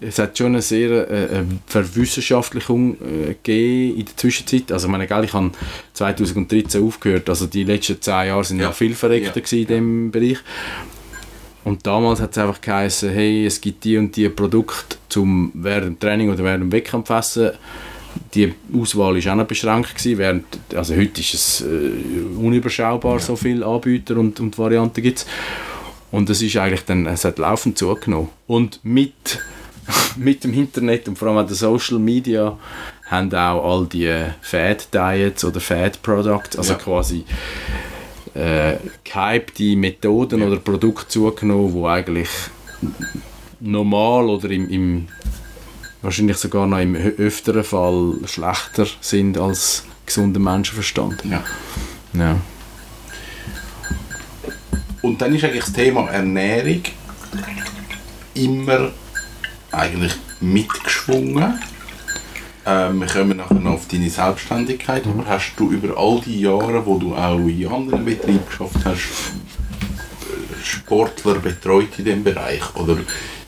es 0.00 0.18
hat 0.18 0.36
schon 0.36 0.48
eine 0.48 0.62
sehr 0.62 0.90
äh, 1.10 1.36
eine 1.38 1.46
Verwissenschaftlichung 1.66 2.94
äh, 3.00 3.26
gegeben 3.42 3.98
in 3.98 4.04
der 4.06 4.16
Zwischenzeit. 4.16 4.70
Also 4.72 4.86
ich 4.86 4.90
meine, 4.92 5.06
gell, 5.06 5.24
ich 5.24 5.32
habe 5.32 5.50
2013 5.94 6.82
aufgehört, 6.82 7.28
also 7.28 7.46
die 7.46 7.64
letzten 7.64 8.00
zehn 8.00 8.26
Jahre 8.28 8.44
sind 8.44 8.58
Ja. 8.58 8.66
ja 8.66 8.72
viel 8.72 8.94
verreckter 8.94 9.40
Ja. 9.40 9.58
in 9.58 9.66
diesem 9.66 10.10
Bereich. 10.10 10.38
Und 11.64 11.84
damals 11.86 12.20
hat 12.20 12.30
es 12.30 12.38
einfach 12.38 12.60
geheißen, 12.60 13.10
hey, 13.10 13.44
es 13.44 13.60
gibt 13.60 13.82
die 13.82 13.96
und 13.98 14.14
die 14.14 14.28
Produkte 14.28 14.98
zum 15.08 15.50
während 15.54 15.86
dem 15.86 15.98
Training 15.98 16.30
oder 16.30 16.44
während 16.44 16.62
dem 16.62 16.72
Wettkampf 16.72 17.10
essen. 17.10 17.50
Die 18.34 18.54
Auswahl 18.72 19.22
war 19.22 19.32
auch 19.32 19.36
noch 19.36 19.46
beschränkt. 19.46 19.94
Gewesen, 19.96 20.18
während, 20.18 20.44
also 20.74 20.94
heute 20.94 21.20
ist 21.20 21.34
es 21.34 21.60
äh, 21.62 22.36
unüberschaubar, 22.38 23.18
so 23.18 23.34
viele 23.36 23.66
Anbieter 23.66 24.16
und, 24.16 24.38
und 24.40 24.56
Varianten 24.56 25.02
gibt 25.02 25.18
es. 25.18 25.26
Und 26.12 26.30
es 26.30 26.40
ist 26.40 26.56
eigentlich 26.56 26.84
dann, 26.84 27.04
es 27.06 27.24
hat 27.24 27.38
laufend 27.38 27.76
zugenommen. 27.76 28.28
Und 28.46 28.78
mit, 28.84 29.40
mit 30.16 30.44
dem 30.44 30.54
Internet 30.54 31.08
und 31.08 31.18
vor 31.18 31.28
allem 31.28 31.38
auch 31.38 31.46
den 31.46 31.54
Social 31.56 31.98
Media 31.98 32.56
haben 33.06 33.32
auch 33.34 33.64
all 33.80 33.86
die 33.86 34.12
Fad 34.40 34.88
Diets 34.92 35.44
oder 35.44 35.60
Fad 35.60 36.02
Products, 36.02 36.56
also 36.58 36.72
Ja. 36.72 36.78
quasi 36.78 37.24
äh, 38.34 38.76
gehypte 39.04 39.76
Methoden 39.76 40.40
Ja. 40.40 40.46
oder 40.46 40.56
Produkte 40.56 41.08
zugenommen, 41.08 41.72
die 41.74 41.84
eigentlich 41.86 42.28
normal 43.60 44.28
oder 44.28 44.50
im, 44.50 44.68
im 44.68 45.08
wahrscheinlich 46.02 46.36
sogar 46.36 46.66
noch 46.66 46.78
im 46.80 46.94
öfteren 46.94 47.64
Fall 47.64 48.14
schlechter 48.26 48.86
sind 49.00 49.38
als 49.38 49.84
gesunder 50.04 50.40
Menschenverstand. 50.40 51.24
Ja. 51.24 51.42
Ja. 52.12 52.36
Und 55.02 55.20
dann 55.22 55.34
ist 55.34 55.44
eigentlich 55.44 55.64
das 55.64 55.72
Thema 55.72 56.08
Ernährung 56.10 56.82
immer 58.34 58.90
eigentlich 59.76 60.14
mitgeschwungen. 60.40 61.60
Ähm, 62.64 63.00
wir 63.00 63.06
kommen 63.06 63.36
nachher 63.36 63.54
noch 63.54 63.74
auf 63.74 63.88
deine 63.88 64.10
Selbstständigkeit, 64.10 65.06
aber 65.06 65.26
hast 65.26 65.54
du 65.56 65.70
über 65.70 65.96
all 65.96 66.20
die 66.20 66.40
Jahre, 66.40 66.84
wo 66.84 66.98
du 66.98 67.14
auch 67.14 67.38
in 67.38 67.66
anderen 67.68 68.04
Betrieben 68.04 68.40
geschafft 68.46 68.84
hast, 68.84 69.32
äh, 70.22 70.64
Sportler 70.64 71.36
betreut 71.36 71.98
in 71.98 72.04
dem 72.06 72.24
Bereich? 72.24 72.74
Oder 72.74 72.98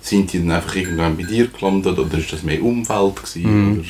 sind 0.00 0.32
die 0.32 0.38
dann 0.38 0.52
einfach 0.52 0.76
irgendwann 0.76 1.16
bei 1.16 1.24
dir 1.24 1.48
gelandet 1.48 1.98
oder 1.98 2.18
ist 2.18 2.32
das 2.32 2.42
mehr 2.44 2.62
Umfeld 2.62 3.16
gewesen? 3.16 3.78
Oder? 3.78 3.84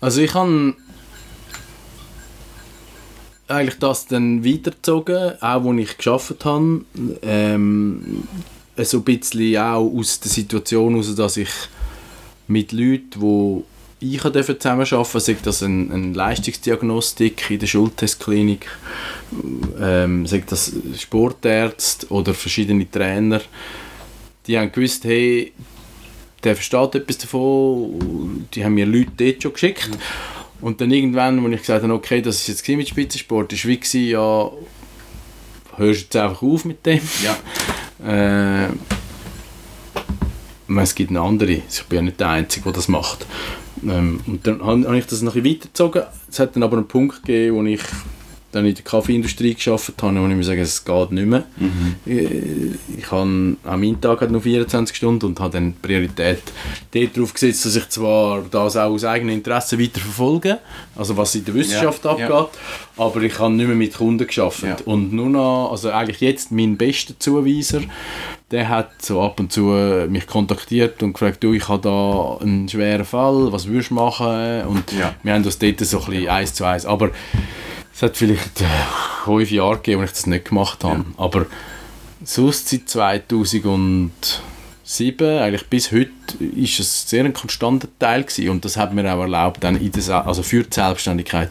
Also 0.00 0.20
ich 0.20 0.34
habe 0.34 0.74
eigentlich 3.46 3.78
das 3.78 4.06
dann 4.06 4.44
weitergezogen, 4.44 5.40
auch 5.40 5.62
wo 5.62 5.72
ich 5.74 5.96
geschafft 5.96 6.44
habe. 6.44 6.84
Ähm, 7.22 8.24
so 8.84 8.98
ein 8.98 9.04
bisschen 9.04 9.56
auch 9.56 9.90
aus 9.96 10.20
der 10.20 10.30
Situation 10.30 10.92
heraus, 10.92 11.14
dass 11.14 11.36
ich 11.36 11.50
mit 12.48 12.72
Leuten, 12.72 13.20
wo 13.20 13.64
ich 14.00 14.20
durfte 14.20 14.58
zusammenarbeiten 14.58 15.20
sei 15.20 15.36
das 15.42 15.62
eine, 15.62 15.92
eine 15.92 16.12
Leistungsdiagnostik 16.12 17.50
in 17.50 17.58
der 17.60 17.66
Schultestklinik, 17.68 18.66
ähm, 19.80 20.26
sei 20.26 20.42
das 20.46 20.72
Sportärzte 20.98 22.08
oder 22.08 22.34
verschiedene 22.34 22.90
Trainer, 22.90 23.40
die 24.46 24.58
haben 24.58 24.72
gewusst, 24.72 25.04
hey, 25.04 25.52
der 26.42 26.56
versteht 26.56 26.96
etwas 26.96 27.18
davon, 27.18 28.48
die 28.52 28.64
haben 28.64 28.74
mir 28.74 28.86
Leute 28.86 29.12
dort 29.16 29.42
schon 29.42 29.52
geschickt. 29.52 29.90
Und 30.60 30.80
dann 30.80 30.90
irgendwann, 30.90 31.44
als 31.44 31.54
ich 31.54 31.60
gesagt 31.60 31.82
habe, 31.82 31.92
okay, 31.92 32.20
das 32.20 32.36
ist 32.36 32.48
jetzt 32.48 32.68
mit 32.68 32.88
Spitzensport, 32.88 33.52
ist 33.52 33.66
wie 33.66 33.76
gewesen, 33.76 34.08
ja, 34.08 34.50
hörst 35.76 36.00
du 36.00 36.04
jetzt 36.04 36.16
einfach 36.16 36.42
auf 36.42 36.64
mit 36.64 36.84
dem. 36.84 37.00
Ja. 37.22 37.36
Äh, 38.06 38.68
es 40.80 40.94
gibt 40.94 41.10
eine 41.10 41.20
andere, 41.20 41.52
ich 41.52 41.84
bin 41.88 41.96
ja 41.96 42.02
nicht 42.02 42.20
der 42.20 42.28
Einzige, 42.28 42.64
der 42.64 42.72
das 42.72 42.88
macht. 42.88 43.26
Ähm, 43.84 44.20
und 44.26 44.46
dann 44.46 44.62
habe 44.64 44.98
ich 44.98 45.06
das 45.06 45.22
noch 45.22 45.34
ein 45.34 45.42
bisschen 45.42 45.58
weitergezogen. 45.58 46.02
Es 46.30 46.38
hat 46.38 46.56
dann 46.56 46.62
aber 46.62 46.78
einen 46.78 46.88
Punkt 46.88 47.24
gegeben, 47.24 47.56
wo 47.56 47.62
ich 47.64 47.82
dann 48.52 48.66
in 48.66 48.74
der 48.74 48.84
Kaffeeindustrie 48.84 49.54
gearbeitet 49.54 49.94
habe, 50.02 50.20
wo 50.20 50.26
ich 50.28 50.34
mir 50.36 50.44
sagen, 50.44 50.60
es 50.60 50.84
geht 50.84 51.12
nicht 51.12 51.26
mehr. 51.26 51.44
Äh, 52.06 52.72
Ich 52.98 53.10
habe, 53.10 53.22
an 53.22 53.56
meinem 53.80 54.00
Tag 54.00 54.20
hat 54.20 54.30
noch 54.30 54.42
24 54.42 54.94
Stunden 54.96 55.26
und 55.26 55.40
habe 55.40 55.54
dann 55.54 55.72
die 55.72 55.78
Priorität 55.86 56.42
darauf 56.92 57.32
gesetzt, 57.34 57.64
dass 57.66 57.76
ich 57.76 57.88
zwar 57.88 58.42
das 58.50 58.76
auch 58.76 58.90
aus 58.90 59.04
eigenem 59.04 59.34
Interesse 59.36 59.78
weiter 59.80 60.00
verfolge, 60.00 60.58
also 60.96 61.16
was 61.16 61.34
in 61.34 61.44
der 61.44 61.54
Wissenschaft 61.54 62.04
Ja, 62.04 62.10
abgeht, 62.12 62.28
ja. 62.28 62.48
aber 62.98 63.22
ich 63.22 63.38
habe 63.38 63.52
nicht 63.54 63.66
mehr 63.66 63.76
mit 63.76 63.94
Kunden 63.96 64.26
geschafft 64.26 64.62
Ja. 64.62 64.76
und 64.84 65.12
nur 65.12 65.28
noch, 65.30 65.70
also 65.72 65.90
eigentlich 65.90 66.20
jetzt 66.20 66.52
mein 66.52 66.76
bester 66.76 67.14
Zuweiser, 67.18 67.80
der 68.50 68.68
hat 68.68 68.90
so 69.00 69.22
ab 69.22 69.40
und 69.40 69.50
zu 69.50 69.62
mich 70.10 70.26
kontaktiert 70.26 71.02
und 71.02 71.14
gefragt, 71.14 71.42
du, 71.42 71.54
ich 71.54 71.68
habe 71.68 71.80
da 71.82 72.36
einen 72.44 72.68
schweren 72.68 73.06
Fall, 73.06 73.50
was 73.50 73.66
würdest 73.66 73.90
du 73.90 73.94
machen? 73.94 74.62
Und 74.66 74.84
wir 75.22 75.32
haben 75.32 75.42
das 75.42 75.58
dort 75.58 75.80
so 75.80 76.00
ein 76.00 76.04
bisschen 76.10 76.28
eins 76.28 76.52
zu 76.52 76.64
eins, 76.66 76.84
aber 76.84 77.10
es 77.94 78.02
hat 78.02 78.16
vielleicht 78.16 78.60
äh, 78.60 78.64
fünf 79.24 79.50
Jahre 79.50 79.76
gegeben, 79.76 80.00
wo 80.00 80.04
ich 80.04 80.10
das 80.10 80.26
nicht 80.26 80.46
gemacht 80.48 80.82
habe, 80.84 81.04
aber 81.16 81.46
sonst 82.24 82.68
seit 82.68 82.88
2007, 82.88 85.38
eigentlich 85.38 85.66
bis 85.68 85.92
heute, 85.92 86.10
ist 86.56 86.80
es 86.80 87.08
sehr 87.08 87.24
ein 87.24 87.32
konstanter 87.34 87.88
Teil 87.98 88.24
gewesen 88.24 88.50
und 88.50 88.64
das 88.64 88.76
hat 88.76 88.92
mir 88.94 89.12
auch 89.14 89.20
erlaubt, 89.20 89.62
dann 89.64 89.76
in 89.76 89.92
der, 89.92 90.26
also 90.26 90.42
für 90.42 90.62
die 90.64 90.74
Selbstständigkeit 90.74 91.50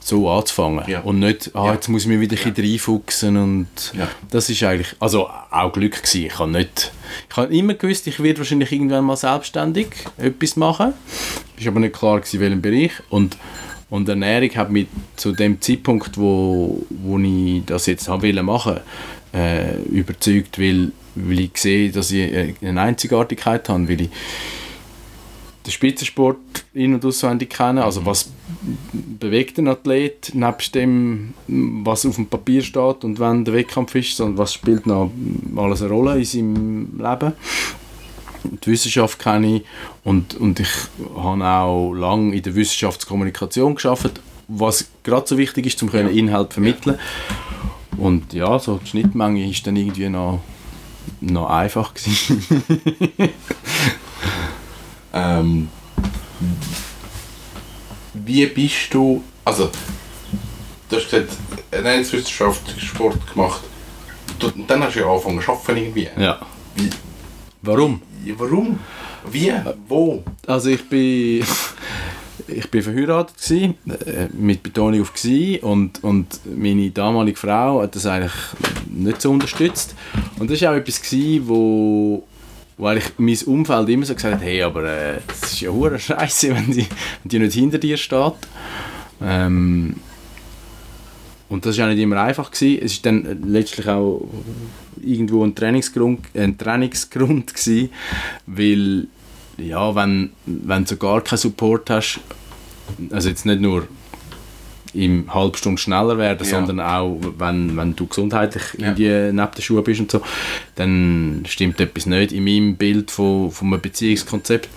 so 0.00 0.30
anzufangen 0.30 0.84
Ja. 0.88 1.00
und 1.00 1.18
nicht, 1.18 1.50
ah, 1.54 1.66
Ja. 1.66 1.74
jetzt 1.74 1.88
muss 1.88 2.02
ich 2.02 2.08
mich 2.08 2.20
wieder 2.20 2.36
ein 2.42 2.54
bisschen 2.54 2.70
reinfuchsen 2.70 3.36
und 3.36 3.68
Ja. 3.94 4.08
das 4.30 4.48
ist 4.48 4.62
eigentlich, 4.62 4.96
also 5.00 5.28
auch 5.50 5.72
Glück 5.72 5.96
gewesen. 6.02 6.24
Ich 6.26 6.38
habe 6.38 6.50
nicht, 6.50 6.92
ich 7.30 7.36
habe 7.36 7.54
immer 7.54 7.74
gewusst, 7.74 8.06
ich 8.06 8.22
werde 8.22 8.38
wahrscheinlich 8.38 8.72
irgendwann 8.72 9.04
mal 9.04 9.16
selbstständig 9.16 9.88
etwas 10.16 10.56
machen. 10.56 10.94
Ist 11.58 11.66
aber 11.66 11.80
nicht 11.80 11.94
klar 11.94 12.20
gewesen, 12.20 12.36
in 12.36 12.40
welchem 12.40 12.62
Bereich 12.62 12.92
und 13.10 13.36
und 13.90 14.08
Ernährung 14.08 14.50
hat 14.54 14.70
mich 14.70 14.86
zu 15.16 15.32
dem 15.32 15.60
Zeitpunkt, 15.60 16.18
wo, 16.18 16.84
wo 16.90 17.18
ich 17.18 17.64
das 17.64 17.86
jetzt 17.86 18.08
habe 18.08 18.42
machen, 18.42 18.80
äh, 19.32 19.80
überzeugt, 19.82 20.58
weil, 20.58 20.92
weil 21.14 21.40
ich 21.40 21.56
sehe, 21.56 21.90
dass 21.90 22.10
ich 22.10 22.54
eine 22.62 22.80
Einzigartigkeit 22.80 23.68
habe, 23.68 23.88
weil 23.88 24.02
ich 24.02 24.10
den 25.68 25.72
Spitzensport 25.72 26.38
in- 26.72 26.94
und 26.94 27.04
auswendig 27.04 27.50
kenne, 27.50 27.84
also 27.84 28.06
was 28.06 28.30
bewegt 28.92 29.58
ein 29.58 29.68
Athlet, 29.68 30.34
nebst 30.34 30.74
dem, 30.74 31.34
was 31.46 32.06
auf 32.06 32.14
dem 32.16 32.26
Papier 32.26 32.62
steht 32.62 33.04
und 33.04 33.18
wenn 33.20 33.44
der 33.44 33.54
Wettkampf 33.54 33.94
ist, 33.94 34.16
sondern 34.16 34.38
was 34.38 34.54
spielt 34.54 34.86
noch 34.86 35.10
alles 35.56 35.82
eine 35.82 35.90
Rolle 35.90 36.18
in 36.18 36.24
seinem 36.24 36.98
Leben. 36.98 37.32
Die 38.44 38.70
Wissenschaft 38.70 39.18
kenne 39.18 39.56
ich 39.56 39.62
und, 40.04 40.34
und 40.34 40.60
ich 40.60 40.70
habe 41.16 41.44
auch 41.44 41.92
lange 41.92 42.34
in 42.34 42.42
der 42.42 42.54
Wissenschaftskommunikation 42.54 43.74
geschafft, 43.74 44.20
was 44.48 44.88
gerade 45.02 45.26
so 45.26 45.36
wichtig 45.38 45.66
ist, 45.66 45.82
um 45.82 45.90
können 45.90 46.10
Inhalt 46.10 46.52
vermitteln. 46.52 46.98
Und 47.96 48.32
ja, 48.32 48.58
so 48.58 48.78
die 48.78 48.86
Schnittmenge 48.86 49.48
ist 49.48 49.66
dann 49.66 49.76
irgendwie 49.76 50.08
noch, 50.08 50.40
noch 51.20 51.50
einfach 51.50 51.94
gewesen. 51.94 52.44
Ähm, 55.12 55.68
wie 58.12 58.46
bist 58.46 58.92
du, 58.92 59.22
also 59.44 59.70
du 60.88 60.96
hast 60.96 61.10
gesagt, 61.10 61.32
Ernährungswissenschaft, 61.70 62.80
Sport 62.80 63.32
gemacht, 63.32 63.62
du, 64.38 64.48
und 64.48 64.68
dann 64.68 64.82
hast 64.82 64.96
du 64.96 65.00
ja 65.00 65.06
angefangen 65.06 65.40
zu 65.40 65.52
arbeiten 65.52 65.76
irgendwie. 65.76 66.08
ja. 66.18 66.40
Wie, 66.76 66.90
Warum? 67.62 68.00
Warum? 68.36 68.78
Wie? 69.30 69.52
Wo? 69.86 70.22
Also 70.46 70.70
ich 70.70 70.88
bin, 70.88 71.44
ich 72.48 72.70
bin 72.70 72.82
verheiratet 72.82 73.36
gewesen, 73.36 73.74
äh, 74.06 74.28
mit 74.32 74.62
Betonung 74.62 75.02
auf 75.02 75.14
gsi 75.14 75.60
und, 75.62 76.02
und 76.02 76.40
meine 76.44 76.90
damalige 76.90 77.38
Frau 77.38 77.82
hat 77.82 77.94
das 77.94 78.06
eigentlich 78.06 78.32
nicht 78.90 79.20
so 79.20 79.30
unterstützt. 79.30 79.94
Und 80.38 80.50
das 80.50 80.60
war 80.62 80.72
auch 80.72 80.76
etwas, 80.76 81.02
gewesen, 81.02 81.48
wo, 81.48 82.26
wo 82.76 82.86
eigentlich 82.86 83.12
mein 83.18 83.38
Umfeld 83.46 83.88
immer 83.88 84.06
so 84.06 84.14
gesagt 84.14 84.34
hat, 84.34 84.42
hey, 84.42 84.62
aber 84.62 84.84
äh, 84.84 85.18
das 85.26 85.52
ist 85.52 85.60
ja 85.60 85.70
hure 85.70 85.98
Scheiße, 85.98 86.54
wenn 86.54 86.70
die, 86.70 86.86
wenn 87.22 87.28
die 87.28 87.38
nicht 87.38 87.54
hinter 87.54 87.78
dir 87.78 87.96
steht. 87.96 88.34
Ähm, 89.20 89.96
und 91.48 91.64
das 91.66 91.78
war 91.78 91.86
auch 91.86 91.90
nicht 91.90 92.00
immer 92.02 92.20
einfach. 92.22 92.50
Gewesen. 92.50 92.82
Es 92.84 92.96
war 93.04 93.12
dann 93.12 93.42
letztlich 93.48 93.88
auch 93.88 94.26
irgendwo 95.02 95.44
ein 95.44 95.54
Trainingsgrund, 95.54 96.20
ein 96.34 96.58
Trainingsgrund 96.58 97.54
gewesen, 97.54 97.90
weil 98.46 99.06
ja, 99.56 99.94
wenn, 99.94 100.30
wenn 100.46 100.84
du 100.84 100.96
gar 100.96 101.20
keinen 101.22 101.38
Support 101.38 101.90
hast, 101.90 102.20
also 103.10 103.28
jetzt 103.28 103.44
nicht 103.46 103.60
nur 103.60 103.86
im 104.94 105.32
halb 105.34 105.56
Stunde 105.56 105.80
schneller 105.80 106.16
werden, 106.16 106.46
Ja. 106.46 106.50
sondern 106.50 106.80
auch, 106.80 107.18
wenn, 107.38 107.76
wenn 107.76 107.94
du 107.94 108.06
gesundheitlich 108.06 108.62
Ja. 108.78 108.88
irgendwie 108.88 109.32
neben 109.32 109.50
der 109.56 109.62
Schuhe 109.62 109.82
bist 109.82 110.00
und 110.00 110.10
so, 110.10 110.22
dann 110.76 111.44
stimmt 111.46 111.78
etwas 111.80 112.06
nicht 112.06 112.32
in 112.32 112.44
meinem 112.44 112.76
Bild 112.76 113.10
von, 113.10 113.50
von 113.50 113.68
einem 113.72 113.80
Beziehungskonzept. 113.82 114.68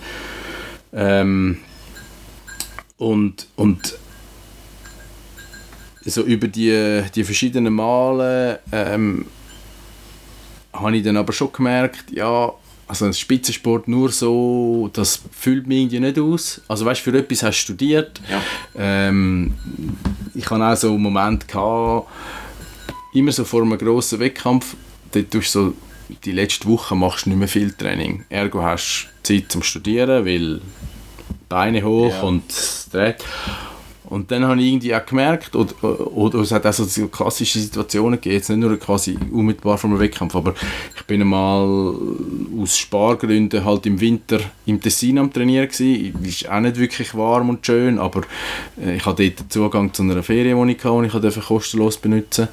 Ähm, 0.92 1.58
und, 2.98 3.46
und 3.56 3.94
so 6.04 6.22
über 6.22 6.48
die, 6.48 7.02
die 7.14 7.24
verschiedenen 7.24 7.72
Male 7.74 8.60
ähm, 8.72 9.26
habe 10.72 10.96
ich 10.96 11.02
dann 11.02 11.16
aber 11.16 11.32
schon 11.32 11.52
gemerkt, 11.52 12.10
ja, 12.10 12.52
also 12.88 13.04
ein 13.06 13.14
Spitzensport 13.14 13.88
nur 13.88 14.10
so, 14.10 14.90
das 14.92 15.22
füllt 15.32 15.66
mich 15.66 15.78
irgendwie 15.78 16.00
nicht 16.00 16.18
aus. 16.18 16.60
Also 16.68 16.84
weißt, 16.84 17.00
für 17.00 17.16
etwas 17.16 17.42
hast 17.42 17.56
du 17.60 17.62
studiert. 17.62 18.20
Ja. 18.30 18.42
Ähm, 18.76 19.54
ich 20.34 20.48
hatte 20.50 20.64
auch 20.64 20.76
so 20.76 20.88
einen 20.88 21.02
Moment, 21.02 21.48
gehabt, 21.48 22.08
immer 23.14 23.32
so 23.32 23.44
vor 23.44 23.62
einem 23.62 23.78
grossen 23.78 24.18
Wettkampf, 24.18 24.74
dort 25.12 25.30
tust 25.30 25.54
du 25.54 25.60
so, 25.70 25.74
die 26.24 26.32
letzte 26.32 26.68
Woche 26.68 26.94
machst 26.94 27.24
du 27.24 27.30
nicht 27.30 27.38
mehr 27.38 27.48
viel 27.48 27.72
Training. 27.72 28.24
Ergo 28.28 28.62
hast 28.62 29.08
du 29.22 29.34
Zeit 29.34 29.50
zum 29.52 29.62
Studieren, 29.62 30.26
weil 30.26 30.60
Beine 31.48 31.82
hoch 31.82 32.10
Ja. 32.10 32.22
und 32.22 32.42
dreht. 32.92 33.16
Und 34.12 34.30
dann 34.30 34.44
habe 34.44 34.60
ich 34.60 34.68
irgendwie 34.68 34.94
auch 34.94 35.06
gemerkt, 35.06 35.56
oder, 35.56 35.72
oder 36.14 36.40
es 36.40 36.52
hat 36.52 36.66
auch 36.66 36.72
so 36.74 37.08
klassische 37.08 37.58
Situationen 37.58 38.20
gegeben, 38.20 38.34
jetzt 38.34 38.50
nicht 38.50 38.58
nur 38.58 38.78
quasi 38.78 39.16
unmittelbar 39.30 39.78
vor 39.78 39.88
einem 39.88 40.00
Wettkampf, 40.00 40.36
aber 40.36 40.52
ich 40.94 41.02
bin 41.04 41.22
einmal 41.22 41.94
aus 42.60 42.76
Spargründen 42.76 43.64
halt 43.64 43.86
im 43.86 43.98
Winter 43.98 44.38
im 44.66 44.82
Tessin 44.82 45.18
am 45.18 45.32
Trainieren 45.32 45.66
gewesen. 45.66 46.14
Es 46.26 46.44
war 46.44 46.58
auch 46.58 46.60
nicht 46.60 46.76
wirklich 46.76 47.14
warm 47.14 47.48
und 47.48 47.64
schön, 47.64 47.98
aber 47.98 48.20
äh, 48.78 48.96
ich 48.96 49.06
hatte 49.06 49.30
dort 49.30 49.50
Zugang 49.50 49.94
zu 49.94 50.02
einer 50.02 50.22
Ferienwohnung, 50.22 50.76
die 50.76 51.06
ich 51.06 51.12
durfte 51.12 51.40
kostenlos 51.40 51.96
benutzen 51.96 52.48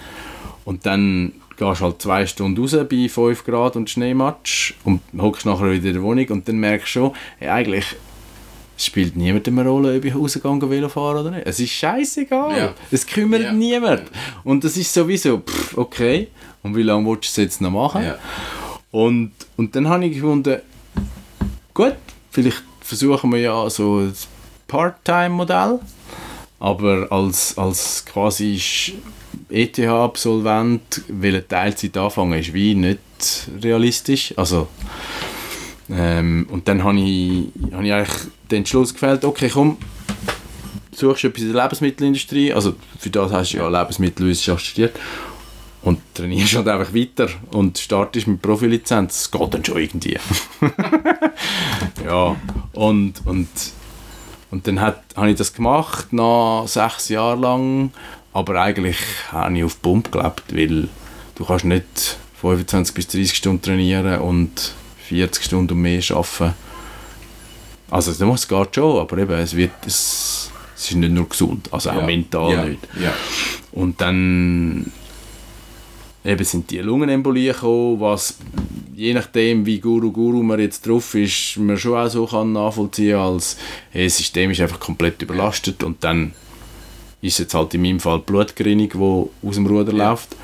Und 0.63 0.85
dann 0.85 1.33
gehst 1.57 1.81
halt 1.81 2.01
zwei 2.01 2.25
Stunden 2.25 2.61
raus 2.61 2.77
bei 2.89 3.09
5 3.09 3.43
Grad 3.43 3.75
und 3.75 3.89
Schneematsch 3.89 4.75
und 4.85 5.01
hockst 5.17 5.45
nachher 5.45 5.73
wieder 5.73 5.87
in 5.87 5.93
der 5.95 6.03
Wohnung 6.03 6.27
und 6.29 6.47
dann 6.47 6.57
merkst 6.57 6.87
du 6.95 6.99
schon, 6.99 7.11
hey, 7.37 7.49
eigentlich 7.49 7.97
spielt 8.85 9.15
niemandem 9.15 9.59
eine 9.59 9.69
Rolle, 9.69 9.97
ob 9.97 10.05
ich 10.05 10.15
rausgehe 10.15 10.49
und 10.49 10.69
Velo 10.69 10.89
fahre 10.89 11.19
oder 11.21 11.31
nicht. 11.31 11.45
Es 11.45 11.59
ist 11.59 11.71
scheißegal. 11.71 12.57
Ja. 12.57 12.73
Es 12.91 13.05
kümmert 13.05 13.41
Ja. 13.41 13.51
niemand. 13.51 14.03
Und 14.43 14.63
das 14.63 14.77
ist 14.77 14.93
sowieso, 14.93 15.39
pff, 15.39 15.77
okay, 15.77 16.27
und 16.63 16.75
wie 16.75 16.83
lange 16.83 17.07
willst 17.07 17.25
du 17.37 17.41
es 17.41 17.45
jetzt 17.45 17.61
noch 17.61 17.71
machen? 17.71 18.03
Ja. 18.03 18.17
Und, 18.91 19.31
und 19.57 19.75
dann 19.75 19.87
habe 19.87 20.05
ich 20.05 20.15
gefunden, 20.15 20.59
gut, 21.73 21.95
vielleicht 22.31 22.63
versuchen 22.81 23.31
wir 23.31 23.39
ja 23.39 23.69
so 23.69 23.99
ein 23.99 24.13
Part-Time-Modell, 24.67 25.79
aber 26.59 27.07
als, 27.11 27.57
als 27.57 28.03
quasi 28.05 28.59
ETH-Absolvent 29.49 31.01
will 31.07 31.35
eine 31.35 31.47
Teilzeit 31.47 31.95
anfangen, 31.97 32.39
ist 32.39 32.53
wie 32.53 32.75
nicht 32.75 32.99
realistisch. 33.61 34.33
Also, 34.37 34.67
ähm, 35.91 36.47
und 36.51 36.67
dann 36.67 36.83
habe 36.83 36.99
ich, 36.99 37.47
habe 37.73 37.85
ich 37.85 37.93
eigentlich 37.93 38.17
den 38.51 38.57
Entschluss 38.59 38.93
gefällt, 38.93 39.25
okay, 39.25 39.49
komm, 39.51 39.77
suchst 40.91 41.23
etwas 41.23 41.43
in 41.43 41.53
der 41.53 41.63
Lebensmittelindustrie, 41.63 42.53
also 42.53 42.75
für 42.99 43.09
das 43.09 43.31
hast 43.31 43.53
du 43.53 43.57
ja 43.57 43.67
Lebensmittelwissenschaft 43.67 44.65
studiert 44.65 44.95
und 45.81 45.99
trainierst 46.13 46.55
halt 46.55 46.67
einfach 46.67 46.93
weiter 46.93 47.29
und 47.51 47.77
startest 47.77 48.27
mit 48.27 48.41
Profilizenz. 48.41 49.29
Das 49.29 49.31
geht 49.31 49.53
dann 49.53 49.65
schon 49.65 49.77
irgendwie. 49.77 50.17
ja, 52.05 52.35
und, 52.73 53.25
und, 53.25 53.47
und 54.51 54.67
dann 54.67 54.81
habe 54.81 55.29
ich 55.29 55.37
das 55.37 55.53
gemacht, 55.53 56.11
nach 56.11 56.67
sechs 56.67 57.09
Jahren 57.09 57.41
lang, 57.41 57.91
aber 58.33 58.61
eigentlich 58.61 58.97
habe 59.31 59.57
ich 59.57 59.63
auf 59.63 59.81
Pump 59.81 60.11
gelebt, 60.11 60.43
weil 60.53 60.89
du 61.35 61.45
kannst 61.45 61.65
nicht 61.65 62.17
25 62.41 62.93
bis 62.93 63.07
30 63.07 63.35
Stunden 63.35 63.61
trainieren 63.61 64.19
und 64.21 64.73
40 65.09 65.43
Stunden 65.43 65.73
und 65.73 65.81
mehr 65.81 66.01
arbeiten. 66.11 66.53
Also 67.89 68.13
das 68.13 68.47
geht 68.47 68.75
schon, 68.75 68.99
aber 68.99 69.17
eben, 69.17 69.33
es, 69.33 69.55
wird, 69.55 69.71
es, 69.85 70.51
es 70.75 70.89
ist 70.91 70.95
nicht 70.95 71.11
nur 71.11 71.27
gesund, 71.27 71.67
also 71.71 71.89
auch 71.89 71.95
Ja. 71.95 72.05
mental 72.05 72.51
ja. 72.51 72.65
nicht. 72.65 72.87
Ja. 73.01 73.13
Und 73.71 73.99
dann 73.99 74.91
eben 76.23 76.43
sind 76.45 76.69
die 76.69 76.77
Lungenembolien 76.79 77.53
gekommen, 77.53 77.99
was 77.99 78.35
je 78.95 79.13
nachdem, 79.13 79.65
wie 79.65 79.79
Guru 79.79 80.11
Guru 80.11 80.43
man 80.43 80.59
jetzt 80.59 80.85
drauf 80.85 81.15
ist, 81.15 81.57
man 81.57 81.77
schon 81.77 81.97
auch 81.97 82.09
so 82.09 82.27
kann 82.27 82.51
nachvollziehen 82.51 83.17
als 83.17 83.57
hey, 83.91 84.05
das 84.05 84.17
System 84.17 84.51
ist 84.51 84.61
einfach 84.61 84.79
komplett 84.79 85.21
überlastet 85.21 85.83
und 85.83 86.03
dann 86.03 86.33
ist 87.21 87.39
jetzt 87.39 87.53
halt 87.53 87.73
in 87.73 87.81
meinem 87.81 87.99
Fall 87.99 88.19
die 88.19 88.31
Blutgerinnung, 88.31 88.89
die 88.89 89.47
aus 89.47 89.55
dem 89.55 89.65
Ruder 89.65 89.91
läuft. 89.93 90.35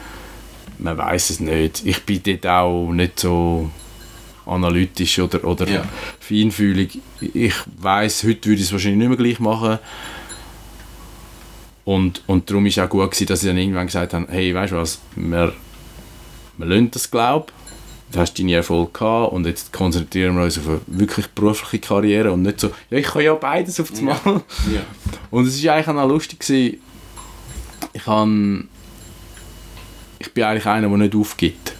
Man 0.79 0.97
weiß 0.97 1.29
es 1.29 1.39
nicht. 1.39 1.85
Ich 1.85 2.03
bin 2.03 2.21
dort 2.23 2.47
auch 2.47 2.91
nicht 2.91 3.19
so 3.19 3.69
analytisch 4.45 5.19
oder, 5.19 5.43
oder 5.43 5.67
Ja. 5.67 5.83
feinfühlig. 6.19 6.99
Ich 7.19 7.53
weiß, 7.77 8.23
heute 8.23 8.49
würde 8.49 8.61
ich 8.61 8.67
es 8.67 8.71
wahrscheinlich 8.71 8.99
nicht 8.99 9.07
mehr 9.09 9.17
gleich 9.17 9.39
machen. 9.39 9.79
Und, 11.83 12.23
und 12.27 12.49
darum 12.49 12.63
war 12.63 12.69
es 12.69 12.79
auch 12.79 12.89
gut, 12.89 13.11
gewesen, 13.11 13.27
dass 13.27 13.41
sie 13.41 13.47
dann 13.47 13.57
irgendwann 13.57 13.85
gesagt 13.85 14.13
haben, 14.13 14.27
hey, 14.29 14.53
weißt 14.53 14.71
du 14.73 14.77
was, 14.77 14.99
wir, 15.15 15.53
wir 16.57 16.65
lassen 16.65 16.89
das 16.91 17.11
Glaub, 17.11 17.51
du 18.11 18.19
hast 18.19 18.39
deine 18.39 18.53
Erfolg 18.55 18.93
gehabt 18.95 19.33
und 19.33 19.45
jetzt 19.45 19.71
konzentrieren 19.71 20.35
wir 20.35 20.43
uns 20.45 20.57
auf 20.57 20.67
eine 20.67 20.81
wirklich 20.87 21.27
berufliche 21.27 21.79
Karriere 21.87 22.31
und 22.31 22.41
nicht 22.41 22.59
so, 22.59 22.71
ja, 22.89 22.97
ich 22.97 23.05
kann 23.05 23.21
ja 23.23 23.33
beides 23.35 23.79
auf 23.79 23.93
einmal. 23.95 24.17
Ja. 24.73 24.81
Und 25.29 25.47
es 25.47 25.63
war 25.63 25.75
eigentlich 25.75 25.87
auch 25.87 26.07
lustig, 26.07 26.39
gewesen. 26.39 26.77
ich 27.93 28.07
han, 28.07 28.67
ich 30.17 30.33
bin 30.33 30.43
eigentlich 30.43 30.65
einer, 30.65 30.87
der 30.89 30.97
nicht 30.97 31.15
aufgibt. 31.15 31.73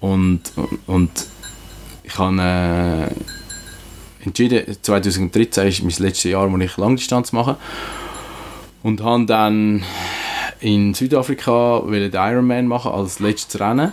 Und, 0.00 0.40
und, 0.56 0.78
und 0.86 1.10
ich 2.08 2.18
habe 2.18 2.40
äh, 2.40 4.24
entschieden, 4.24 4.64
2013 4.80 5.68
ist 5.68 5.82
mein 5.82 6.06
letztes 6.06 6.24
Jahr, 6.24 6.50
wo 6.50 6.56
ich 6.56 6.76
Langdistanz 6.78 7.32
mache. 7.32 7.56
Und 8.82 9.02
habe 9.02 9.26
dann 9.26 9.84
in 10.60 10.94
Südafrika 10.94 11.82
den 11.86 12.12
Ironman 12.12 12.66
machen 12.66 12.92
als 12.92 13.20
letztes 13.20 13.60
Rennen. 13.60 13.92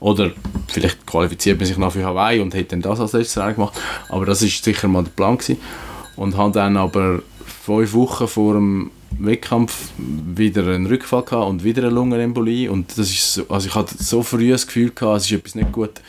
Oder 0.00 0.32
vielleicht 0.66 1.06
qualifiziert 1.06 1.58
man 1.58 1.66
sich 1.66 1.78
noch 1.78 1.92
für 1.92 2.04
Hawaii 2.04 2.40
und 2.40 2.54
hätte 2.54 2.70
dann 2.70 2.82
das 2.82 2.98
als 2.98 3.12
letztes 3.12 3.38
Rennen 3.38 3.54
gemacht. 3.54 3.80
Aber 4.08 4.26
das 4.26 4.42
ist 4.42 4.64
sicher 4.64 4.88
mal 4.88 5.04
der 5.04 5.12
Plan 5.12 5.38
gewesen. 5.38 5.60
Und 6.16 6.36
habe 6.36 6.52
dann 6.52 6.76
aber 6.76 7.22
fünf 7.46 7.92
Wochen 7.92 8.26
vor 8.26 8.54
dem 8.54 8.90
Wettkampf 9.18 9.90
wieder 9.96 10.66
einen 10.66 10.86
Rückfall 10.86 11.22
gehabt 11.22 11.48
und 11.48 11.64
wieder 11.64 11.82
eine 11.84 11.92
Lungenembolie. 11.92 12.70
Und 12.70 12.90
das 12.98 13.10
ist 13.10 13.34
so, 13.34 13.44
also 13.48 13.68
ich 13.68 13.74
hatte 13.74 14.02
so 14.02 14.22
früh 14.22 14.50
das 14.50 14.66
Gefühl 14.66 14.90
gehabt, 14.90 15.18
es 15.20 15.26
ist 15.26 15.32
etwas 15.32 15.54
nicht 15.54 15.72
gut, 15.72 16.00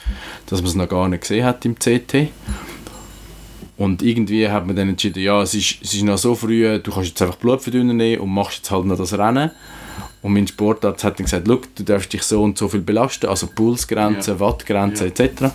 dass 0.48 0.62
man 0.62 0.70
es 0.70 0.76
noch 0.76 0.90
gar 0.90 1.08
nicht 1.10 1.22
gesehen 1.22 1.46
hat 1.46 1.66
im 1.66 1.76
CT. 1.76 2.30
Und 3.78 4.02
irgendwie 4.02 4.48
hat 4.50 4.66
man 4.66 4.76
dann 4.76 4.90
entschieden, 4.90 5.22
ja, 5.22 5.42
es 5.42 5.54
ist, 5.54 5.78
es 5.82 5.94
ist 5.94 6.04
noch 6.04 6.18
so 6.18 6.34
früh, 6.34 6.80
du 6.80 6.92
kannst 6.92 7.10
jetzt 7.10 7.22
einfach 7.22 7.36
Blutverdünner 7.36 7.94
nehmen 7.94 8.22
und 8.22 8.30
machst 8.30 8.58
jetzt 8.58 8.72
halt 8.72 8.86
noch 8.86 8.98
das 8.98 9.18
Rennen. 9.18 9.52
Und 10.22 10.34
mein 10.34 10.48
Sportarzt 10.48 11.04
hat 11.04 11.20
dann 11.20 11.26
gesagt, 11.26 11.48
du 11.48 11.84
darfst 11.84 12.12
dich 12.14 12.24
so 12.24 12.42
und 12.42 12.58
so 12.58 12.68
viel 12.68 12.80
belasten, 12.82 13.28
also 13.28 13.48
Pulsgrenze, 13.48 14.32
Ja. 14.32 14.40
Wattgrenze 14.40 15.06
Ja. 15.06 15.12
etc. 15.26 15.52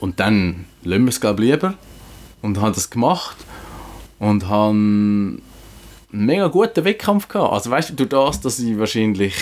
Und 0.00 0.20
dann 0.20 0.66
lassen 0.84 1.04
wir 1.04 1.08
es 1.08 1.20
glaube 1.20 1.44
ich 1.44 1.50
lieber 1.50 1.74
und 2.42 2.60
habe 2.60 2.72
das 2.74 2.90
gemacht 2.90 3.36
und 4.18 4.48
habe 4.48 5.38
einen 6.14 6.26
mega 6.26 6.46
guten 6.46 6.84
Wettkampf 6.84 7.28
gehabt. 7.28 7.52
Also 7.52 7.70
weißt 7.70 7.90
du, 7.90 7.94
durch 7.94 8.08
das, 8.08 8.40
dass 8.40 8.58
ich 8.58 8.78
wahrscheinlich 8.78 9.34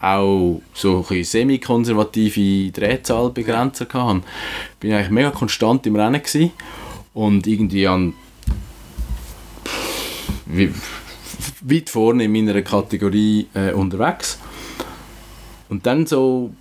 auch 0.00 0.60
so 0.74 1.02
semi-konservative 1.02 2.70
Drehzahlbegrenzer 2.72 3.86
hatte, 3.92 4.22
bin 4.80 4.90
ich 4.90 4.96
eigentlich 4.96 5.10
mega 5.10 5.30
konstant 5.30 5.86
im 5.86 5.96
Rennen 5.96 6.22
gewesen 6.22 6.52
und 7.14 7.46
irgendwie 7.46 7.86
an 7.86 8.14
weit 11.64 11.88
vorne 11.88 12.24
in 12.24 12.32
meiner 12.32 12.60
Kategorie 12.62 13.46
äh, 13.54 13.72
unterwegs. 13.72 14.38
Und 15.68 15.86
dann 15.86 16.06
so 16.06 16.52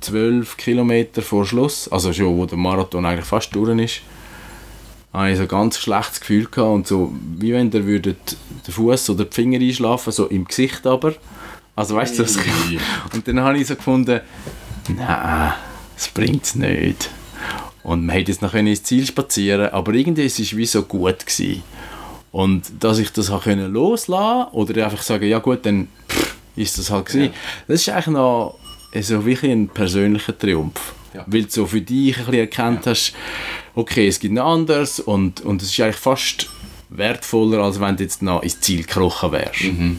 12 0.00 0.56
Kilometer 0.56 1.22
vor 1.22 1.46
Schluss, 1.46 1.88
also 1.88 2.12
schon 2.12 2.36
wo 2.36 2.46
der 2.46 2.58
Marathon 2.58 3.06
eigentlich 3.06 3.26
fast 3.26 3.54
durch 3.54 3.78
ist, 3.78 4.00
habe 5.14 5.30
ich 5.30 5.36
so 5.36 5.42
ein 5.42 5.48
ganz 5.48 5.78
schlechtes 5.78 6.20
Gefühl 6.20 6.46
gehabt 6.46 6.74
und 6.74 6.86
so, 6.86 7.12
wie 7.38 7.52
wenn 7.52 7.70
der 7.70 7.86
würde 7.86 8.16
den 8.66 8.72
Fuß 8.72 9.10
oder 9.10 9.24
die 9.24 9.34
Finger 9.34 9.60
einschlafen, 9.60 10.12
so 10.12 10.26
im 10.26 10.44
Gesicht 10.44 10.86
aber. 10.86 11.14
Also 11.76 11.94
weißt 11.94 12.18
du, 12.18 12.22
Ui. 12.24 12.78
Und 13.12 13.26
dann 13.26 13.40
habe 13.40 13.58
ich 13.58 13.66
so 13.66 13.76
gefunden, 13.76 14.20
nein, 14.88 15.52
das 15.94 16.08
bringt 16.08 16.44
es 16.44 16.54
nicht. 16.56 17.10
Und 17.84 18.06
man 18.06 18.16
hätte 18.16 18.32
jetzt 18.32 18.42
noch 18.42 18.54
ins 18.54 18.82
Ziel 18.82 19.06
spazieren 19.06 19.70
aber 19.70 19.92
irgendwie 19.92 20.24
ist 20.24 20.40
es 20.40 20.56
wie 20.56 20.66
so 20.66 20.82
gut 20.82 21.26
gewesen. 21.26 21.62
Und 22.32 22.64
dass 22.80 22.98
ich 22.98 23.12
das 23.12 23.30
habe 23.30 23.42
können 23.42 23.72
loslassen 23.72 24.52
oder 24.52 24.84
einfach 24.84 25.02
sagen, 25.02 25.28
ja 25.28 25.38
gut, 25.38 25.64
dann 25.64 25.88
pff, 26.08 26.34
ist 26.56 26.78
das 26.78 26.90
halt 26.90 27.06
gewesen. 27.06 27.26
Ja. 27.26 27.38
Das 27.68 27.80
ist 27.80 27.88
eigentlich 27.88 28.06
noch 28.08 28.58
so 29.00 29.24
wirklich 29.24 29.52
ein 29.52 29.68
persönlicher 29.68 30.36
Triumph. 30.36 30.94
Ja. 31.12 31.24
Weil 31.28 31.44
du 31.44 31.50
so 31.50 31.66
für 31.66 31.80
dich 31.80 32.16
ein 32.16 32.24
bisschen 32.24 32.40
erkannt 32.40 32.86
hast, 32.86 33.14
okay, 33.74 34.06
es 34.08 34.20
gibt 34.20 34.34
noch 34.34 34.46
anders 34.46 35.00
und, 35.00 35.40
und 35.42 35.62
es 35.62 35.70
ist 35.70 35.80
eigentlich 35.80 35.96
fast 35.96 36.48
wertvoller, 36.90 37.58
als 37.62 37.80
wenn 37.80 37.96
du 37.96 38.02
jetzt 38.04 38.22
noch 38.22 38.42
ins 38.42 38.60
Ziel 38.60 38.82
gekrochen 38.82 39.32
wärst. 39.32 39.64
Mhm. 39.64 39.98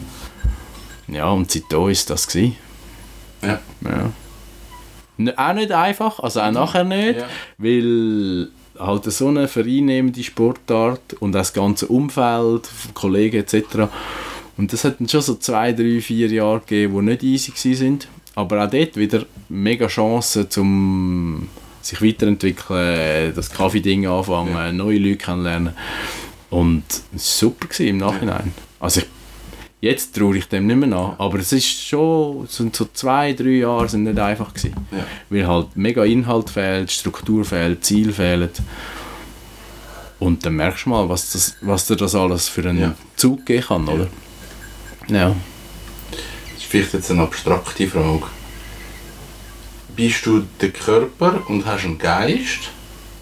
Ja, 1.07 1.29
und 1.29 1.51
seitdem 1.51 1.89
ist 1.89 2.09
das 2.09 2.27
gewesen. 2.27 2.55
Ja. 3.41 3.59
Ja. 3.81 4.11
Auch 5.37 5.53
nicht 5.53 5.71
einfach, 5.71 6.19
also 6.19 6.41
auch 6.41 6.51
nachher 6.51 6.83
nicht, 6.83 7.19
Ja. 7.19 7.27
weil 7.57 8.49
halt 8.77 9.05
so 9.05 9.27
eine 9.29 9.47
vereinnehmende 9.47 10.23
Sportart 10.23 11.13
und 11.19 11.35
auch 11.35 11.39
das 11.39 11.53
ganze 11.53 11.87
Umfeld, 11.87 12.67
Kollegen 12.93 13.37
etc. 13.37 13.87
Und 14.57 14.73
das 14.73 14.83
hat 14.83 14.99
dann 14.99 15.07
schon 15.07 15.21
so 15.21 15.35
zwei, 15.35 15.71
drei, 15.73 16.01
vier 16.01 16.27
Jahre 16.27 16.59
gegeben, 16.61 16.95
die 16.95 17.01
nicht 17.11 17.23
easy 17.23 17.73
sind. 17.75 18.07
Aber 18.35 18.65
auch 18.65 18.69
dort 18.69 18.97
wieder 18.97 19.25
mega 19.47 19.87
Chancen 19.87 20.49
zum 20.49 21.47
sich 21.85 22.01
weiterentwickeln, 22.01 23.33
das 23.35 23.49
Kaffee-Ding 23.49 24.07
anfangen, 24.07 24.77
neue 24.77 24.99
Leute 24.99 25.17
kennenlernen. 25.17 25.73
Und 26.49 26.83
es 27.15 27.41
war 27.41 27.51
super 27.51 27.83
im 27.83 27.97
Nachhinein. 27.97 28.53
Also 28.79 29.01
ich 29.01 29.07
Jetzt 29.85 30.15
traue 30.15 30.35
ich 30.35 30.47
dem 30.47 30.65
nicht 30.65 30.77
mehr 30.77 30.87
nach, 30.87 31.19
aber 31.19 31.37
es 31.37 31.51
ist 31.51 31.87
schon, 31.87 32.47
sind 32.47 32.75
so 32.75 32.87
zwei, 32.91 33.33
drei 33.33 33.49
Jahre 33.49 33.87
sind 33.87 34.01
nicht 34.01 34.17
einfach 34.17 34.51
gewesen. 34.51 34.73
Ja. 34.91 35.05
Weil 35.29 35.47
halt 35.47 35.75
mega 35.75 36.03
Inhalt 36.03 36.49
fehlt, 36.49 36.91
Struktur 36.91 37.45
fehlt, 37.45 37.85
Ziel 37.85 38.11
fehlt. 38.11 38.63
Und 40.17 40.43
dann 40.43 40.53
merkst 40.53 40.85
du 40.85 40.89
mal, 40.89 41.07
was, 41.07 41.33
das, 41.33 41.57
was 41.61 41.85
dir 41.85 41.97
das 41.97 42.15
alles 42.15 42.47
für 42.47 42.67
einen 42.67 42.79
Ja. 42.79 42.95
Zug 43.15 43.45
geben 43.45 43.63
kann, 43.63 43.87
oder? 43.87 44.07
Ja. 45.07 45.35
Das 46.09 46.57
ist 46.57 46.65
vielleicht 46.65 46.93
jetzt 46.93 47.11
eine 47.11 47.21
abstrakte 47.21 47.87
Frage. 47.87 48.23
Bist 49.95 50.25
du 50.25 50.45
der 50.61 50.71
Körper 50.71 51.41
und 51.47 51.65
hast 51.65 51.85
einen 51.85 51.97
Geist? 51.97 52.71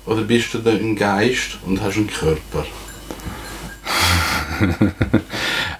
Oder 0.06 0.22
bist 0.24 0.54
du 0.54 0.60
ein 0.68 0.96
Geist 0.96 1.60
und 1.66 1.82
hast 1.82 1.98
einen 1.98 2.08
Körper? 2.08 2.66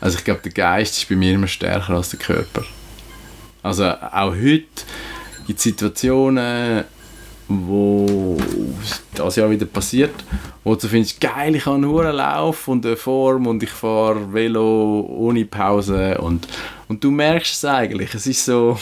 Also 0.04 0.18
ich 0.18 0.26
glaube, 0.26 0.42
der 0.42 0.52
Geist 0.52 0.98
ist 0.98 1.08
bei 1.08 1.16
mir 1.16 1.32
immer 1.32 1.48
stärker 1.48 1.94
als 1.94 2.10
der 2.10 2.20
Körper. 2.20 2.66
Also 3.62 3.86
auch 3.86 4.36
heute 4.36 4.66
gibt 5.48 5.60
es 5.60 5.64
Situationen, 5.64 6.84
wo 7.48 8.38
das 9.16 9.38
ja 9.38 9.50
wieder 9.50 9.66
passiert, 9.66 10.14
wo 10.66 10.76
du 10.76 10.90
findest, 10.90 11.22
geil, 11.22 11.56
ich 11.56 11.66
habe 11.66 11.78
einen 11.78 12.16
Lauf 12.18 12.68
und 12.68 12.86
eine 12.86 12.98
Form 12.98 13.48
und 13.48 13.64
ich 13.64 13.70
fahre 13.70 14.34
Velo 14.34 15.08
ohne 15.10 15.46
Pause 15.46 16.18
und, 16.18 16.50
und 16.90 17.02
du 17.02 17.10
merkst 17.10 17.54
es 17.54 17.64
eigentlich, 17.64 18.14
es 18.14 18.28
ist 18.28 18.44
so 18.44 18.78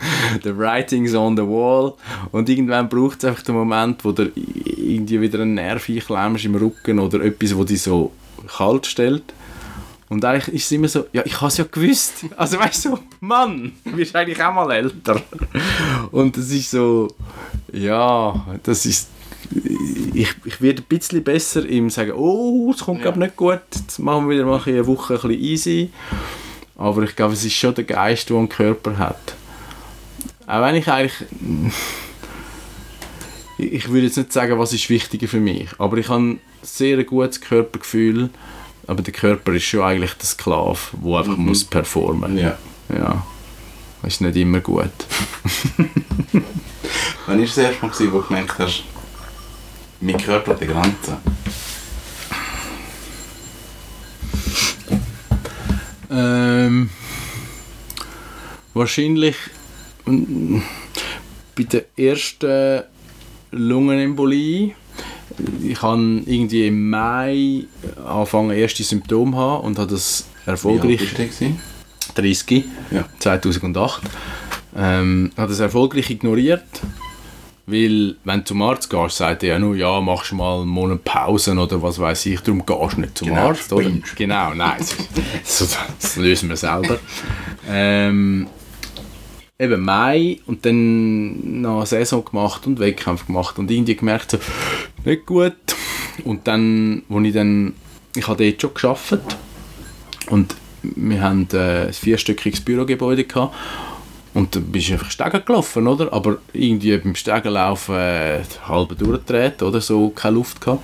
the 0.42 0.56
writing's 0.56 1.14
on 1.14 1.36
the 1.36 1.42
wall 1.42 1.94
und 2.32 2.48
irgendwann 2.48 2.88
braucht 2.88 3.18
es 3.18 3.24
einfach 3.24 3.42
den 3.42 3.54
Moment, 3.54 4.04
wo 4.04 4.12
du 4.12 4.30
irgendwie 4.34 5.20
wieder 5.20 5.40
einen 5.40 5.54
Nerv 5.54 5.88
einklemmst 5.88 6.44
im 6.44 6.54
Rücken 6.54 6.98
oder 6.98 7.20
etwas, 7.22 7.56
wo 7.56 7.64
dich 7.64 7.82
so 7.82 8.12
kalt 8.46 8.86
stellt 8.86 9.34
und 10.10 10.24
eigentlich 10.24 10.48
ist 10.56 10.64
es 10.64 10.72
immer 10.72 10.88
so, 10.88 11.06
ja, 11.12 11.22
ich 11.24 11.36
habe 11.36 11.46
es 11.46 11.56
ja 11.56 11.64
gewusst. 11.70 12.24
Also 12.36 12.58
weißt 12.58 12.86
du, 12.86 12.98
Mann, 13.20 13.72
du 13.84 13.92
bist 13.92 14.14
eigentlich 14.16 14.42
auch 14.42 14.52
mal 14.52 14.68
älter. 14.72 15.22
Und 16.10 16.36
es 16.36 16.50
ist 16.50 16.72
so, 16.72 17.06
ja, 17.72 18.44
das 18.64 18.86
ist, 18.86 19.08
ich, 20.12 20.34
ich 20.44 20.60
werde 20.60 20.82
ein 20.82 20.88
bisschen 20.88 21.22
besser 21.22 21.64
im 21.64 21.90
sagen, 21.90 22.10
oh, 22.16 22.72
es 22.74 22.80
kommt 22.80 22.98
ja. 22.98 23.04
glaube 23.04 23.20
nicht 23.20 23.36
gut, 23.36 23.60
jetzt 23.72 24.00
machen 24.00 24.28
wir 24.28 24.34
wieder 24.34 24.46
mal 24.46 24.60
eine 24.66 24.84
Woche 24.84 25.14
ein 25.14 25.20
bisschen 25.20 25.40
easy. 25.40 25.90
Aber 26.76 27.04
ich 27.04 27.14
glaube, 27.14 27.34
es 27.34 27.44
ist 27.44 27.54
schon 27.54 27.76
der 27.76 27.84
Geist, 27.84 28.30
der 28.30 28.36
einen 28.36 28.48
Körper 28.48 28.98
hat. 28.98 29.36
Auch 30.50 30.62
wenn 30.62 30.74
ich 30.74 30.88
eigentlich, 30.88 31.14
ich 33.56 33.88
würde 33.88 34.06
jetzt 34.06 34.16
nicht 34.16 34.32
sagen, 34.32 34.58
was 34.58 34.72
ist 34.72 34.90
wichtiger 34.90 35.28
für 35.28 35.38
mich, 35.38 35.68
aber 35.78 35.96
ich 35.98 36.08
habe 36.08 36.22
ein 36.22 36.40
sehr 36.62 37.04
gutes 37.04 37.40
Körpergefühl, 37.40 38.30
aber 38.88 39.00
der 39.00 39.12
Körper 39.12 39.52
ist 39.52 39.62
schon 39.62 39.82
eigentlich 39.82 40.12
der 40.14 40.26
Sklave, 40.26 40.80
der 40.92 41.18
einfach 41.18 41.36
mhm. 41.36 41.46
muss 41.46 41.62
performen 41.62 42.32
muss. 42.32 42.42
Ja. 42.42 42.58
ja. 42.92 43.24
Das 44.02 44.14
ist 44.14 44.22
nicht 44.22 44.36
immer 44.38 44.58
gut. 44.58 44.90
Wann 47.26 47.38
war 47.38 47.46
das 47.46 47.56
erste 47.56 47.86
Mal, 47.86 47.92
wo 48.12 48.20
du 48.20 48.26
gemerkt 48.26 48.58
hast, 48.58 48.82
mein 50.00 50.16
Körper 50.16 50.50
hat 50.50 50.62
eine 50.62 50.72
Grenze? 50.72 51.16
Ähm, 56.10 56.90
wahrscheinlich 58.74 59.36
bei 61.56 61.62
der 61.64 61.84
ersten 61.96 62.82
Lungenembolie 63.52 64.74
ich 65.62 65.80
habe 65.82 66.22
irgendwie 66.26 66.66
im 66.66 66.90
Mai 66.90 67.64
angefangen 68.04 68.50
erste 68.50 68.82
Symptome 68.82 69.36
haben 69.36 69.64
und 69.64 69.78
habe 69.78 69.90
das 69.92 70.26
erfolgreich 70.46 71.00
Wie 71.16 71.54
30 72.14 72.64
ja. 72.90 73.04
2008 73.18 74.02
ähm, 74.76 75.32
habe 75.36 75.48
das 75.48 75.60
erfolgreich 75.60 76.10
ignoriert 76.10 76.64
weil 77.66 78.16
wenn 78.24 78.40
du 78.40 78.44
zum 78.44 78.62
Arzt 78.62 78.90
gehst 78.90 79.16
sagt 79.16 79.42
er 79.42 79.50
ja 79.50 79.58
nur 79.58 79.76
ja 79.76 80.00
machst 80.00 80.32
mal 80.32 80.60
einen 80.60 80.68
Monat 80.68 81.04
Pause 81.04 81.52
oder 81.52 81.80
was 81.82 81.98
weiß 81.98 82.26
ich 82.26 82.40
darum 82.40 82.64
gehst 82.66 82.96
du 82.96 83.00
nicht 83.00 83.18
zum 83.18 83.28
genau, 83.28 83.48
Arzt 83.48 83.72
oder? 83.72 83.90
genau 84.16 84.54
nein. 84.54 84.80
Das, 85.42 85.76
das 86.00 86.16
lösen 86.16 86.48
wir 86.48 86.56
selber. 86.56 86.98
Ähm, 87.68 88.46
eben 89.60 89.84
Mai 89.84 90.38
und 90.46 90.64
dann 90.64 91.60
noch 91.60 91.76
eine 91.76 91.86
Saison 91.86 92.24
gemacht 92.24 92.66
und 92.66 92.80
Wettkämpfe 92.80 93.26
gemacht 93.26 93.58
und 93.58 93.70
irgendwie 93.70 93.94
gemerkt, 93.94 94.30
so, 94.30 94.38
nicht 95.04 95.26
gut. 95.26 95.54
Und 96.24 96.48
dann, 96.48 97.02
wo 97.08 97.20
ich 97.20 97.34
dann, 97.34 97.74
ich 98.16 98.26
habe 98.26 98.44
dort 98.44 98.60
schon 98.60 98.74
gearbeitet 98.74 99.36
und 100.30 100.56
wir 100.82 101.20
haben 101.20 101.46
äh, 101.52 101.86
ein 101.86 101.92
vierstöckiges 101.92 102.62
Bürogebäude 102.62 103.24
gehabt 103.24 103.54
und 104.32 104.56
dann 104.56 104.64
bist 104.64 104.88
du 104.88 104.94
einfach 104.94 105.10
Stegen 105.10 105.44
gelaufen, 105.44 105.86
oder? 105.86 106.12
Aber 106.12 106.38
irgendwie 106.52 106.96
beim 106.96 107.14
Stegenlaufen 107.14 107.96
äh, 107.96 108.42
halb 108.66 108.96
durchgedreht 108.98 109.62
oder 109.62 109.80
so, 109.80 110.10
keine 110.10 110.36
Luft 110.36 110.60
gehabt. 110.60 110.82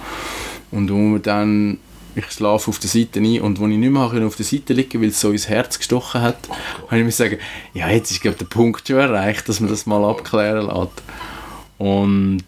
Und 0.70 0.90
wo 0.90 1.12
wir 1.12 1.18
dann 1.20 1.78
ich 2.16 2.30
schlafe 2.30 2.70
auf 2.70 2.78
der 2.78 2.88
Seite 2.88 3.20
ein 3.20 3.40
und 3.40 3.60
als 3.60 3.70
ich 3.70 3.78
nicht 3.78 3.90
mehr 3.90 4.02
auf 4.02 4.36
der 4.36 4.46
Seite 4.46 4.72
liegen 4.72 5.00
weil 5.00 5.08
es 5.10 5.20
so 5.20 5.30
ins 5.30 5.48
Herz 5.48 5.78
gestochen 5.78 6.22
hat, 6.22 6.38
oh 6.48 6.86
habe 6.86 6.98
ich 6.98 7.04
mir 7.04 7.12
sagen, 7.12 7.38
ja, 7.74 7.88
jetzt 7.90 8.10
ist 8.10 8.22
glaube 8.22 8.38
der 8.38 8.46
Punkt 8.46 8.88
schon 8.88 8.96
erreicht, 8.96 9.48
dass 9.48 9.60
man 9.60 9.70
das 9.70 9.86
mal 9.86 10.04
abklären 10.04 10.66
lässt. 10.66 11.02
Und, 11.78 12.44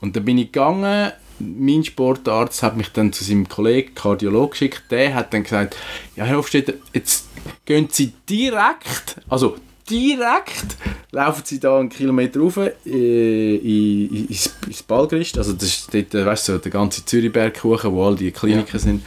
und 0.00 0.14
dann 0.14 0.24
bin 0.24 0.38
ich 0.38 0.52
gegangen, 0.52 1.12
mein 1.38 1.84
Sportarzt 1.84 2.62
hat 2.62 2.76
mich 2.76 2.92
dann 2.92 3.12
zu 3.12 3.24
seinem 3.24 3.48
Kollegen, 3.48 3.94
Kardiologen 3.94 4.50
geschickt, 4.50 4.84
der 4.90 5.14
hat 5.14 5.32
dann 5.32 5.44
gesagt, 5.44 5.76
ja 6.16 6.24
Herr 6.24 6.36
Hofstetter, 6.36 6.74
jetzt 6.92 7.26
gehen 7.64 7.88
Sie 7.90 8.12
direkt, 8.28 9.16
also 9.28 9.56
direkt 9.88 10.76
laufen 11.10 11.42
sie 11.44 11.58
da 11.58 11.78
einen 11.78 11.88
Kilometer 11.88 12.40
rauf 12.40 12.58
äh, 12.58 13.56
ins, 13.56 14.54
ins 14.66 14.82
Ballgerist. 14.82 15.38
Also 15.38 15.52
das 15.54 15.68
ist 15.68 15.94
dort, 15.94 16.14
äh, 16.14 16.26
weißt 16.26 16.48
du, 16.48 16.58
der 16.58 16.70
ganze 16.70 17.04
Zürichberg 17.04 17.62
hoch, 17.64 17.84
wo 17.84 18.06
all 18.06 18.16
die 18.16 18.30
Kliniken 18.30 18.68
ja. 18.72 18.78
sind. 18.78 19.02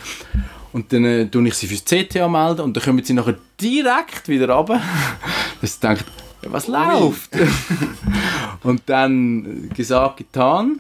Und 0.74 0.92
dann 0.94 1.06
äh, 1.06 1.28
tue 1.28 1.48
ich 1.48 1.54
sie 1.56 1.68
fürs 1.68 1.84
CT 1.84 2.18
anmelden 2.18 2.64
und 2.64 2.76
dann 2.76 2.84
kommen 2.84 3.04
sie 3.04 3.14
nachher 3.14 3.36
direkt 3.60 4.28
wieder 4.28 4.50
runter. 4.50 4.82
dass 5.62 5.74
sie 5.74 5.80
denken, 5.80 6.06
was 6.48 6.68
läuft? 6.68 7.30
und 8.64 8.82
dann 8.88 9.70
gesagt, 9.76 10.18
getan. 10.18 10.80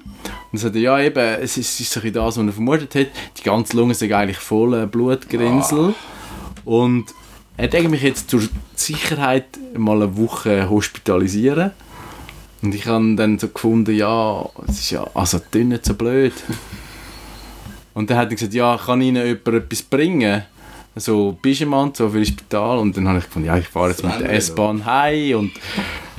Und 0.52 0.58
sagt 0.58 0.76
ja 0.76 0.99
eben, 0.99 1.20
es 1.41 1.58
ist, 1.58 1.80
es 1.80 1.82
ist 1.82 1.93
so 1.93 1.99
das, 1.99 2.38
was 2.38 2.38
er 2.38 2.52
vermutet 2.52 2.95
hat. 2.95 3.08
Die 3.38 3.43
ganze 3.43 3.78
Lunge 3.78 3.93
sind 3.93 4.12
eigentlich 4.12 4.38
voller 4.38 4.88
Blutgrinsel. 4.88 5.93
Oh. 6.66 6.84
Und 6.84 7.06
er 7.58 7.68
denke 7.68 7.89
mich 7.89 8.02
jetzt 8.02 8.30
zur 8.30 8.41
Sicherheit 8.76 9.45
mal 9.78 10.02
eine 10.02 10.18
Woche 10.18 10.70
hospitalisieren. 10.70 11.72
Und 12.62 12.76
ich 12.76 12.86
habe 12.86 13.16
dann 13.16 13.39
so 13.39 13.47
gefunden, 13.49 13.95
ja, 13.95 14.47
es 14.68 14.80
ist 14.80 14.91
ja, 14.91 15.06
also 15.14 15.39
das 15.39 15.62
nicht 15.64 15.86
so 15.86 15.95
blöd. 15.95 16.34
Und 17.93 18.10
dann 18.10 18.18
hat 18.18 18.30
er 18.30 18.36
gesagt, 18.36 18.54
ja, 18.54 18.80
kann 18.84 19.02
Ihnen 19.02 19.26
jemand 19.26 19.47
etwas 19.47 19.82
bringen? 19.82 20.43
So 20.95 21.38
Pigemann, 21.41 21.93
so 21.93 22.10
für 22.10 22.20
das 22.20 22.28
Spital. 22.28 22.78
Und 22.78 22.95
dann 22.95 23.08
habe 23.08 23.20
ich 23.20 23.26
gefunden, 23.26 23.47
ja, 23.47 23.58
ich 23.58 23.68
fahre 23.68 23.89
jetzt 23.89 24.04
mit 24.04 24.20
der 24.20 24.34
S-Bahn 24.34 24.86
heim 24.86 25.39
und, 25.39 25.52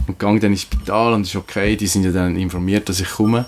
und 0.06 0.18
gehe 0.18 0.40
dann 0.40 0.52
ins 0.52 0.62
Spital 0.62 1.12
und 1.14 1.22
ist 1.22 1.36
okay, 1.36 1.76
die 1.76 1.86
sind 1.86 2.04
ja 2.04 2.10
dann 2.10 2.36
informiert, 2.36 2.88
dass 2.88 3.00
ich 3.00 3.08
komme. 3.08 3.46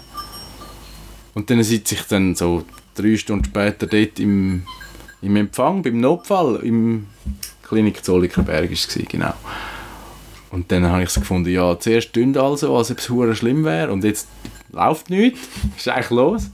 Und 1.35 1.51
dann 1.51 1.63
sitze 1.63 1.97
ich 1.97 2.03
dann 2.03 2.35
so 2.35 2.65
drei 2.95 3.17
Stunden 3.17 3.45
später 3.45 3.87
dort 3.87 4.21
im, 4.21 4.63
im 5.21 5.37
Empfang, 5.37 5.83
beim 5.83 6.01
Notfall, 6.01 6.61
im 6.63 7.07
Klinik 7.67 8.05
Zollikerberg 8.05 8.65
war 8.65 8.73
es, 8.73 8.89
genau. 9.09 9.35
Und 10.51 10.71
dann 10.71 10.87
habe 10.87 11.03
ich 11.03 11.11
so 11.11 11.21
gefunden, 11.21 11.51
ja, 11.51 11.79
zuerst 11.79 12.15
dünn 12.15 12.37
also, 12.37 12.77
als 12.77 12.91
ob 12.91 12.99
es 12.99 13.09
hure 13.09 13.35
schlimm 13.35 13.65
wäre 13.65 13.91
und 13.91 14.05
jetzt 14.05 14.29
läuft 14.71 15.11
nichts. 15.11 15.41
ist 15.77 15.89
eigentlich 15.89 16.11
los. 16.11 16.51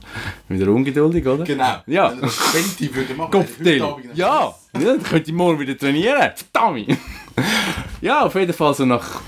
Wieder 0.47 0.71
ungeduldig, 0.71 1.27
oder? 1.27 1.43
Genau. 1.43 1.81
Ja. 1.85 2.13
Wenn 2.19 2.65
ich 2.65 2.75
die 2.77 2.95
würde 2.95 3.13
machen. 3.13 3.45
Ja, 3.63 3.95
ja, 4.15 4.55
dann 4.73 5.03
könnte 5.03 5.29
ich 5.29 5.33
morgen 5.33 5.59
wieder 5.59 5.77
trainieren. 5.77 6.31
Verdammt. 6.35 6.97
ja, 8.01 8.25
auf 8.25 8.35
jeden 8.35 8.53
Fall 8.53 8.73
so 8.73 8.85
nach 8.85 9.21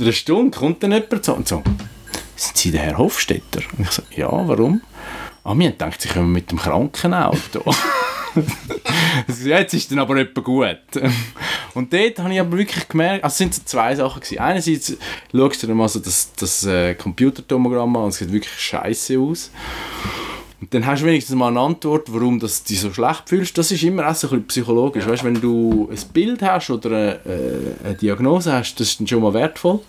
einer 0.00 0.12
Stunde 0.12 0.56
kommt 0.56 0.82
dann 0.82 0.92
jemand 0.92 1.24
so 1.24 1.34
und 1.34 1.46
so, 1.46 1.62
sind 2.34 2.56
Sie 2.56 2.70
der 2.70 2.80
Herr 2.80 2.98
Hofstetter? 2.98 3.60
Und 3.76 3.84
ich 3.84 3.90
so, 3.90 4.02
ja, 4.16 4.28
warum? 4.30 4.82
Ah, 5.44 5.54
wir 5.54 5.66
haben 5.66 5.72
gedacht, 5.72 6.00
Sie 6.00 6.08
kommen 6.08 6.32
mit 6.32 6.50
dem 6.50 6.58
Krankenauto. 6.58 7.62
Jetzt 9.44 9.74
ist 9.74 9.90
dann 9.90 9.98
aber 9.98 10.16
etwa 10.16 10.40
gut. 10.40 10.78
Und 11.74 11.92
dort 11.92 12.18
habe 12.18 12.32
ich 12.32 12.40
aber 12.40 12.58
wirklich 12.58 12.88
gemerkt, 12.88 13.24
also 13.24 13.32
es 13.32 13.38
sind 13.38 13.54
so 13.54 13.62
zwei 13.64 13.94
Sachen 13.94 14.20
gewesen. 14.20 14.38
Einerseits 14.38 14.96
schaust 15.34 15.62
du 15.62 15.66
dir 15.66 15.74
mal 15.74 15.88
so 15.88 16.00
das, 16.00 16.32
das 16.34 16.64
äh, 16.66 16.94
Computertomogramm 16.94 17.96
an 17.96 18.04
und 18.04 18.08
es 18.10 18.18
sieht 18.18 18.32
wirklich 18.32 18.58
scheiße 18.58 19.18
aus. 19.18 19.50
Und 20.60 20.72
dann 20.72 20.86
hast 20.86 21.02
du 21.02 21.06
wenigstens 21.06 21.34
mal 21.34 21.48
eine 21.48 21.58
Antwort, 21.58 22.12
warum 22.12 22.38
du 22.38 22.46
dich 22.46 22.80
so 22.80 22.92
schlecht 22.92 23.28
fühlst. 23.28 23.58
Das 23.58 23.72
ist 23.72 23.82
immer 23.82 24.08
auch 24.08 24.14
so 24.14 24.28
ein 24.28 24.30
bisschen 24.30 24.46
psychologisch. 24.46 25.06
Weißt, 25.06 25.24
wenn 25.24 25.40
du 25.40 25.88
ein 25.90 25.98
Bild 26.12 26.40
hast 26.42 26.70
oder 26.70 26.90
eine, 26.90 27.12
äh, 27.24 27.84
eine 27.84 27.94
Diagnose 27.94 28.52
hast, 28.52 28.76
das 28.76 28.88
ist 28.88 29.00
dann 29.00 29.08
schon 29.08 29.22
mal 29.22 29.34
wertvoll. 29.34 29.80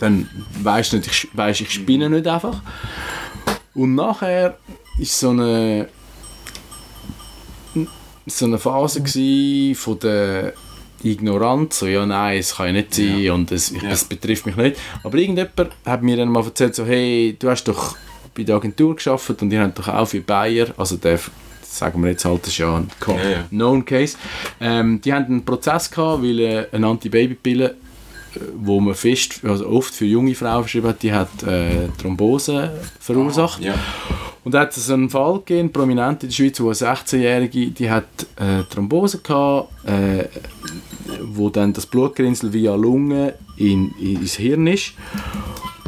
Dann 0.00 0.28
weißt 0.60 0.92
du 0.92 0.96
nicht, 0.96 1.08
ich, 1.08 1.28
weißt, 1.32 1.60
ich 1.60 1.70
spinne 1.70 2.10
nicht 2.10 2.26
einfach. 2.26 2.60
Und 3.74 3.94
nachher 3.94 4.58
ist 4.98 5.18
so 5.20 5.30
eine 5.30 5.88
so 8.26 8.46
eine 8.46 8.58
Phase 8.58 9.02
von 9.74 9.98
der 9.98 10.52
Ignoranz, 11.04 11.80
so 11.80 11.86
ja 11.86 12.06
nein, 12.06 12.38
es 12.38 12.56
kann 12.56 12.66
ja 12.66 12.72
nicht 12.72 12.94
sein 12.94 13.18
ja. 13.18 13.32
und 13.32 13.50
es, 13.50 13.70
ja. 13.70 13.90
es 13.90 14.04
betrifft 14.04 14.46
mich 14.46 14.56
nicht. 14.56 14.76
Aber 15.02 15.18
irgendjemand 15.18 15.72
hat 15.84 16.02
mir 16.02 16.16
dann 16.16 16.28
mal 16.28 16.44
erzählt, 16.44 16.74
so 16.74 16.84
hey, 16.84 17.36
du 17.38 17.50
hast 17.50 17.64
doch 17.64 17.96
bei 18.34 18.44
der 18.44 18.56
Agentur 18.56 18.94
geschafft 18.94 19.42
und 19.42 19.52
ihr 19.52 19.60
habt 19.60 19.78
doch 19.78 19.88
auch 19.88 20.06
für 20.06 20.20
Bayer, 20.20 20.68
also 20.76 20.96
der 20.96 21.18
sagen 21.62 22.02
wir 22.02 22.10
jetzt 22.10 22.24
halt, 22.24 22.42
das 22.42 22.48
ist 22.50 22.58
ja 22.58 22.76
ein 22.76 22.90
ja. 23.06 23.42
known 23.48 23.84
case, 23.84 24.16
ähm, 24.60 25.00
die 25.00 25.12
haben 25.12 25.24
einen 25.24 25.44
Prozess 25.44 25.90
gehabt, 25.90 26.22
weil 26.22 26.40
äh, 26.40 26.66
eine 26.72 26.86
Antibabypille 26.86 27.70
äh, 27.70 27.74
wo 28.56 28.80
man 28.80 28.94
fest, 28.94 29.40
also 29.44 29.68
oft 29.68 29.94
für 29.94 30.04
junge 30.04 30.34
Frauen 30.34 30.62
verschrieben 30.62 30.88
hat, 30.88 31.02
die 31.02 31.12
hat 31.12 31.42
äh, 31.42 31.88
Thrombose 32.00 32.72
verursacht. 33.00 33.60
Ah, 33.62 33.66
ja. 33.66 33.74
Und 34.44 34.52
da 34.54 34.60
hat 34.60 34.76
es 34.76 34.90
einen 34.90 35.08
Fall 35.08 35.38
gegeben, 35.38 35.72
prominent 35.72 36.22
in 36.24 36.28
der 36.30 36.34
Schweiz, 36.34 36.58
wo 36.60 36.66
eine 36.66 36.74
16-Jährige, 36.74 37.66
die 37.70 37.88
hat 37.90 38.04
äh, 38.36 38.64
Thrombose 38.68 39.18
gehabt, 39.18 39.68
äh, 39.86 40.24
wo 41.22 41.48
dann 41.48 41.72
das 41.72 41.86
Blutgerinnsel 41.86 42.52
via 42.52 42.74
Lunge 42.74 43.34
in, 43.56 43.92
in, 44.00 44.16
ins 44.20 44.34
Hirn 44.34 44.66
ist. 44.66 44.94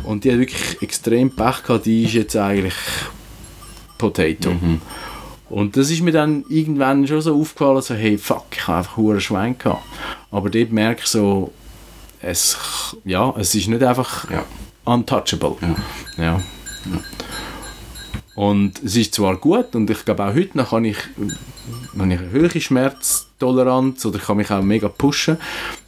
Und 0.04 0.22
die 0.24 0.30
hat 0.32 0.38
wirklich 0.38 0.80
extrem 0.82 1.30
Pech 1.34 1.64
gehabt, 1.64 1.86
die 1.86 2.04
ist 2.04 2.12
jetzt 2.14 2.36
eigentlich 2.36 2.74
Potato. 3.98 4.52
Und 5.50 5.76
das 5.76 5.90
ist 5.90 6.02
mir 6.02 6.12
dann 6.12 6.44
irgendwann 6.48 7.06
schon 7.08 7.20
so 7.22 7.38
aufgefallen, 7.40 7.82
so, 7.82 7.94
hey, 7.94 8.18
fuck, 8.18 8.46
ich 8.52 8.66
habe 8.66 8.78
einfach 8.78 8.96
hure 8.96 9.20
Schwein 9.20 9.56
gehabt. 9.58 9.82
Aber 10.30 10.48
dort 10.50 10.70
merke 10.72 11.00
ich 11.02 11.06
so, 11.08 11.52
es, 12.20 12.56
ja, 13.04 13.34
es 13.38 13.54
ist 13.54 13.68
nicht 13.68 13.82
einfach 13.82 14.30
Ja. 14.30 14.44
untouchable. 14.84 15.56
Ja. 16.16 16.24
Ja. 16.24 16.40
Und 18.34 18.82
es 18.82 18.96
ist 18.96 19.14
zwar 19.14 19.36
gut 19.36 19.76
und 19.76 19.88
ich 19.90 20.04
glaube 20.04 20.24
auch 20.24 20.34
heute 20.34 20.58
noch 20.58 20.70
kann 20.70 20.84
ich, 20.84 20.98
habe 21.96 22.12
ich 22.12 22.18
eine 22.20 22.32
hohe 22.32 22.60
Schmerztoleranz 22.60 24.04
oder 24.06 24.18
ich 24.18 24.24
kann 24.24 24.38
mich 24.38 24.50
auch 24.50 24.62
mega 24.62 24.88
pushen, 24.88 25.38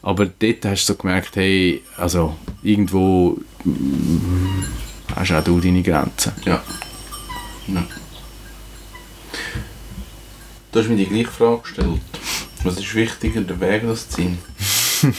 aber 0.02 0.26
dort 0.26 0.64
hast 0.64 0.88
du 0.88 0.92
so 0.92 0.96
gemerkt, 0.96 1.34
hey, 1.34 1.82
also 1.96 2.36
irgendwo 2.62 3.38
mm, 3.64 4.64
hast 5.16 5.32
auch 5.32 5.42
du 5.42 5.58
deine 5.58 5.82
Grenzen. 5.82 6.32
Ja. 6.44 6.62
ja. 7.66 7.84
Du 10.70 10.80
hast 10.80 10.88
mir 10.88 10.96
die 10.96 11.06
gleiche 11.06 11.30
Frage 11.30 11.62
gestellt. 11.62 12.00
Was 12.62 12.78
ist 12.78 12.94
wichtiger, 12.94 13.40
der 13.40 13.60
Weg 13.60 13.82
oder 13.82 13.92
das 13.92 14.08
Ziel? 14.08 14.38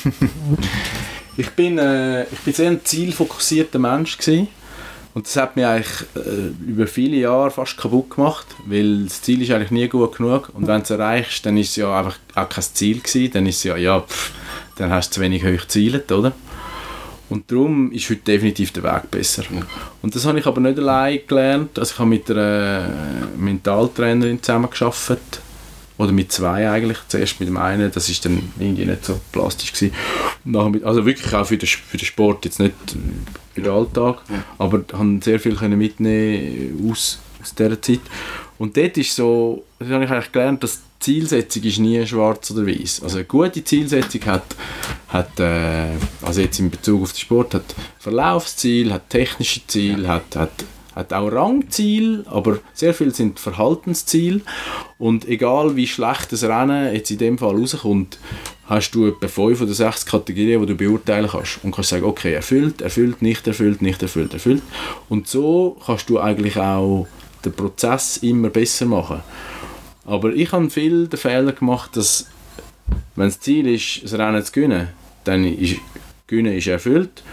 Ich 1.40 1.52
bin, 1.52 1.78
äh, 1.78 2.24
ich 2.24 2.40
bin 2.40 2.54
sehr 2.54 2.72
ein 2.72 2.84
zielfokussierter 2.84 3.78
Mensch 3.78 4.18
gewesen. 4.18 4.48
Und 5.18 5.26
das 5.26 5.36
hat 5.36 5.55
mich 5.55 5.65
eigentlich 5.65 6.05
äh, 6.15 6.70
über 6.70 6.86
viele 6.86 7.18
Jahre 7.18 7.49
fast 7.49 7.76
kaputt 7.76 8.11
gemacht, 8.11 8.45
weil 8.68 9.05
das 9.05 9.24
Ziel 9.24 9.41
ist 9.41 9.49
eigentlich 9.49 9.72
nie 9.72 9.88
gut 9.88 10.15
genug 10.15 10.51
und 10.53 10.68
wenn 10.68 10.78
du 10.78 10.84
es 10.84 10.89
erreichst, 10.91 11.43
dann 11.43 11.57
ist 11.57 11.72
es 11.72 11.78
ja 11.78 11.97
einfach 11.97 12.20
auch 12.36 12.47
kein 12.47 12.63
Ziel 12.63 12.99
gewesen, 12.99 13.32
dann 13.34 13.47
ist 13.47 13.57
es 13.57 13.63
ja, 13.63 13.78
ja, 13.78 13.99
pff, 13.99 14.32
dann 14.76 14.91
hast 14.91 15.09
du 15.09 15.15
zu 15.15 15.22
wenig 15.22 15.43
hoch 15.43 15.61
gezielt, 15.61 16.11
oder? 16.11 16.34
Und 17.30 17.51
darum 17.51 17.91
ist 17.93 18.07
heute 18.11 18.22
definitiv 18.22 18.72
der 18.74 18.84
Weg 18.84 19.09
besser. 19.09 19.41
Und 20.03 20.15
das 20.15 20.24
habe 20.28 20.38
ich 20.38 20.45
aber 20.45 20.61
nicht 20.61 20.78
allein 20.78 21.20
gelernt. 21.28 21.80
Also 21.80 21.93
ich 21.93 21.99
habe 21.99 22.09
mit 22.09 22.30
einer 22.30 22.86
äh, 22.86 23.38
Mentaltrainerin 23.38 24.41
zusammengearbeitet. 24.41 25.41
Oder 25.98 26.12
mit 26.12 26.32
zwei 26.32 26.70
eigentlich. 26.70 26.98
Zuerst 27.08 27.39
mit 27.39 27.50
dem 27.50 27.58
einen, 27.58 27.91
das 27.91 28.10
ist 28.10 28.24
dann 28.26 28.52
irgendwie 28.60 28.86
nicht 28.86 29.06
so 29.06 29.20
plastisch 29.32 29.74
gewesen. 29.74 29.93
Nachher 30.43 30.70
mit, 30.70 30.84
also 30.84 31.06
wirklich 31.06 31.34
auch 31.34 31.45
für 31.45 31.58
den, 31.58 31.68
für 31.68 31.98
den 31.98 32.06
Sport, 32.06 32.45
jetzt 32.45 32.60
nicht 32.60 32.74
äh, 32.93 32.98
für 33.56 33.62
den 33.62 33.72
Alltag. 33.72 34.22
Aber 34.58 34.84
haben 34.93 35.22
sehr 35.22 35.39
viel 35.39 35.56
können 35.56 35.78
mitnehmen 35.78 36.89
aus, 36.91 37.20
aus 37.41 37.56
dieser 37.56 37.82
Zeit. 37.82 38.02
Und 38.60 38.76
dort 38.76 38.98
ist 38.98 39.16
so, 39.16 39.64
da 39.80 39.88
habe 39.88 40.06
ich 40.06 40.12
eigentlich 40.12 40.32
gelernt, 40.32 40.64
dass 40.64 40.82
die 40.82 41.00
Zielsetzung 41.00 41.64
ist 41.64 41.80
nie 41.80 42.06
schwarz 42.06 42.50
oder 42.52 42.66
weiß. 42.66 43.04
Also 43.04 43.18
eine 43.18 43.26
gute 43.26 43.64
Zielsetzung 43.64 44.26
hat, 44.26 44.56
hat 45.10 45.39
äh, 45.39 45.95
also 46.24 46.41
jetzt 46.41 46.60
in 46.60 46.72
Bezug 46.72 47.04
auf 47.04 47.14
den 47.14 47.20
Sport, 47.20 47.54
hat 47.54 47.76
Verlaufsziel, 48.00 48.91
hat 48.91 49.10
technische 49.10 49.62
Ziel, 49.68 50.08
hat, 50.08 50.36
hat, 50.36 50.66
hat 50.98 51.14
auch 51.14 51.32
Rangziel, 51.32 52.26
aber 52.28 52.60
sehr 52.74 52.93
viel 52.93 53.14
sind 53.14 53.39
Verhaltensziele. 53.39 54.41
Und 54.98 55.28
egal 55.28 55.76
wie 55.76 55.86
schlecht 55.86 56.32
das 56.32 56.43
Rennen 56.43 56.93
jetzt 56.93 57.12
in 57.12 57.20
dem 57.20 57.38
Fall 57.38 57.56
rauskommt, 57.56 58.18
hast 58.66 58.91
du 58.91 59.08
etwa 59.08 59.28
fünf 59.28 59.62
oder 59.62 59.74
sechs 59.74 60.06
Kategorien, 60.06 60.60
die 60.62 60.68
du 60.68 60.76
beurteilen 60.76 61.30
kannst. 61.30 61.60
Und 61.64 61.72
kannst 61.72 61.91
sagen, 61.91 62.06
okay, 62.06 62.34
erfüllt, 62.34 62.82
erfüllt, 62.82 63.22
nicht 63.22 63.45
erfüllt, 63.45 63.82
nicht 63.82 64.02
erfüllt, 64.02 64.34
erfüllt. 64.34 64.64
Und 65.08 65.28
so 65.28 65.78
kannst 65.86 66.10
du 66.10 66.20
eigentlich 66.20 66.58
auch 66.58 67.08
den 67.45 67.54
Prozess 67.54 68.18
immer 68.18 68.50
besser 68.50 68.88
machen. 68.88 69.22
Aber 70.04 70.34
ich 70.34 70.52
habe 70.52 70.70
viel 70.70 71.08
den 71.08 71.20
Fehler 71.20 71.52
gemacht, 71.52 71.95
dass 71.95 72.26
wenn 73.16 73.28
das 73.28 73.39
Ziel 73.39 73.68
ist, 73.68 74.04
das 74.04 74.14
Rennen 74.14 74.43
zu 74.43 74.52
gewinnen, 74.52 74.88
dann 75.26 75.45
ist 75.45 75.76
gewinnen 76.26 76.58
ist 76.58 76.68
erfüllt, 76.68 77.24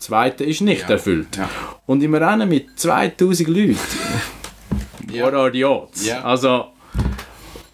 zweite 0.00 0.44
ist 0.44 0.60
nicht 0.62 0.82
Ja. 0.82 0.90
erfüllt. 0.90 1.36
Ja. 1.36 1.48
Und 1.86 2.02
im 2.02 2.14
Rennen 2.14 2.48
mit 2.48 2.78
2000 2.78 3.48
Leuten, 3.48 3.76
what 5.12 5.34
are 5.34 5.50
the 5.52 5.64
odds? 5.64 6.06
Ja. 6.06 6.22
Also, 6.22 6.66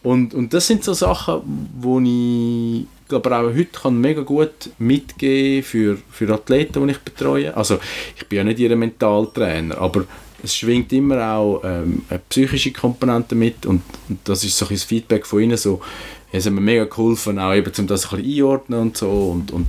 und, 0.03 0.35
und 0.35 0.53
das 0.53 0.67
sind 0.67 0.85
so 0.85 0.93
Sachen, 0.93 1.69
wo 1.81 1.99
ich 2.01 2.87
glaube 3.09 3.37
auch 3.37 3.43
heute 3.45 3.67
kann 3.67 4.01
mega 4.01 4.23
gut 4.23 4.71
mitgeben 4.79 5.63
für, 5.63 5.99
für 6.11 6.33
Athleten, 6.33 6.85
die 6.87 6.93
ich 6.93 6.99
betreue. 6.99 7.57
Also 7.57 7.79
ich 8.17 8.27
bin 8.27 8.39
ja 8.39 8.45
nicht 8.45 8.59
ihr 8.59 8.75
Mentaltrainer, 8.77 9.79
aber 9.79 10.05
es 10.43 10.57
schwingt 10.57 10.93
immer 10.93 11.33
auch 11.33 11.61
ähm, 11.65 12.03
eine 12.09 12.21
psychische 12.29 12.73
Komponente 12.73 13.35
mit 13.35 13.65
und, 13.67 13.83
und 14.09 14.19
das 14.25 14.45
ist 14.45 14.57
so 14.59 14.67
ein 14.69 14.77
Feedback 14.77 15.27
von 15.27 15.41
ihnen 15.41 15.57
so, 15.57 15.81
ja, 16.33 16.39
es 16.39 16.47
hat 16.47 16.53
mir 16.53 16.61
mega 16.61 16.85
geholfen, 16.85 17.39
auch 17.39 17.55
eben, 17.55 17.73
um 17.79 17.87
das 17.87 18.13
ein 18.13 18.19
bisschen 18.23 18.39
einordnen 18.45 18.81
und 18.81 18.97
so 18.97 19.09
und, 19.09 19.51
und 19.53 19.67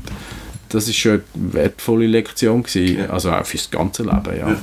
das 0.69 0.87
ist 0.87 0.97
schon 0.97 1.21
eine 1.33 1.53
wertvolle 1.53 2.07
Lektion 2.07 2.63
gewesen, 2.63 2.99
Ja. 2.99 3.09
also 3.09 3.31
auch 3.31 3.45
fürs 3.45 3.69
ganze 3.69 4.03
Leben, 4.03 4.37
ja. 4.37 4.49
Ja. 4.49 4.61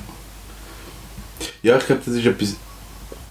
Ja, 1.63 1.77
ich 1.79 1.87
glaube, 1.87 2.03
das 2.05 2.15
ist 2.15 2.27
etwas 2.27 2.57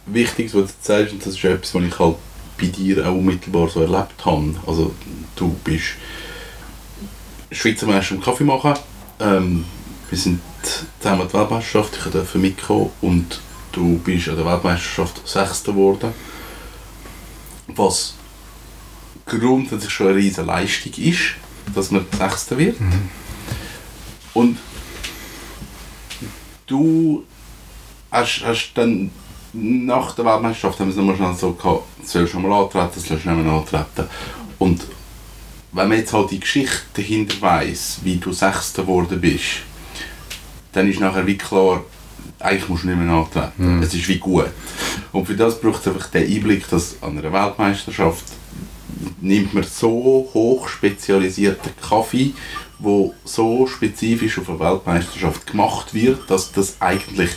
Wichtiges, 0.05 0.53
was 0.53 0.67
du 0.67 0.74
sagst, 0.82 1.13
und 1.13 1.26
das 1.26 1.34
ist 1.36 1.43
etwas, 1.43 1.74
was 1.74 1.84
ich 1.84 1.99
halt 1.99 2.15
bei 2.59 2.65
dir 2.67 3.07
auch 3.07 3.15
unmittelbar 3.15 3.69
so 3.69 3.82
erlebt 3.82 4.26
habe. 4.26 4.55
Also, 4.67 4.93
du 5.36 5.55
bist 5.63 5.86
Schweizer 7.51 7.86
Meister 7.88 8.15
im 8.15 8.21
Kaffee 8.21 8.43
machen. 8.43 8.74
Ähm, 9.19 9.65
wir 10.09 10.17
sind 10.17 10.39
zusammen 10.99 11.21
an 11.21 11.28
der 11.30 11.39
Weltmeisterschaft, 11.41 11.97
ich 12.05 12.11
durfte 12.11 12.38
mitkommen 12.38 12.89
und 13.01 13.39
du 13.71 13.97
bist 13.99 14.30
an 14.30 14.36
der 14.36 14.45
Weltmeisterschaft 14.45 15.28
Sechster 15.28 15.71
geworden. 15.71 16.11
Was 17.67 18.15
grundsätzlich 19.26 19.91
schon 19.91 20.07
eine 20.09 20.17
riesige 20.17 20.43
Leistung 20.45 20.91
ist, 20.97 21.36
dass 21.74 21.91
man 21.91 22.05
Sechster 22.18 22.57
wird. 22.57 22.78
Und 24.34 24.57
du 26.68 27.24
hast, 28.11 28.43
hast 28.45 28.72
dann 28.76 29.11
nach 29.53 30.16
der 30.16 30.26
Weltmeisterschaft 30.26 30.80
haben 30.80 30.88
wir 30.88 30.91
es 30.91 30.97
nochmal 30.97 31.16
schnell 31.16 31.36
so 31.36 31.53
gehabt, 31.53 31.84
sollst 32.03 32.34
du 32.34 32.39
mal 32.39 32.64
antreten, 32.64 32.99
sollst 32.99 33.26
du 33.26 33.30
nicht 33.30 33.45
mehr 33.45 33.53
antreten. 33.53 34.09
Und 34.57 34.82
wenn 35.72 35.89
man 35.89 35.97
jetzt 35.97 36.14
halt 36.14 36.32
die 36.32 36.39
Geschichte 36.39 36.82
dahinter 36.93 37.41
weiss, 37.41 37.99
wie 38.03 38.18
du 38.18 38.32
Sechster 38.32 38.84
geworden 38.84 39.20
bist, 39.22 39.61
dann 40.72 40.89
ist 40.89 40.99
nachher 40.99 41.26
wie 41.28 41.38
klar, 41.38 41.84
eigentlich 42.39 42.70
musst 42.70 42.84
du 42.84 42.88
nicht 42.88 42.99
mehr 42.99 43.14
antreten. 43.14 43.82
Es 43.84 43.93
ist 43.93 44.07
wie 44.07 44.18
gut. 44.18 44.49
Und 45.11 45.26
für 45.26 45.36
das 45.36 45.59
braucht 45.59 45.82
es 45.82 45.88
einfach 45.88 46.07
den 46.07 46.32
Einblick, 46.32 46.68
dass 46.70 46.95
an 47.01 47.18
einer 47.18 47.32
Weltmeisterschaft 47.32 48.24
nimmt 49.22 49.54
man 49.54 49.64
so 49.64 50.30
hoch 50.34 50.68
spezialisierten 50.68 51.72
Kaffee, 51.82 52.34
wo 52.80 53.14
so 53.24 53.68
spezifisch 53.68 54.39
auf 54.39 54.50
eine 54.50 54.60
Weltmeisterschaft 54.60 55.48
gemacht 55.48 55.94
wird, 55.94 56.30
dass 56.30 56.52
das 56.52 56.82
eigentlich 56.82 57.32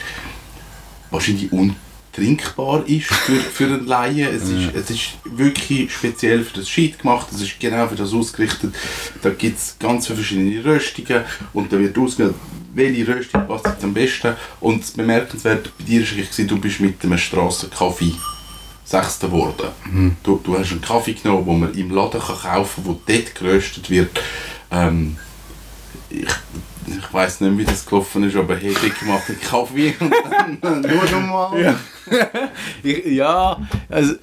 wahrscheinlich 1.10 1.52
untrinkbar 1.52 2.86
ist 2.86 3.06
für, 3.06 3.36
für 3.36 3.64
einen 3.64 3.86
Laien. 3.86 4.34
Es 4.34 4.48
ist, 4.48 4.74
es 4.74 4.90
ist 4.90 5.08
wirklich 5.24 5.92
speziell 5.92 6.44
für 6.44 6.60
das 6.60 6.68
Scheit 6.68 6.98
gemacht, 6.98 7.28
es 7.32 7.40
ist 7.40 7.60
genau 7.60 7.86
für 7.86 7.96
das 7.96 8.12
ausgerichtet. 8.12 8.74
Da 9.22 9.30
gibt 9.30 9.58
es 9.58 9.76
ganz 9.78 10.06
viele 10.06 10.16
verschiedene 10.16 10.64
Röstungen 10.64 11.22
und 11.52 11.72
da 11.72 11.78
wird 11.78 11.96
ausgewählt, 11.96 12.34
welche 12.74 13.08
Röstung 13.08 13.46
passt 13.46 13.66
jetzt 13.66 13.84
am 13.84 13.94
besten. 13.94 14.34
Und 14.60 14.82
das 14.82 14.90
Bemerkenswerte 14.90 15.70
bei 15.78 15.84
dir 15.84 16.02
war 16.02 16.44
du 16.44 16.60
bist 16.60 16.80
mit 16.80 17.02
einem 17.04 17.18
Strassenkaffee 17.18 18.14
Sechster 18.86 19.26
geworden. 19.26 20.16
Du, 20.22 20.40
du 20.42 20.58
hast 20.58 20.70
einen 20.70 20.80
Kaffee 20.80 21.14
genommen, 21.14 21.46
den 21.46 21.60
man 21.60 21.74
im 21.74 21.90
Laden 21.90 22.20
kann 22.20 22.38
kaufen 22.38 22.84
kann, 22.84 22.98
der 23.06 23.18
dort 23.18 23.34
geröstet 23.34 23.90
wird. 23.90 24.20
Ähm, 24.70 25.18
ich 26.08 26.28
ich 26.86 27.12
weiß 27.12 27.40
nicht, 27.40 27.58
wie 27.58 27.64
das 27.64 27.84
gelaufen 27.84 28.24
ist, 28.24 28.36
aber 28.36 28.56
hey, 28.56 28.74
Dick 28.82 29.02
macht 29.06 29.28
den 29.28 29.40
Kaffee 29.40 29.94
und 29.98 30.12
dann 30.62 30.80
nur 30.80 31.04
nochmal. 31.04 31.60
Ja. 31.60 31.76
ich, 32.82 33.06
ja, 33.06 33.60
also 33.88 34.14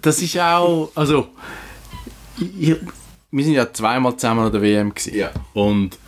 das 0.00 0.20
ist 0.20 0.38
auch, 0.38 0.90
also 0.94 1.28
ich, 2.38 2.76
wir 3.30 3.44
sind 3.44 3.54
ja 3.54 3.72
zweimal 3.72 4.16
zusammen 4.16 4.46
an 4.46 4.52
der 4.52 4.62
WM 4.62 4.94
gewesen. 4.94 5.14
Ja. 5.16 5.30
und 5.54 5.98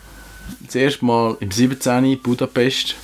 das 0.61 0.75
erste 0.75 1.05
Mal 1.05 1.37
im 1.41 1.51
17. 1.51 2.21
Budapest 2.21 2.97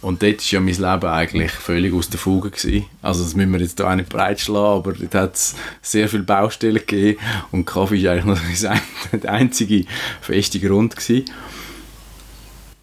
und 0.00 0.22
dort 0.22 0.38
war 0.38 0.44
ja 0.50 0.60
mein 0.60 0.74
Leben 0.74 1.10
eigentlich 1.12 1.50
völlig 1.50 1.92
aus 1.92 2.08
der 2.08 2.18
Fuge. 2.20 2.50
Gewesen. 2.50 2.84
Also 3.02 3.24
das 3.24 3.34
müssen 3.34 3.52
wir 3.52 3.60
jetzt 3.60 3.78
hier 3.78 3.88
auch 3.90 3.94
nicht 3.96 4.08
breitschlagen, 4.08 4.78
aber 4.78 4.92
dort 4.92 5.14
hat 5.14 5.34
es 5.34 5.54
sehr 5.82 6.08
viele 6.08 6.22
Baustellen 6.22 6.76
gegeben 6.86 7.18
und 7.50 7.64
Kaffee 7.64 8.02
war 8.04 8.12
eigentlich 8.12 8.24
noch 8.64 8.70
ein- 8.72 8.80
der 9.20 9.32
einzige 9.32 9.84
feste 10.20 10.60
Grund. 10.60 10.94
Gewesen. 10.96 11.24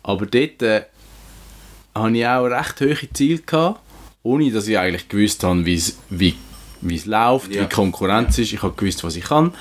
Aber 0.04 0.26
dort 0.26 0.62
äh, 0.62 0.84
hatte 1.94 2.18
ich 2.18 2.28
auch 2.28 2.46
recht 2.46 2.82
hohe 2.82 3.14
Ziele, 3.14 3.40
gehabt, 3.40 3.80
ohne 4.24 4.52
dass 4.52 4.68
ich 4.68 4.78
eigentlich 4.78 5.08
gewusst 5.08 5.44
habe, 5.44 5.66
wie's, 5.66 5.98
wie 6.10 6.36
wie 6.82 6.98
es 6.98 7.06
läuft, 7.08 7.52
Ja. 7.56 7.62
wie 7.64 7.66
die 7.68 7.74
Konkurrenz 7.74 8.38
ist. 8.38 8.54
Ich 8.54 8.62
habe 8.62 8.74
gewusst, 8.76 9.04
was 9.04 9.16
ich 9.16 9.24
kann 9.24 9.54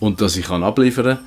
und 0.00 0.20
dass 0.20 0.36
ich 0.36 0.46
kann 0.46 0.64
abliefern 0.64 1.18
kann. 1.18 1.24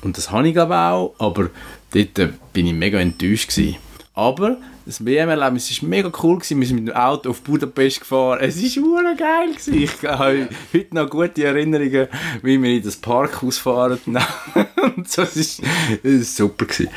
Und 0.00 0.16
das 0.16 0.30
habe 0.30 0.48
ich 0.48 0.54
glaube 0.54 0.76
auch, 0.76 1.14
aber 1.18 1.50
dort 1.92 2.18
äh, 2.18 2.28
bin 2.54 2.66
ich 2.68 2.72
mega 2.72 2.98
enttäuscht 2.98 3.50
gewesen. 3.50 3.76
Aber 4.14 4.56
das 4.88 5.04
WM-Erlebnis 5.04 5.82
war 5.82 5.88
mega 5.90 6.10
cool. 6.22 6.36
Gewesen. 6.36 6.60
Wir 6.60 6.66
sind 6.66 6.76
mit 6.76 6.88
dem 6.88 6.96
Auto 6.96 7.28
auf 7.28 7.42
Budapest 7.42 8.00
gefahren. 8.00 8.38
Es 8.40 8.60
war 8.62 8.70
super 8.70 9.14
geil. 9.14 9.50
Gewesen. 9.50 9.74
Ich 9.74 10.02
habe 10.02 10.48
heute 10.72 10.94
noch 10.94 11.10
gute 11.10 11.44
Erinnerungen, 11.44 12.08
wie 12.42 12.62
wir 12.62 12.70
in 12.70 12.82
das 12.82 12.96
Parkhaus 12.96 13.58
fahren. 13.58 14.00
und 14.96 15.06
so, 15.10 15.22
es 15.22 15.60
war 15.60 16.22
super. 16.22 16.64
Gewesen. 16.64 16.88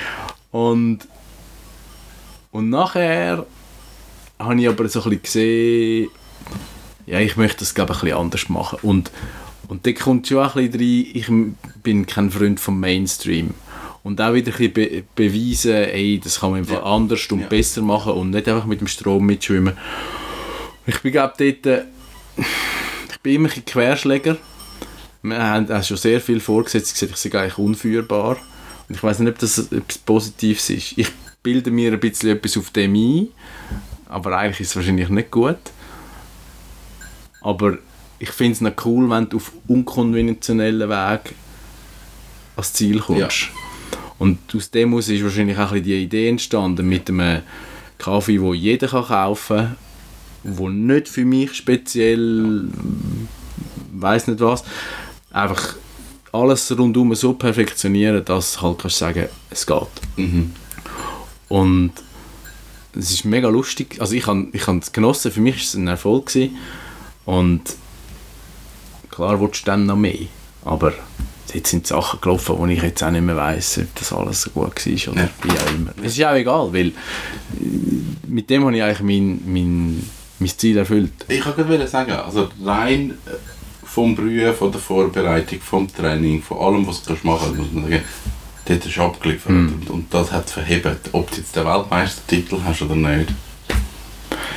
Und, 0.51 0.99
und 2.51 2.69
nachher 2.69 3.45
habe 4.39 4.61
ich 4.61 4.69
aber 4.69 4.87
so 4.87 5.03
ein 5.03 5.21
gesehen, 5.21 6.07
ja, 7.05 7.19
ich 7.19 7.35
möchte 7.35 7.59
das 7.59 7.75
glaube 7.75 7.91
ich 7.91 7.97
ein 7.97 8.05
bisschen 8.05 8.19
anders 8.19 8.47
machen. 8.47 8.79
Und, 8.83 9.11
und 9.67 9.85
da 9.85 9.91
kommt 9.91 10.29
schon 10.29 10.37
ein 10.37 10.71
bisschen 10.71 10.79
rein, 10.79 11.57
ich 11.59 11.83
bin 11.83 12.05
kein 12.05 12.31
Freund 12.31 12.61
vom 12.61 12.79
Mainstream. 12.79 13.53
Und 14.04 14.20
auch 14.20 14.34
wieder 14.34 14.52
ein 14.58 14.74
be 14.74 15.04
beweisen, 15.16 15.74
ey, 15.74 16.20
das 16.24 16.39
kann 16.39 16.52
man 16.52 16.60
einfach 16.62 16.76
ja. 16.76 16.84
anders 16.84 17.28
und 17.32 17.41
ja. 17.41 17.47
besser 17.47 17.82
machen 17.82 18.14
und 18.14 18.32
nicht 18.32 18.47
einfach 18.47 18.66
mit 18.66 18.82
dem 18.82 18.88
Strom 18.88 19.26
mitschwimmen. 19.26 19.78
Ich 20.88 20.99
bin 21.02 21.12
glaube 21.12 21.34
dort, 21.38 21.66
äh, 21.68 21.84
ich 22.38 23.20
bin 23.22 23.36
immer 23.36 23.49
ein 23.56 23.66
Querschläger. 23.66 24.38
Wir 25.22 25.38
haben 25.38 25.72
auch 25.72 25.84
schon 25.84 25.97
sehr 25.97 26.20
viel 26.20 26.39
vorgesetzt, 26.39 26.93
gesagt, 26.93 27.12
ich 27.12 27.32
sei 27.32 27.39
eigentlich 27.39 27.60
unführbar. 27.60 28.38
Und 28.89 28.95
ich 28.95 29.04
weiß 29.04 29.20
nicht, 29.20 29.30
ob 29.30 29.38
das 29.38 29.60
etwas 29.72 29.99
Positives 29.99 30.70
ist. 30.72 30.97
Ich 30.97 31.08
bilde 31.43 31.70
mir 31.70 31.93
ein 31.93 31.99
bisschen 31.99 32.30
etwas 32.30 32.58
auf 32.58 32.72
dem 32.72 32.95
ein, 32.95 33.28
aber 34.10 34.38
eigentlich 34.38 34.62
ist 34.62 34.70
es 34.70 34.76
wahrscheinlich 34.76 35.10
nicht 35.10 35.30
gut. 35.30 35.60
Aber 37.41 37.78
ich 38.20 38.30
finde 38.32 38.54
es 38.54 38.62
noch 38.62 38.86
cool, 38.86 39.10
wenn 39.10 39.30
du 39.30 39.38
auf 39.38 39.52
unkonventionellen 39.68 40.89
Weg 40.89 41.34
ans 42.56 42.74
Ziel 42.74 42.99
kommst. 42.99 43.20
Ja. 43.20 43.61
Und 44.22 44.38
aus 44.55 44.69
dem 44.69 44.95
ist 44.99 45.24
wahrscheinlich 45.24 45.57
auch 45.57 45.72
ein 45.72 45.82
die 45.82 46.03
Idee 46.03 46.30
entstanden 46.30 46.88
mit 46.88 47.09
einem 47.09 47.41
Kaffee, 47.97 48.38
den 48.38 48.53
jeder 48.53 48.88
kann 48.88 49.05
kaufen 49.05 49.57
kann, 49.57 49.78
der 50.43 50.69
nicht 50.69 51.07
für 51.09 51.26
mich 51.26 51.55
speziell, 51.55 52.65
weiß 53.93 54.28
nicht 54.28 54.39
was, 54.39 54.63
einfach 55.32 55.76
alles 56.32 56.72
rundum 56.78 57.15
so 57.15 57.34
perfektionieren, 57.34 58.24
dass 58.24 58.61
halt 58.61 58.78
kannst 58.78 58.99
sagen, 58.99 59.26
es 59.49 59.65
geht. 59.65 59.88
Mhm. 60.17 60.51
Und 61.49 61.93
es 62.93 63.09
ist 63.09 63.26
mega 63.26 63.49
lustig. 63.49 63.99
Also 63.99 64.13
ich 64.13 64.28
habe 64.28 64.49
ich 64.53 64.67
es 64.67 64.91
genossen, 64.91 65.32
für 65.32 65.41
mich 65.41 65.55
war 65.55 65.63
es 65.63 65.74
ein 65.74 65.88
Erfolg. 65.88 66.28
Gewesen. 66.28 66.57
Und 67.26 67.63
klar 69.09 69.41
willst 69.41 69.63
du 69.63 69.65
dann 69.65 69.88
noch 69.88 69.95
mehr. 69.95 70.28
Aber 70.63 70.93
jetzt 71.54 71.70
sind 71.70 71.88
Sachen 71.88 72.20
gelaufen, 72.22 72.56
wo 72.58 72.66
ich 72.68 72.82
jetzt 72.82 73.04
auch 73.04 73.12
nicht 73.12 73.24
mehr 73.24 73.36
weiss, 73.36 73.78
ob 73.78 73.95
das 73.95 74.14
alles 74.14 74.41
so 74.43 74.49
gut 74.52 74.86
war 74.86 75.14
oder 75.14 75.22
ja. 75.22 75.30
wie 75.43 75.52
auch 75.52 75.76
immer. 75.76 75.91
Es 76.04 76.18
ist 76.18 76.24
auch 76.24 76.36
egal, 76.36 76.74
weil 76.74 76.88
äh, 76.88 76.93
mit 78.28 78.49
dem 78.49 78.66
habe 78.66 78.76
ich 78.76 78.84
eigentlich 78.84 79.02
mein, 79.02 79.41
mein, 79.45 80.10
mein 80.39 80.49
Ziel 80.49 80.78
erfüllt. 80.78 81.12
Ich 81.28 81.45
wollte 81.45 81.88
sagen, 81.88 82.12
also 82.12 82.49
rein 82.64 83.12
äh, 83.26 83.32
vom 83.86 84.16
Brühen, 84.16 84.54
von 84.54 84.72
der 84.72 84.82
Vorbereitung, 84.82 85.60
vom 85.60 85.93
Training, 85.93 86.41
von 86.41 86.58
allem, 86.60 86.88
was 86.88 87.04
du 87.04 87.14
machen 87.24 87.54
kannst, 87.56 87.58
muss 87.58 87.72
man 87.74 87.84
sagen, 87.84 88.04
dort 88.66 88.86
ist 88.86 88.99
abgeliefert 88.99 89.52
mm. 89.52 89.68
und, 89.68 89.89
und 89.89 90.14
das 90.14 90.32
hat 90.32 90.49
verhebt. 90.49 91.10
Ob 91.12 91.30
du 91.30 91.38
jetzt 91.38 91.56
den 91.56 91.66
Weltmeistertitel 91.66 92.60
hast 92.64 92.82
oder 92.82 92.95
nicht. 92.95 93.34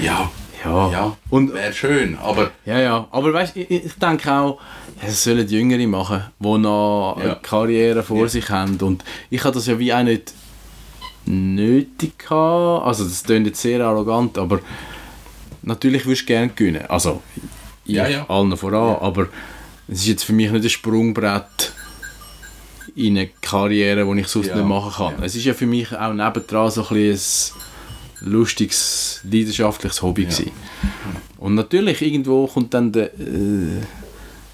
Ja, 0.00 0.30
ja. 0.64 0.90
ja. 0.90 1.16
Und 1.30 1.54
wäre 1.54 1.72
schön, 1.72 2.16
aber... 2.18 2.50
Ja, 2.64 2.78
ja. 2.78 3.08
Aber 3.10 3.32
weißt, 3.32 3.56
ich, 3.56 3.70
ich 3.70 3.94
denke 3.94 4.32
auch, 4.32 4.60
ja, 5.00 5.06
das 5.06 5.22
sollen 5.22 5.46
die 5.46 5.56
Jüngere 5.56 5.86
machen, 5.86 6.24
die 6.38 6.58
noch 6.58 7.16
ja. 7.18 7.24
eine 7.24 7.36
Karriere 7.36 8.02
vor 8.02 8.22
ja. 8.22 8.28
sich 8.28 8.48
haben. 8.50 8.76
Und 8.80 9.04
ich 9.30 9.42
habe 9.44 9.54
das 9.54 9.66
ja 9.66 9.78
wie 9.78 9.92
auch 9.92 10.02
nicht 10.02 10.32
nötig 11.26 12.18
gehabt. 12.18 12.86
Also 12.86 13.04
das 13.04 13.24
klingt 13.24 13.46
jetzt 13.46 13.60
sehr 13.60 13.84
arrogant, 13.84 14.38
aber 14.38 14.60
natürlich 15.62 16.06
würdest 16.06 16.22
du 16.22 16.26
gerne 16.26 16.48
gewinnen. 16.48 16.84
Also 16.88 17.22
ich 17.84 17.94
ja, 17.94 18.08
ja. 18.08 18.28
allen 18.28 18.56
voran, 18.56 18.88
ja. 18.88 19.00
aber 19.00 19.28
es 19.88 20.00
ist 20.00 20.06
jetzt 20.06 20.24
für 20.24 20.32
mich 20.32 20.50
nicht 20.50 20.64
ein 20.64 20.70
Sprungbrett 20.70 21.72
in 22.96 23.18
eine 23.18 23.28
Karriere, 23.40 24.04
die 24.04 24.20
ich 24.20 24.28
sonst 24.28 24.48
ja. 24.48 24.56
nicht 24.56 24.66
machen 24.66 24.92
kann. 24.92 25.22
Es 25.22 25.34
ist 25.34 25.44
ja 25.44 25.54
für 25.54 25.66
mich 25.66 25.96
auch 25.96 26.12
nebendran 26.12 26.70
so 26.70 26.82
ein 26.82 26.88
bisschen 26.88 27.60
lustiges, 28.24 29.20
leidenschaftliches 29.24 30.02
Hobby 30.02 30.22
ja. 30.22 30.28
Gewesen. 30.28 30.50
Und 31.38 31.54
natürlich, 31.54 32.00
irgendwo 32.02 32.46
kommt 32.46 32.72
dann 32.74 32.90
der, 32.90 33.12
äh, 33.14 33.82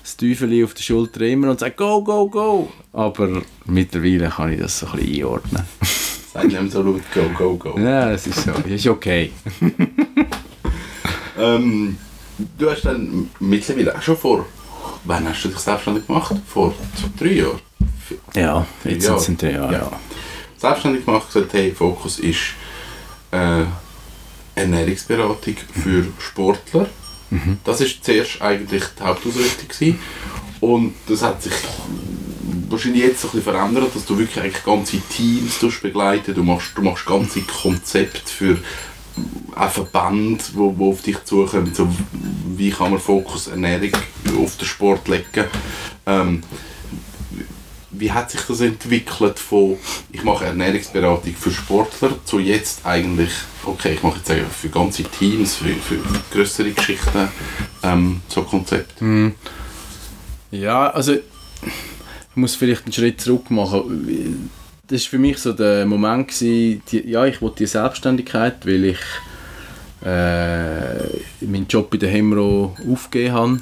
das 0.03 0.17
Teufel 0.17 0.65
auf 0.65 0.75
der 0.75 0.83
Schulter 0.83 1.21
immer 1.23 1.51
und 1.51 1.61
sagt 1.61 1.77
«Go, 1.77 2.03
go, 2.03 2.29
go!» 2.29 2.73
Aber 2.93 3.43
mittlerweile 3.67 4.29
kann 4.29 4.53
ich 4.53 4.61
das 4.61 4.79
so 4.79 4.87
ein 4.87 4.99
bisschen 4.99 5.15
einordnen. 5.17 5.63
Sag 6.33 6.47
nicht 6.47 6.73
so 6.73 6.83
laut 6.83 7.03
«Go, 7.15 7.23
go, 7.37 7.57
go!» 7.57 7.79
Ja, 7.79 8.11
es 8.11 8.27
ist 8.27 8.45
so. 8.45 8.53
ist 8.67 8.87
okay. 8.87 9.33
ähm, 11.39 11.97
du 12.59 12.71
hast 12.71 12.85
dann 12.85 13.31
mittlerweile 13.39 13.97
auch 13.97 14.03
schon 14.03 14.17
vor... 14.17 14.47
Wann 15.05 15.27
hast 15.29 15.45
du 15.45 15.49
dich 15.49 15.59
selbstständig 15.59 16.07
gemacht? 16.07 16.35
Vor 16.47 16.75
drei 17.19 17.33
Jahren? 17.33 17.59
Ja, 18.35 18.67
jetzt 18.85 19.21
sind 19.21 19.41
drei 19.41 19.53
Jahre. 19.53 19.73
Ja. 19.73 19.91
Selbstständig 20.59 21.07
gemacht, 21.07 21.33
gesagt, 21.33 21.53
hey, 21.55 21.73
Fokus 21.73 22.19
ist 22.19 22.55
äh, 23.31 23.65
Ernährungsberatung 24.55 25.57
für 25.83 26.07
Sportler. 26.19 26.89
Mhm. 27.31 27.59
Das 27.65 27.81
ist 27.81 28.05
zuerst 28.05 28.43
eigentlich 28.43 28.83
die 28.99 29.03
Hauptausrichtung 29.03 29.69
gewesen. 29.69 29.99
und 30.61 30.95
das 31.07 31.23
hat 31.23 31.43
sich 31.43 31.53
wahrscheinlich 32.69 33.03
jetzt 33.03 33.25
ein 33.25 33.31
bisschen 33.31 33.43
verändert, 33.43 33.95
dass 33.95 34.05
du 34.05 34.19
wirklich 34.19 34.43
eigentlich 34.43 34.65
ganze 34.65 35.01
Teams 35.01 35.59
begleiten 35.81 36.35
du 36.35 36.43
machst, 36.43 36.73
du 36.77 36.83
machst 36.83 37.07
ganze 37.07 37.41
Konzepte 37.43 38.31
für 38.31 38.59
auch 39.55 39.71
Verbände, 39.71 40.43
wo, 40.55 40.77
wo 40.77 40.91
auf 40.93 41.03
dich 41.03 41.23
zukommen, 41.25 41.75
so, 41.75 41.89
wie 42.57 42.71
kann 42.71 42.93
man 42.93 43.01
Fokus 43.01 43.49
Ernährung 43.49 43.93
auf 44.43 44.57
den 44.57 44.67
Sport 44.67 45.09
legen. 45.09 45.47
Ähm, 46.07 46.43
wie 47.91 48.13
hat 48.13 48.31
sich 48.31 48.41
das 48.43 48.61
entwickelt 48.61 49.39
von 49.39 49.77
ich 50.13 50.23
mache 50.23 50.45
Ernährungsberatung 50.45 51.35
für 51.35 51.51
Sportler 51.51 52.13
zu 52.25 52.39
jetzt 52.39 52.87
eigentlich 52.87 53.31
okay 53.65 53.95
ich 53.95 54.03
mache 54.03 54.21
jetzt 54.25 54.57
für 54.57 54.69
ganze 54.69 55.03
Teams 55.05 55.57
für, 55.57 55.75
für 55.75 55.99
größere 56.33 56.71
Geschichten 56.71 57.29
ähm, 57.83 58.21
so 58.29 58.43
Konzept 58.43 59.01
mm. 59.03 59.29
ja 60.53 60.91
also 60.91 61.15
ich 61.15 62.37
muss 62.37 62.55
vielleicht 62.55 62.85
einen 62.85 62.93
Schritt 62.93 63.21
zurück 63.21 63.51
machen 63.51 64.51
das 64.87 65.05
war 65.05 65.11
für 65.11 65.19
mich 65.19 65.39
so 65.39 65.53
der 65.53 65.87
Moment 65.87 66.29
gewesen, 66.29 66.83
die, 66.91 67.09
ja 67.09 67.27
ich 67.27 67.43
wollte 67.43 67.59
die 67.59 67.67
Selbstständigkeit 67.67 68.65
weil 68.67 68.85
ich 68.85 69.01
äh, 70.05 71.45
meinen 71.45 71.67
Job 71.69 71.91
bei 71.91 71.97
der 71.97 72.11
Hemro 72.11 72.77
aufgegeben 72.91 73.35
habe 73.35 73.61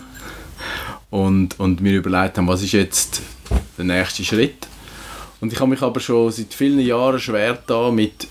und, 1.11 1.59
und 1.59 1.81
mir 1.81 1.97
überlegt 1.97 2.37
haben 2.37 2.47
was 2.47 2.63
ist 2.63 2.73
jetzt 2.73 3.23
der 3.79 3.85
nächste 3.85 4.25
Schritt. 4.25 4.67
Und 5.41 5.53
ich 5.53 5.61
habe 5.61 5.71
mich 5.71 5.83
aber 5.83 6.01
schon 6.01 6.33
seit 6.33 6.53
vielen 6.53 6.81
Jahren 6.81 7.21
schwer 7.21 7.59
da 7.67 7.91
mit 7.91 8.27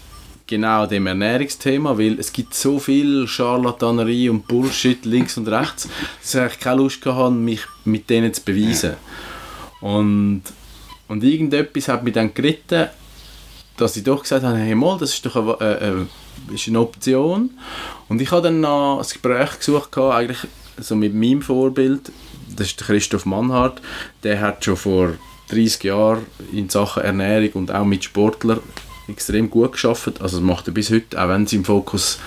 genau 0.46 0.86
dem 0.86 1.08
Ernährungsthema, 1.08 1.98
weil 1.98 2.20
es 2.20 2.32
gibt 2.32 2.54
so 2.54 2.80
viel 2.80 3.28
Charlatanerie 3.28 4.30
und 4.30 4.48
Bullshit 4.48 5.06
links 5.06 5.38
und 5.38 5.48
rechts, 5.48 5.90
dass 6.22 6.54
ich 6.54 6.60
keine 6.60 6.78
Lust 6.78 7.06
hatte, 7.06 7.32
mich 7.32 7.62
mit 7.86 8.10
denen 8.10 8.34
zu 8.34 8.42
beweisen. 8.42 8.96
Und, 9.82 10.44
und 11.08 11.24
irgendetwas 11.24 11.90
hat 11.90 12.04
mich 12.04 12.14
dann 12.14 12.34
geritten, 12.34 12.88
dass 13.76 13.96
ich 13.96 14.04
doch 14.04 14.24
gesagt 14.24 14.44
habe, 14.44 14.58
hey 14.58 14.74
mal, 14.74 14.98
das 14.98 15.14
ist 15.14 15.26
doch 15.26 15.60
eine, 15.60 15.78
eine, 15.80 16.08
ist 16.54 16.68
eine 16.68 16.80
Option. 16.80 17.52
Und 18.10 18.22
ich 18.22 18.32
habe 18.32 18.44
dann 18.44 18.62
noch 18.62 18.98
ein 18.98 19.04
Gespräch 19.04 19.60
gesucht, 19.60 19.98
eigentlich 19.98 20.40
so 20.78 20.96
mit 20.96 21.14
meinem 21.14 21.42
Vorbild, 21.42 22.12
das 22.56 22.68
ist 22.68 22.80
Christoph 22.80 23.26
Mannhardt, 23.26 23.82
der 24.24 24.40
hat 24.40 24.64
schon 24.64 24.78
vor 24.78 25.14
30 25.50 25.84
Jahren 25.84 26.26
in 26.52 26.70
Sachen 26.70 27.04
Ernährung 27.04 27.52
und 27.54 27.72
auch 27.72 27.86
mit 27.86 28.04
Sportlern 28.04 28.60
extrem 29.08 29.50
gut 29.50 29.74
geschafft. 29.74 30.22
Also 30.22 30.38
das 30.38 30.46
macht 30.46 30.68
er 30.68 30.74
bis 30.74 30.92
heute, 30.92 31.22
auch 31.22 31.30
wenn 31.30 31.48
sein 31.48 31.64
Fokus 31.64 32.20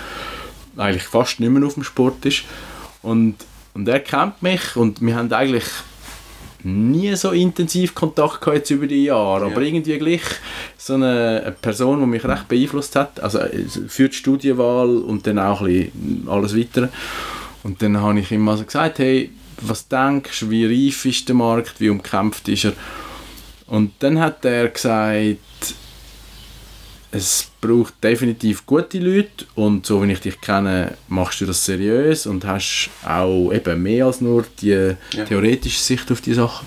eigentlich 0.77 1.03
fast 1.03 1.39
nicht 1.39 1.49
mehr 1.49 1.65
auf 1.65 1.75
dem 1.75 1.83
Sport 1.83 2.25
ist. 2.25 2.43
Und, 3.01 3.35
und 3.73 3.87
er 3.87 3.99
kennt 3.99 4.41
mich 4.41 4.75
und 4.75 5.01
wir 5.01 5.15
haben 5.15 5.31
eigentlich 5.31 5.65
nie 6.63 7.15
so 7.15 7.31
intensiv 7.31 7.95
Kontakt 7.95 8.41
gehabt 8.41 8.57
jetzt 8.57 8.69
über 8.69 8.85
die 8.85 9.05
Jahre, 9.05 9.47
ja. 9.47 9.51
aber 9.51 9.61
irgendwie 9.61 9.97
gleich 9.97 10.21
so 10.77 10.93
eine, 10.93 11.41
eine, 11.43 11.51
Person, 11.53 12.01
die 12.01 12.05
mich 12.05 12.23
recht 12.23 12.47
beeinflusst 12.47 12.95
hat, 12.95 13.19
also 13.19 13.39
für 13.87 14.09
die 14.09 14.15
Studienwahl 14.15 14.97
und 14.97 15.25
dann 15.25 15.39
auch 15.39 15.61
ein 15.61 15.67
bisschen 15.91 16.27
alles 16.29 16.55
weitere. 16.55 16.89
Und 17.63 17.81
dann 17.81 17.99
habe 17.99 18.19
ich 18.19 18.31
ihm 18.31 18.47
also 18.47 18.63
gesagt, 18.63 18.99
hey, 18.99 19.31
was 19.61 19.87
denkst 19.87 20.41
du, 20.41 20.49
wie 20.49 20.65
reif 20.65 21.05
ist 21.05 21.27
der 21.27 21.35
Markt, 21.35 21.79
wie 21.79 21.89
umkämpft 21.89 22.47
ist 22.47 22.65
er? 22.65 22.73
Und 23.71 23.93
dann 23.99 24.19
hat 24.19 24.43
er 24.43 24.67
gesagt, 24.67 25.37
es 27.09 27.49
braucht 27.61 28.03
definitiv 28.03 28.65
gute 28.65 28.99
Leute 28.99 29.45
und 29.55 29.85
so 29.85 30.03
wie 30.03 30.11
ich 30.11 30.19
dich 30.19 30.41
kenne, 30.41 30.97
machst 31.07 31.39
du 31.39 31.45
das 31.45 31.63
seriös 31.63 32.25
und 32.25 32.45
hast 32.45 32.89
auch 33.05 33.49
eben 33.53 33.81
mehr 33.81 34.07
als 34.07 34.19
nur 34.19 34.43
die 34.59 34.93
ja. 35.13 35.23
theoretische 35.25 35.79
Sicht 35.79 36.11
auf 36.11 36.19
die 36.19 36.33
Sache. 36.33 36.65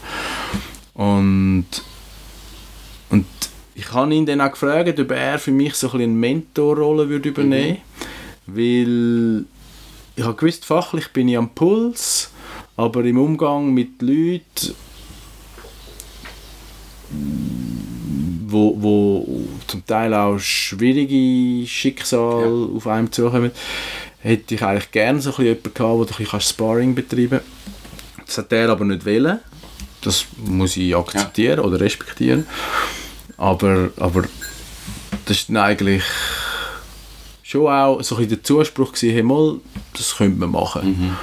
Und, 0.95 1.67
und 3.11 3.27
ich 3.75 3.93
habe 3.93 4.15
ihn 4.15 4.25
dann 4.25 4.41
auch 4.41 4.53
gefragt, 4.53 4.99
ob 4.99 5.11
er 5.11 5.39
für 5.39 5.51
mich 5.51 5.75
so 5.75 5.91
ein 5.91 6.01
eine 6.01 6.07
Mentorrolle 6.07 7.07
würde 7.07 7.29
übernehmen 7.29 7.83
weil 8.47 9.45
ich 10.17 10.25
habe 10.25 10.37
gewusst, 10.37 10.65
fachlich 10.65 11.13
bin 11.13 11.29
ich 11.29 11.37
am 11.37 11.51
Puls, 11.51 12.31
aber 12.79 13.05
im 13.05 13.19
Umgang 13.19 13.75
mit 13.75 14.01
Leuten, 14.01 14.75
wo, 18.47 18.77
wo 18.79 19.49
zum 19.67 19.85
Teil 19.87 20.15
auch 20.15 20.39
schwierige 20.39 21.67
Schicksale 21.67 22.69
auf 22.77 22.87
einem 22.87 23.11
zukommen, 23.11 23.51
hätte 24.21 24.55
ich 24.55 24.63
eigentlich 24.63 24.91
gerne 24.91 25.21
so 25.21 25.31
ein 25.31 25.37
bisschen 25.37 25.47
jemanden 25.47 25.75
gehabt, 25.75 26.11
der 26.11 26.17
ein 26.17 26.25
bisschen 26.25 26.41
Sparring 26.41 26.95
betreiben 26.95 27.41
kann. 27.41 28.25
Das 28.27 28.39
hat 28.39 28.53
er 28.53 28.71
aber 28.71 28.85
nicht 28.85 29.05
wollen. 29.05 29.41
Das 30.01 30.27
muss 30.37 30.77
ich 30.77 30.97
akzeptieren 30.97 31.61
oder 31.61 31.81
respektieren. 31.81 32.47
Aber, 33.37 33.91
aber 33.99 34.25
das 35.25 35.39
ist 35.39 35.49
dann 35.49 35.59
eigentlich 35.59 36.03
schon 37.43 37.67
auch 37.67 38.03
so 38.03 38.17
ein 38.17 38.19
bisschen 38.19 38.31
der 38.31 38.43
Zuspruch 38.43 38.93
gewesen, 38.93 39.13
hey, 39.13 39.23
mal, 39.23 39.57
das 39.93 40.17
könnte 40.17 40.41
man 40.41 40.51
machen. 40.51 41.17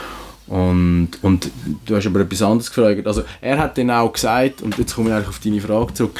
Und, 0.51 1.11
und 1.21 1.49
du 1.85 1.95
hast 1.95 2.05
aber 2.07 2.19
etwas 2.19 2.41
anderes 2.41 2.69
gefragt. 2.73 3.07
Also 3.07 3.23
er 3.39 3.57
hat 3.57 3.77
dann 3.77 3.89
auch 3.89 4.11
gesagt, 4.11 4.61
und 4.61 4.77
jetzt 4.77 4.93
komme 4.95 5.09
ich 5.09 5.15
eigentlich 5.15 5.29
auf 5.29 5.39
deine 5.39 5.61
Frage 5.61 5.93
zurück, 5.93 6.19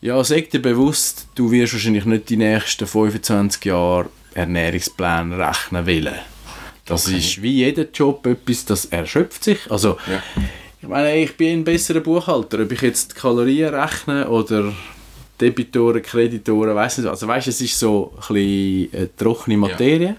ja, 0.00 0.22
sag 0.22 0.50
dir 0.50 0.62
bewusst, 0.62 1.26
du 1.34 1.50
wirst 1.50 1.72
wahrscheinlich 1.72 2.04
nicht 2.04 2.28
die 2.30 2.36
nächsten 2.36 2.86
25 2.86 3.64
Jahre 3.64 4.06
Ernährungsplan 4.34 5.32
rechnen 5.32 5.84
wollen. 5.84 6.14
Das 6.86 7.08
Okay. 7.08 7.18
ist 7.18 7.42
wie 7.42 7.50
jeder 7.54 7.86
Job 7.92 8.24
etwas, 8.26 8.64
das 8.64 8.84
erschöpft 8.86 9.42
sich. 9.42 9.58
Also, 9.68 9.96
Ja. 10.06 10.22
ich 10.80 10.88
meine, 10.88 11.16
ich 11.16 11.36
bin 11.36 11.60
ein 11.60 11.64
besserer 11.64 12.00
Buchhalter, 12.00 12.60
ob 12.60 12.70
ich 12.70 12.82
jetzt 12.82 13.16
Kalorien 13.16 13.74
rechne 13.74 14.28
oder 14.28 14.72
Debitoren, 15.40 16.02
Kreditoren, 16.02 16.74
weiß 16.76 16.98
nicht. 16.98 17.08
Also 17.08 17.26
weißt, 17.26 17.48
es 17.48 17.60
ist 17.60 17.78
so 17.78 18.12
ein 18.14 18.34
bisschen 18.34 18.88
eine 18.94 19.16
trockene 19.16 19.56
Materie. 19.56 20.16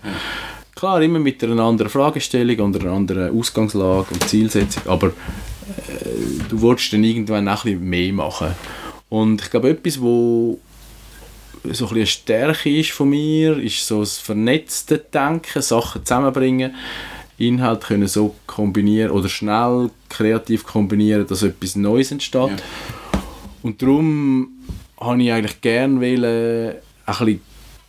Klar, 0.82 0.99
immer 1.03 1.19
mit 1.19 1.43
einer 1.43 1.61
anderen 1.61 1.91
Fragestellung 1.91 2.59
und 2.65 2.82
einer 2.82 2.91
anderen 2.91 3.38
Ausgangslage 3.38 4.07
und 4.15 4.27
Zielsetzung, 4.27 4.82
aber 4.88 5.09
äh, 5.09 6.41
du 6.49 6.59
willst 6.59 6.91
dann 6.91 7.03
irgendwann 7.03 7.47
auch 7.49 7.65
ein 7.65 7.73
bisschen 7.73 7.88
mehr 7.88 8.13
machen. 8.13 8.55
Und 9.07 9.43
ich 9.43 9.51
glaube, 9.51 9.69
etwas, 9.69 10.01
wo 10.01 10.57
so 11.65 11.86
ein 11.86 11.97
eine 11.97 12.07
Stärke 12.07 12.79
ist 12.79 12.93
von 12.93 13.11
mir, 13.11 13.59
ist 13.59 13.86
so 13.86 13.99
das 13.99 14.17
vernetzte 14.17 14.97
Denken, 14.97 15.61
Sachen 15.61 16.03
zusammenbringen, 16.03 16.73
Inhalt 17.38 17.82
können 17.82 18.07
so 18.07 18.34
kombinieren 18.47 19.11
oder 19.11 19.29
schnell 19.29 19.91
kreativ 20.09 20.65
kombinieren, 20.65 21.27
dass 21.27 21.43
etwas 21.43 21.75
Neues 21.75 22.11
entsteht. 22.11 22.49
Ja. 22.49 23.21
Und 23.61 23.84
darum 23.84 24.49
habe 24.99 25.21
ich 25.21 25.32
eigentlich 25.32 25.61
gerne 25.61 26.01
wollen, 26.01 26.75
ein 27.05 27.05
bisschen 27.05 27.41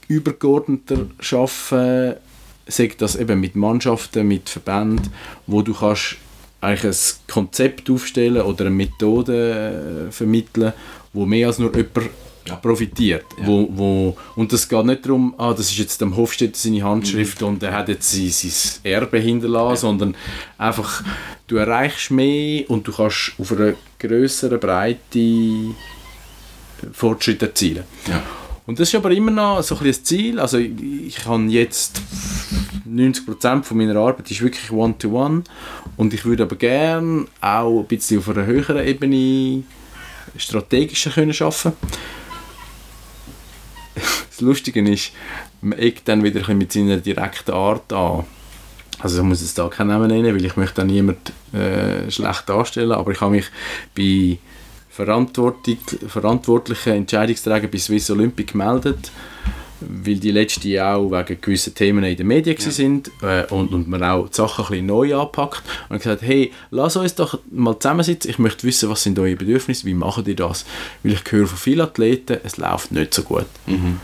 übergeordneter 0.09 1.07
arbeiten, 1.31 2.21
sei 2.67 2.91
das 2.97 3.17
eben 3.17 3.41
mit 3.41 3.57
Mannschaften, 3.57 4.27
mit 4.29 4.49
Verbänden, 4.49 5.09
wo 5.47 5.63
du 5.63 5.75
kannst 5.75 6.17
eigentlich 6.61 6.85
ein 6.95 7.33
Konzept 7.33 7.91
aufstellen 7.91 8.43
oder 8.43 8.67
eine 8.67 8.75
Methode 8.75 10.07
äh, 10.09 10.13
vermitteln, 10.13 10.73
wo 11.13 11.27
mehr 11.27 11.49
als 11.49 11.59
nur 11.59 11.75
jemand 11.75 12.11
Ja. 12.45 12.57
profitiert. 12.57 13.25
Ja. 13.39 13.47
Wo, 13.47 13.69
wo, 13.71 14.17
und 14.35 14.53
es 14.53 14.69
geht 14.69 14.85
nicht 14.85 15.05
darum, 15.07 15.33
ah, 15.39 15.53
das 15.55 15.71
ist 15.71 15.79
jetzt 15.79 16.01
dem 16.01 16.17
Hofstetter 16.17 16.55
seine 16.57 16.83
Handschrift 16.83 17.41
Mhm. 17.41 17.47
und 17.49 17.63
er 17.63 17.73
hat 17.73 17.89
jetzt 17.89 18.11
sein, 18.11 18.31
sein 18.31 18.81
Erbe 18.93 19.19
hinterlassen, 19.21 19.81
sondern 19.83 20.17
einfach, 20.59 21.05
du 21.47 21.57
erreichst 21.57 22.11
mehr 22.11 22.69
und 22.69 22.87
du 22.89 22.93
kannst 22.93 23.33
auf 23.39 23.53
einer 23.53 23.75
grösseren 23.99 24.59
Breite 24.59 25.75
Fortschritte 26.93 27.47
erzielen. 27.47 27.85
Ja. 28.09 28.23
Und 28.67 28.79
das 28.79 28.89
ist 28.89 28.95
aber 28.95 29.11
immer 29.11 29.31
noch 29.31 29.63
so 29.63 29.77
ein 29.77 29.93
Ziel. 29.93 30.39
Also 30.39 30.59
ich, 30.59 30.73
ich 30.81 31.27
habe 31.27 31.43
jetzt 31.45 32.01
90% 32.89 33.63
von 33.63 33.77
meiner 33.77 33.97
Arbeit 33.97 34.31
ist 34.31 34.43
wirklich 34.43 34.71
One-to-One 34.71 35.43
und 35.97 36.15
ich 36.15 36.25
würde 36.25 36.45
aber 36.45 36.57
gerne 36.57 37.27
auch 37.41 37.81
ein 37.81 37.87
bisschen 37.87 38.19
auf 38.19 38.29
einer 38.29 38.47
höheren 38.47 38.87
Ebene 38.87 39.65
strategischer 40.37 41.11
können 41.11 41.33
arbeiten 41.33 41.73
Das 43.95 44.41
Lustige 44.41 44.81
ist, 44.89 45.13
man 45.61 45.79
eckt 45.79 46.09
dann 46.09 46.23
wieder 46.23 46.53
mit 46.55 46.73
seiner 46.73 46.99
direkten 46.99 47.53
Art 47.53 47.93
an. 47.93 48.25
Also 48.99 49.19
ich 49.19 49.25
muss 49.25 49.43
es 49.43 49.55
da 49.55 49.69
keinen 49.69 49.89
Namen 49.89 50.09
nennen, 50.09 50.35
weil 50.35 50.45
ich 50.45 50.57
möchte 50.57 50.77
da 50.77 50.85
niemand 50.85 51.33
äh, 51.53 52.11
schlecht 52.11 52.49
darstellen, 52.49 52.93
aber 52.93 53.11
ich 53.13 53.21
habe 53.21 53.33
mich 53.33 53.47
bei 53.97 54.39
verantwortlichen 54.93 56.93
Entscheidungsträgern 56.93 57.71
bei 57.71 57.79
Swiss 57.79 58.11
Olympic 58.11 58.53
gemeldet, 58.53 59.11
weil 59.81 60.17
die 60.17 60.31
letzten 60.31 60.69
Jahr 60.69 60.99
auch 60.99 61.11
wegen 61.11 61.41
gewissen 61.41 61.75
Themen 61.75 62.05
in 62.05 62.17
den 62.17 62.27
Medien 62.27 62.57
ja. 62.59 62.71
sind 62.71 63.11
äh, 63.23 63.45
und, 63.47 63.73
und 63.73 63.89
man 63.89 64.05
auch 64.05 64.29
die 64.29 64.37
Sachen 64.37 64.67
ein 64.67 64.71
bisschen 64.71 64.87
neu 64.87 65.17
anpackt 65.17 65.63
und 65.89 65.97
gesagt, 65.97 66.23
hey, 66.23 66.53
lass 66.71 66.97
uns 66.97 67.15
doch 67.15 67.41
mal 67.51 67.79
zusammensitzen, 67.79 68.31
ich 68.31 68.39
möchte 68.39 68.67
wissen, 68.67 68.91
was 68.91 69.03
sind 69.03 69.19
eure 69.19 69.35
Bedürfnisse, 69.35 69.87
wie 69.87 69.95
machen 69.95 70.25
die 70.25 70.37
das? 70.37 70.67
Weil 71.03 71.13
ich 71.13 71.23
höre 71.31 71.47
von 71.47 71.59
vielen 71.59 71.81
Athleten, 71.81 72.39
es 72.45 72.59
läuft 72.59 72.93
nicht 72.93 73.15
so 73.15 73.23
gut. 73.23 73.47
Mhm. 73.67 73.99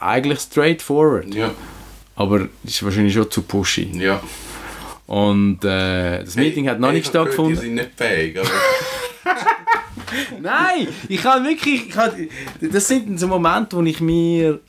Eigentlich 0.00 0.40
straightforward, 0.40 1.32
Ja. 1.34 1.52
aber 2.16 2.48
ist 2.64 2.82
wahrscheinlich 2.82 3.14
schon 3.14 3.30
zu 3.30 3.42
pushy. 3.42 3.88
Ja. 3.94 4.20
Und 5.06 5.64
äh, 5.64 6.24
das 6.24 6.34
Meeting 6.34 6.68
hat 6.68 6.80
noch 6.80 6.90
nicht 6.90 7.06
stattgefunden. 7.06 7.54
Die 7.54 7.60
sind 7.60 7.74
nicht 7.76 7.90
fähig, 7.96 8.38
aber... 8.38 8.48
Nein, 10.40 10.88
ich 11.08 11.22
kann 11.22 11.44
wirklich, 11.44 11.86
ich 11.86 11.90
kann, 11.90 12.12
das 12.60 12.88
sind 12.88 13.18
so 13.18 13.26
Momente, 13.26 13.76
wo 13.76 13.82
ich 13.82 14.00
mir 14.00 14.60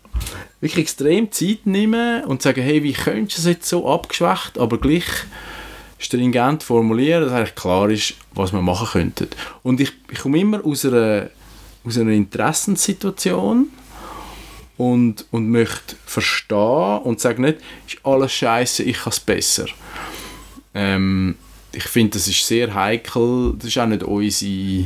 wirklich 0.59 0.83
extrem 0.83 1.31
Zeit 1.31 1.65
nehme 1.65 2.25
und 2.27 2.41
sage, 2.41 2.61
hey, 2.61 2.83
wie 2.83 2.93
könntest 2.93 3.37
du 3.37 3.41
es 3.41 3.55
jetzt 3.55 3.69
so 3.69 3.89
abgeschwächt, 3.89 4.57
aber 4.57 4.77
gleich 4.77 5.05
stringent 5.99 6.63
formulieren, 6.63 7.23
dass 7.23 7.33
eigentlich 7.33 7.55
klar 7.55 7.89
ist, 7.89 8.15
was 8.33 8.53
wir 8.53 8.61
machen 8.61 8.87
könnten. 8.91 9.29
Und 9.63 9.79
ich, 9.79 9.93
ich 10.11 10.19
komme 10.19 10.39
immer 10.39 10.65
aus 10.65 10.85
einer, 10.85 11.29
aus 11.83 11.97
einer 11.97 12.11
Interessenssituation 12.11 13.69
und, 14.77 15.25
und 15.31 15.49
möchte 15.49 15.95
verstehen 16.05 16.99
und 17.03 17.19
sage 17.19 17.41
nicht, 17.41 17.59
ist 17.87 17.97
alles 18.03 18.31
scheiße, 18.33 18.83
ich 18.83 18.97
kann 18.97 19.11
es 19.11 19.19
besser. 19.19 19.65
Ähm, 20.73 21.35
ich 21.77 21.83
finde, 21.83 22.17
das 22.17 22.27
ist 22.27 22.45
sehr 22.45 22.73
heikel, 22.73 23.53
das 23.57 23.67
ist 23.67 23.77
auch 23.77 23.85
nicht 23.85 24.01
unsere, 24.03 24.85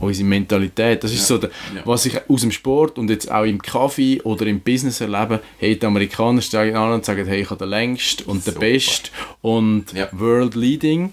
unsere 0.00 0.26
Mentalität. 0.28 1.04
Das 1.04 1.12
ist 1.12 1.20
Ja. 1.20 1.26
so, 1.26 1.38
der, 1.38 1.50
Ja. 1.74 1.82
was 1.84 2.06
ich 2.06 2.18
aus 2.30 2.40
dem 2.40 2.50
Sport 2.50 2.98
und 2.98 3.10
jetzt 3.10 3.30
auch 3.30 3.44
im 3.44 3.60
Kaffee 3.60 4.20
oder 4.22 4.46
im 4.46 4.60
Business 4.60 5.00
erlebe, 5.00 5.40
hey, 5.58 5.78
die 5.78 5.84
Amerikaner 5.86 6.40
steigen 6.40 6.76
an 6.76 6.92
und 6.92 7.04
sagen, 7.04 7.26
hey, 7.26 7.42
ich 7.42 7.50
habe 7.50 7.58
den 7.64 7.68
längsten 7.68 8.24
und 8.24 8.46
den 8.46 8.54
besten 8.54 9.10
und 9.42 9.92
Ja. 9.92 10.08
World 10.12 10.54
Leading. 10.54 11.10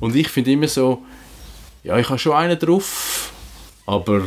Und 0.00 0.16
ich 0.16 0.28
finde 0.28 0.52
immer 0.52 0.68
so, 0.68 1.02
ja, 1.82 1.98
ich 1.98 2.08
habe 2.08 2.18
schon 2.18 2.32
einen 2.32 2.58
drauf, 2.58 3.30
aber 3.86 4.22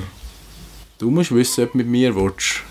du 0.99 1.09
musst 1.09 1.33
wissen, 1.33 1.63
ob 1.63 1.71
du 1.71 1.77
mit 1.79 1.87
mir 1.87 2.15
willst. 2.15 2.61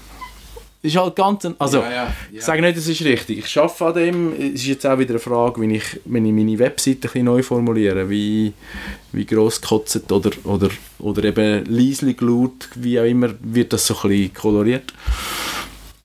Ist 0.83 0.97
halt 0.97 1.17
ganz, 1.17 1.45
ein- 1.45 1.55
also, 1.59 1.79
Ja, 1.79 1.91
ja, 1.91 1.95
ja. 2.05 2.15
ich 2.33 2.43
sage 2.43 2.61
nicht, 2.63 2.77
das 2.77 2.87
ist 2.87 3.03
richtig. 3.03 3.39
Ich 3.39 3.59
arbeite 3.59 3.85
an 3.87 3.95
dem. 3.95 4.33
Es 4.35 4.61
ist 4.61 4.67
jetzt 4.67 4.87
auch 4.87 4.99
wieder 4.99 5.11
eine 5.11 5.19
Frage, 5.19 5.61
wenn 5.61 5.71
ich, 5.71 6.01
wenn 6.05 6.25
ich 6.27 6.33
meine 6.33 6.59
Webseite 6.59 6.97
ein 6.99 7.01
bisschen 7.01 7.25
neu 7.25 7.43
formuliere, 7.43 8.09
wie, 8.09 8.53
wie 9.13 9.25
gross 9.27 9.61
gekotzt 9.61 10.11
oder, 10.13 10.31
oder, 10.45 10.69
oder 11.01 11.25
eben 11.25 11.65
leislich 11.67 12.17
gelaut, 12.19 12.69
wie 12.77 13.01
auch 13.01 13.05
immer, 13.05 13.31
wird 13.41 13.73
das 13.73 13.87
so 13.87 13.95
ein 14.03 14.09
bisschen 14.11 14.35
koloriert. 14.35 14.93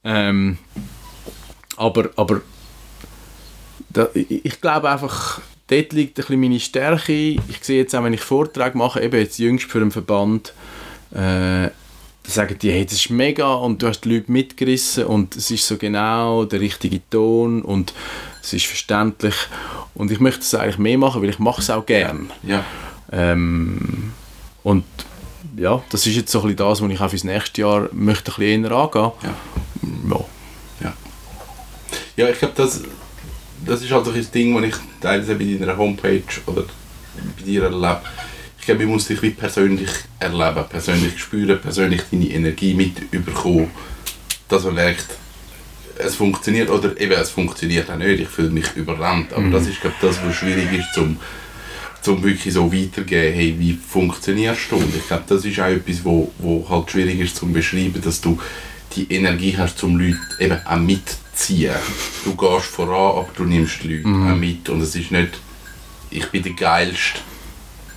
Ähm, 0.03 0.57
aber 1.77 2.09
aber 2.15 2.41
da, 3.89 4.07
ich, 4.13 4.45
ich 4.45 4.61
glaube 4.61 4.89
einfach, 4.89 5.41
dort 5.67 5.93
liegt 5.93 6.17
ein 6.17 6.21
bisschen 6.23 6.39
meine 6.39 6.59
Stärke. 6.59 7.11
Ich 7.13 7.59
sehe 7.61 7.81
jetzt 7.81 7.95
auch, 7.95 8.03
wenn 8.03 8.13
ich 8.13 8.21
Vorträge 8.21 8.77
mache, 8.77 9.01
eben 9.01 9.19
jetzt 9.19 9.37
jüngst 9.37 9.65
für 9.69 9.79
einen 9.79 9.91
Verband, 9.91 10.53
äh, 11.13 11.69
da 12.23 12.31
sagen 12.31 12.57
die, 12.59 12.71
hey, 12.71 12.85
das 12.85 12.93
ist 12.93 13.09
mega 13.09 13.53
und 13.53 13.81
du 13.81 13.87
hast 13.87 14.01
die 14.01 14.13
Leute 14.13 14.31
mitgerissen 14.31 15.05
und 15.05 15.35
es 15.35 15.49
ist 15.51 15.65
so 15.65 15.77
genau 15.77 16.45
der 16.45 16.59
richtige 16.59 17.01
Ton 17.09 17.61
und 17.61 17.93
es 18.43 18.53
ist 18.53 18.65
verständlich 18.65 19.35
und 19.95 20.11
ich 20.11 20.19
möchte 20.19 20.41
es 20.41 20.53
eigentlich 20.53 20.77
mehr 20.77 20.97
machen, 20.97 21.21
weil 21.21 21.29
ich 21.29 21.39
mache 21.39 21.61
es 21.61 21.69
auch 21.69 21.85
gern. 21.85 22.29
Ja. 22.43 22.63
Ähm, 23.11 24.13
und 24.63 24.83
ja, 25.57 25.83
das 25.89 26.07
ist 26.07 26.15
jetzt 26.15 26.31
so 26.31 26.39
ein 26.39 26.43
bisschen 26.43 26.57
das, 26.57 26.81
was 26.81 26.91
ich 26.91 27.01
auch 27.01 27.09
fürs 27.09 27.23
nächste 27.23 27.61
Jahr 27.61 27.89
möchte 27.91 28.31
ein 28.31 28.35
bisschen 28.35 28.65
eher 28.65 28.71
angehen. 28.71 29.11
Ja. 29.23 29.33
Ja. 30.09 30.25
Ja, 30.81 30.93
ja 32.15 32.29
ich 32.29 32.39
glaube, 32.39 32.53
das, 32.55 32.81
das 33.65 33.81
ist 33.81 33.91
halt 33.91 34.05
so 34.05 34.11
ein 34.11 34.27
Ding, 34.33 34.55
das 34.55 34.63
ich 34.69 34.75
teilweise 35.01 35.35
bei 35.35 35.57
deiner 35.59 35.77
Homepage 35.77 36.23
oder 36.45 36.63
bei 37.37 37.43
dir 37.43 37.63
erlebe. 37.63 38.01
Ich 38.61 38.67
glaube, 38.67 38.83
ich 38.83 38.89
muss 38.89 39.07
dich 39.07 39.19
wie 39.23 39.31
persönlich 39.31 39.89
erleben, 40.19 40.63
persönlich 40.69 41.19
spüren, 41.19 41.59
persönlich 41.59 42.01
deine 42.11 42.27
Energie 42.27 42.75
mit 42.75 42.93
überkommen, 43.11 43.71
dass 44.47 44.65
man 44.65 44.75
merkt, 44.75 45.07
es 45.97 46.15
funktioniert 46.15 46.69
oder 46.69 46.99
eben 47.01 47.13
es 47.13 47.31
funktioniert 47.31 47.89
auch 47.89 47.95
nicht, 47.95 48.19
ich 48.19 48.27
fühle 48.27 48.51
mich 48.51 48.67
überrannt. 48.75 49.33
Aber 49.33 49.49
das 49.49 49.65
ist 49.65 49.81
glaube 49.81 49.95
das, 49.99 50.23
was 50.23 50.35
schwierig 50.35 50.71
ist 50.73 50.93
zum, 50.93 51.17
um 52.05 52.23
wirklich 52.23 52.53
so 52.53 52.71
weitergeben, 52.71 53.33
hey, 53.33 53.55
wie 53.57 53.73
funktionierst 53.73 54.69
du? 54.69 54.75
Und 54.75 54.95
ich 54.95 55.07
glaube, 55.07 55.23
das 55.27 55.43
ist 55.43 55.59
auch 55.59 55.65
etwas, 55.65 56.05
wo, 56.05 56.31
wo 56.37 56.67
halt 56.69 56.91
schwierig 56.91 57.19
ist 57.19 57.37
zu 57.37 57.47
beschreiben, 57.47 57.99
dass 57.99 58.21
du 58.21 58.39
die 58.95 59.11
Energie 59.11 59.57
hast, 59.57 59.83
um 59.83 59.97
Leute 59.97 60.19
eben 60.39 60.59
auch 60.65 60.77
mitzuziehen. 60.77 61.73
Du 62.25 62.35
gehst 62.35 62.67
voran, 62.67 63.17
aber 63.17 63.29
du 63.35 63.43
nimmst 63.43 63.81
die 63.81 63.95
Leute 63.95 64.31
auch 64.31 64.37
mit 64.37 64.69
und 64.69 64.81
es 64.81 64.95
ist 64.95 65.09
nicht, 65.09 65.39
ich 66.11 66.27
bin 66.27 66.43
der 66.43 66.53
Geilste, 66.53 67.21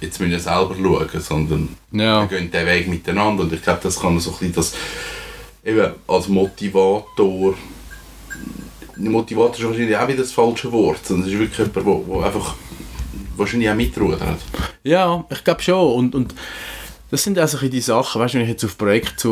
jetzt 0.01 0.19
müssen 0.21 0.33
wir 0.33 0.41
selber 0.41 0.75
schauen, 0.81 1.21
sondern 1.21 1.69
Ja. 1.93 2.29
wir 2.29 2.39
gehen 2.39 2.51
den 2.51 2.67
Weg 2.67 2.89
miteinander 2.89 3.43
und 3.45 3.53
ich 3.53 3.63
glaube, 3.63 3.81
das 3.83 3.99
kann 4.01 4.19
so 4.21 4.31
ein 4.31 4.37
bisschen 4.39 4.55
das 4.55 4.75
eben 5.65 5.93
als 6.07 6.29
Motivator 6.29 7.55
Motivator 8.97 9.57
ist 9.59 9.65
wahrscheinlich 9.65 9.97
auch 9.97 10.07
wieder 10.09 10.19
das 10.23 10.33
falsche 10.33 10.71
Wort, 10.71 11.05
sondern 11.05 11.27
es 11.29 11.35
ist 11.35 11.41
wirklich 11.41 11.67
jemand, 11.75 12.09
der, 12.09 12.25
einfach 12.27 12.55
wahrscheinlich 13.37 13.69
auch 13.71 13.75
mitrudert. 13.75 14.21
Ja, 14.85 15.25
ich 15.31 15.43
glaube 15.43 15.63
schon. 15.63 15.93
Und, 15.95 16.15
und 16.15 16.35
das 17.11 17.25
sind 17.25 17.37
also 17.39 17.59
die 17.67 17.81
Sachen, 17.81 18.21
weißt 18.21 18.35
wenn 18.35 18.43
ich 18.43 18.49
jetzt 18.51 18.65
auf 18.65 18.79
Projekte 18.79 19.29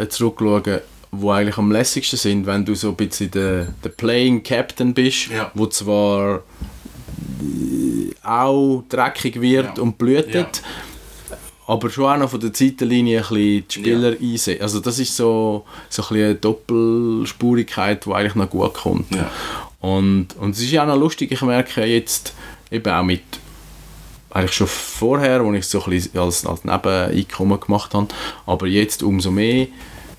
äh, 0.00 0.08
zurückschaue, 0.08 0.82
wo 1.10 1.30
eigentlich 1.32 1.58
am 1.58 1.70
lässigsten 1.70 2.18
sind, 2.18 2.46
wenn 2.46 2.64
du 2.64 2.74
so 2.74 2.90
ein 2.90 2.96
bisschen 2.96 3.30
der, 3.32 3.68
der 3.84 3.90
Playing 3.90 4.42
Captain 4.42 4.94
bist, 4.94 5.28
Ja. 5.28 5.50
wo 5.54 5.66
zwar 5.66 6.42
auch 8.22 8.82
dreckig 8.88 9.40
wird 9.40 9.76
Ja. 9.76 9.82
und 9.82 9.98
blühtet, 9.98 10.62
Ja. 11.30 11.36
aber 11.66 11.90
schon 11.90 12.04
auch 12.04 12.16
noch 12.18 12.30
von 12.30 12.40
der 12.40 12.52
Zeitlinie 12.52 13.18
ein 13.18 13.22
bisschen 13.22 13.64
die 13.68 13.74
Spieler 13.74 14.16
einsetzt. 14.20 14.62
Also 14.62 14.80
das 14.80 14.98
ist 14.98 15.16
so, 15.16 15.64
so 15.88 16.02
ein 16.02 16.08
bisschen 16.08 16.24
eine 16.24 16.34
Doppelspurigkeit, 16.36 18.04
die 18.06 18.12
eigentlich 18.12 18.34
noch 18.34 18.50
gut 18.50 18.74
kommt. 18.74 19.14
Ja. 19.14 19.30
Und, 19.80 20.28
und 20.40 20.50
es 20.52 20.60
ist 20.60 20.70
ja 20.70 20.82
auch 20.82 20.86
noch 20.88 20.98
lustig, 20.98 21.30
ich 21.32 21.42
merke 21.42 21.84
jetzt 21.84 22.34
eben 22.70 22.90
auch 22.92 23.02
mit, 23.02 23.22
eigentlich 24.30 24.52
schon 24.54 24.66
vorher, 24.66 25.44
wo 25.44 25.52
ich 25.52 25.60
es 25.60 25.70
so 25.70 25.82
ein 25.84 25.90
bisschen 25.90 26.18
als, 26.18 26.44
als 26.46 26.64
Nebeneinkommen 26.64 27.60
gemacht 27.60 27.94
habe, 27.94 28.08
aber 28.46 28.66
jetzt 28.66 29.02
umso 29.02 29.30
mehr, 29.30 29.66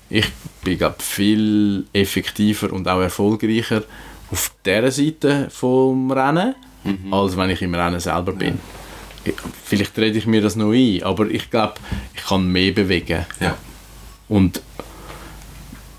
ich 0.08 0.26
bin 0.62 0.78
glaube 0.78 0.96
viel 1.00 1.84
effektiver 1.92 2.72
und 2.72 2.86
auch 2.88 3.00
erfolgreicher 3.00 3.82
auf 4.30 4.52
dieser 4.64 4.90
Seite 4.90 5.48
vom 5.50 6.10
Rennen, 6.12 6.54
als 7.10 7.36
wenn 7.36 7.50
ich 7.50 7.62
im 7.62 7.74
Rennen 7.74 8.00
selber 8.00 8.32
bin. 8.32 8.58
Ich, 9.24 9.34
vielleicht 9.64 9.98
rede 9.98 10.18
ich 10.18 10.26
mir 10.26 10.40
das 10.40 10.56
noch 10.56 10.72
ein, 10.72 11.02
aber 11.02 11.28
ich 11.30 11.50
glaube, 11.50 11.74
ich 12.14 12.24
kann 12.24 12.50
mehr 12.50 12.72
bewegen. 12.72 13.26
Ja. 13.40 13.56
Und 14.28 14.62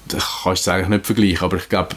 das 0.07 0.25
kannst 0.43 0.67
du 0.67 0.71
eigentlich 0.71 0.89
nicht 0.89 1.05
vergleichen, 1.05 1.43
aber 1.43 1.57
ich 1.57 1.69
glaube, 1.69 1.95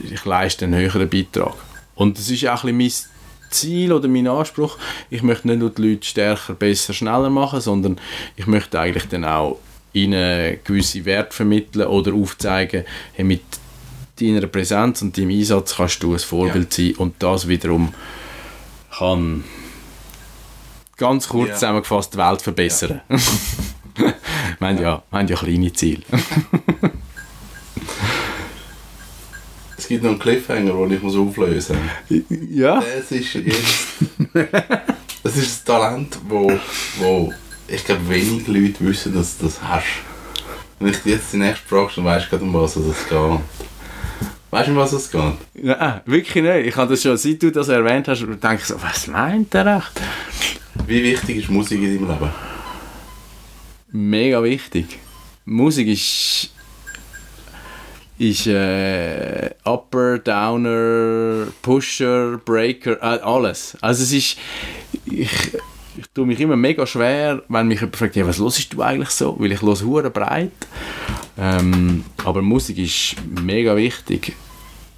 ich 0.00 0.24
leiste 0.24 0.64
einen 0.64 0.80
höheren 0.80 1.08
Beitrag. 1.08 1.54
Und 1.94 2.18
das 2.18 2.30
ist 2.30 2.46
auch 2.46 2.64
ein 2.64 2.78
bisschen 2.78 3.10
mein 3.10 3.50
Ziel 3.50 3.92
oder 3.92 4.08
mein 4.08 4.28
Anspruch. 4.28 4.78
Ich 5.10 5.22
möchte 5.22 5.48
nicht 5.48 5.58
nur 5.58 5.70
die 5.70 5.90
Leute 5.90 6.06
stärker, 6.06 6.54
besser, 6.54 6.92
schneller 6.92 7.30
machen, 7.30 7.60
sondern 7.60 7.98
ich 8.36 8.46
möchte 8.46 8.78
eigentlich 8.78 9.08
dann 9.08 9.24
auch 9.24 9.58
ihnen 9.92 10.58
gewisse 10.64 11.04
Werte 11.04 11.34
vermitteln 11.34 11.86
oder 11.86 12.14
aufzeigen, 12.14 12.84
hey, 13.12 13.24
mit 13.24 13.42
deiner 14.22 14.46
Präsenz 14.46 15.02
und 15.02 15.16
deinem 15.16 15.30
Einsatz 15.30 15.76
kannst 15.76 16.02
du 16.02 16.12
ein 16.12 16.18
Vorbild 16.18 16.72
sein 16.72 16.94
und 16.96 17.14
das 17.22 17.48
wiederum 17.48 17.92
kann 18.96 19.44
ganz 20.96 21.28
kurz 21.28 21.48
Ja. 21.48 21.54
zusammengefasst 21.54 22.14
die 22.14 22.18
Welt 22.18 22.42
verbessern. 22.42 23.00
wir, 23.08 24.14
haben 24.60 24.78
ja, 24.80 25.02
wir 25.10 25.18
haben 25.18 25.28
ja 25.28 25.36
kleine 25.36 25.72
Ziele. 25.72 26.02
Es 29.76 29.88
gibt 29.88 30.04
noch 30.04 30.10
einen 30.10 30.18
Cliffhanger, 30.20 30.72
den 30.72 30.92
ich 30.92 31.02
muss 31.02 31.16
auflösen 31.16 31.76
muss. 32.08 32.22
ja. 32.50 32.80
Das 32.80 33.10
ist 33.10 33.34
jetzt... 33.34 33.88
das 35.24 35.36
ist 35.36 35.62
ein 35.62 35.64
Talent, 35.66 36.18
wo, 36.28 36.52
wo 36.98 37.32
ich 37.66 37.84
glaube 37.84 38.08
wenig 38.08 38.46
Leute 38.46 38.76
wissen, 38.86 39.12
dass 39.12 39.38
du 39.38 39.46
das 39.46 39.60
hast. 39.60 39.86
Wenn 40.78 40.92
ich 40.92 41.04
jetzt 41.04 41.32
die 41.32 41.38
nächste 41.38 41.66
fragst, 41.66 41.96
dann 41.96 42.04
weißt 42.04 42.26
du 42.26 42.30
gerade, 42.30 42.44
um 42.44 42.54
was 42.54 42.76
es 42.76 43.08
geht. 43.08 43.40
Weißt 44.52 44.68
du, 44.68 44.72
um 44.72 44.76
was 44.76 44.92
es 44.92 45.10
geht? 45.10 45.22
Nein, 45.54 46.00
wirklich 46.04 46.44
nicht. 46.44 46.66
Ich 46.66 46.76
habe 46.76 46.90
das 46.90 47.02
schon, 47.02 47.16
seit 47.16 47.42
du 47.42 47.50
das 47.50 47.68
erwähnt 47.68 48.06
hast, 48.06 48.20
denke 48.20 48.56
ich 48.56 48.64
so, 48.64 48.74
was 48.82 49.06
meint 49.06 49.54
er 49.54 49.78
echt? 49.78 49.92
Wie 50.86 51.02
wichtig 51.02 51.38
ist 51.38 51.48
Musik 51.48 51.80
in 51.80 51.96
deinem 51.96 52.10
Leben? 52.10 52.30
Mega 53.92 54.42
wichtig. 54.42 54.98
Musik 55.46 55.88
ist 55.88 56.50
ist 58.18 58.46
äh, 58.46 59.50
Upper, 59.64 60.18
Downer, 60.18 61.46
Pusher, 61.62 62.38
Breaker, 62.44 62.98
äh, 63.00 63.20
alles. 63.22 63.78
Also 63.80 64.02
es 64.02 64.12
ist, 64.12 64.38
ich, 65.06 65.30
ich 65.96 66.06
tue 66.14 66.26
mich 66.26 66.40
immer 66.40 66.56
mega 66.56 66.86
schwer, 66.86 67.42
wenn 67.48 67.68
mich 67.68 67.80
jemand 67.80 67.96
fragt, 67.96 68.16
ja, 68.16 68.26
was 68.26 68.38
hörst 68.38 68.72
du 68.72 68.82
eigentlich 68.82 69.10
so? 69.10 69.36
Weil 69.38 69.52
ich 69.52 69.62
höre 69.62 69.80
hure 69.80 70.10
breit. 70.10 70.52
Ähm, 71.38 72.04
aber 72.24 72.42
Musik 72.42 72.78
ist 72.78 73.16
mega 73.40 73.76
wichtig. 73.76 74.34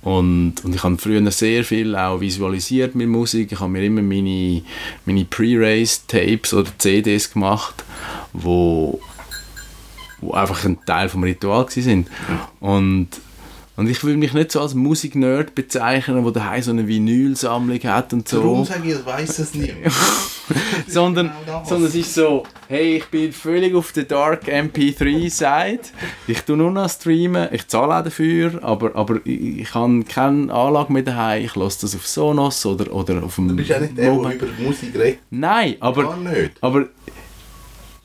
Und, 0.03 0.63
und 0.63 0.75
ich 0.75 0.83
habe 0.83 0.99
früher 0.99 1.29
sehr 1.31 1.65
viel 1.65 1.97
auch 1.97 2.21
visualisiert 2.21 2.95
mit 2.95 3.09
Musik. 3.09 3.53
Ich 3.53 3.61
habe 3.61 3.71
mir 3.71 3.85
immer 3.85 4.03
meine, 4.03 4.63
meine 5.07 5.25
Pre-Race-Tapes 5.25 6.53
oder 6.53 6.71
CDs 6.77 7.33
gemacht, 7.33 7.85
wo, 8.35 9.01
wo 10.21 10.33
einfach 10.33 10.63
ein 10.65 10.85
Teil 10.85 11.09
vom 11.09 11.23
Ritual 11.23 11.65
waren. 11.65 12.07
Und, 12.61 13.09
und 13.77 13.89
ich 13.89 14.05
will 14.05 14.19
mich 14.19 14.35
nicht 14.35 14.53
so 14.53 14.61
als 14.61 14.75
Musiknerd 14.75 15.55
bezeichnen, 15.55 16.23
der 16.23 16.33
daheim 16.33 16.63
so 16.63 16.71
eine 16.71 16.87
Vinylsammlung 16.87 17.81
hat 17.85 18.13
und 18.13 18.29
so 18.29 18.45
Warum 18.45 18.65
sage 18.67 18.87
ich, 18.87 18.99
ich 18.99 19.07
weiß 19.07 19.39
es 19.39 19.55
nicht? 19.55 19.75
sondern, 20.87 21.33
Genau 21.45 21.65
sondern 21.65 21.89
es 21.89 21.95
ist 21.95 22.15
so, 22.15 22.45
hey, 22.69 22.97
ich 22.97 23.07
bin 23.07 23.33
völlig 23.33 23.75
auf 23.75 23.93
der 23.93 24.05
Dark 24.05 24.47
MP3-Seite. 24.49 25.91
Ich 26.27 26.41
tue 26.43 26.57
nur 26.57 26.71
noch 26.71 26.89
streamen, 26.91 27.49
ich 27.53 27.67
zahle 27.69 27.97
auch 27.99 28.05
dafür, 28.05 28.59
aber, 28.63 28.95
aber 28.95 29.17
ich, 29.25 29.59
ich 29.61 29.75
habe 29.75 30.03
keine 30.05 30.53
Anlage 30.53 30.93
mehr 30.93 31.03
daheim. 31.03 31.45
Ich 31.45 31.55
lasse 31.57 31.83
das 31.83 31.95
auf 31.95 32.07
Sonos 32.07 32.65
oder, 32.67 32.93
oder 32.93 33.23
auf 33.23 33.37
dem 33.37 33.49
Du 33.49 33.57
bist 33.57 33.71
ja 33.71 33.81
nicht 33.81 33.97
der, 33.97 34.05
der 34.13 34.35
über 34.35 34.47
Musik 34.59 34.95
redet. 34.95 35.21
Nein, 35.31 35.77
aber, 35.81 36.03
Gar 36.05 36.17
nicht. 36.19 36.53
aber 36.61 36.87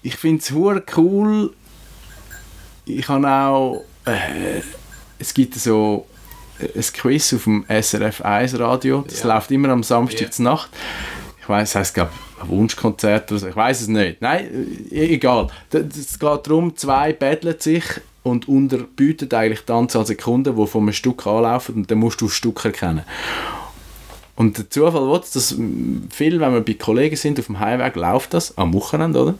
ich 0.01 0.15
finde 0.15 0.41
es 0.41 0.53
cool. 0.97 1.53
Ich 2.85 3.07
habe 3.07 3.27
auch, 3.27 3.83
äh, 4.05 4.61
es 5.19 5.33
gibt 5.33 5.55
so 5.55 6.07
ein 6.59 6.81
Quiz 6.93 7.33
auf 7.33 7.43
dem 7.43 7.65
SRF 7.67 8.21
1 8.21 8.57
Radio. 8.59 9.03
Das 9.07 9.23
Ja. 9.23 9.35
läuft 9.35 9.51
immer 9.51 9.69
am 9.69 9.83
Samstag 9.83 10.21
Ja. 10.21 10.31
zur 10.31 10.45
Nacht. 10.45 10.69
Ich 11.41 11.47
weiß, 11.47 11.69
es 11.69 11.75
heisst, 11.75 11.93
glaube 11.93 12.11
Wunschkonzert 12.47 13.31
oder 13.31 13.39
so. 13.39 13.47
Ich 13.47 13.55
weiß 13.55 13.81
es 13.81 13.87
nicht. 13.87 14.21
Nein, 14.21 14.87
äh, 14.91 15.13
egal. 15.13 15.47
D- 15.73 15.85
Es 15.89 16.17
geht 16.19 16.47
darum, 16.47 16.75
zwei 16.75 17.13
betteln 17.13 17.55
sich 17.59 17.83
und 18.23 18.47
unterbieten 18.47 19.31
eigentlich 19.33 19.65
die 19.65 19.71
Anzahl 19.71 20.05
Sekunden, 20.05 20.55
die 20.55 20.67
von 20.67 20.83
einem 20.83 20.93
Stück 20.93 21.25
anlaufen 21.25 21.75
und 21.75 21.91
dann 21.91 21.97
musst 21.99 22.21
du 22.21 22.25
das 22.25 22.35
Stück 22.35 22.63
erkennen. 22.65 23.03
Und 24.35 24.57
der 24.57 24.69
Zufall 24.69 25.01
will 25.09 25.19
dass 25.33 25.55
viel, 26.11 26.39
wenn 26.39 26.53
wir 26.53 26.61
bei 26.61 26.73
Kollegen 26.75 27.15
sind 27.17 27.39
auf 27.39 27.47
dem 27.47 27.59
Heimweg, 27.59 27.95
läuft 27.95 28.33
das 28.33 28.57
am 28.57 28.73
Wochenende, 28.73 29.21
oder? 29.21 29.35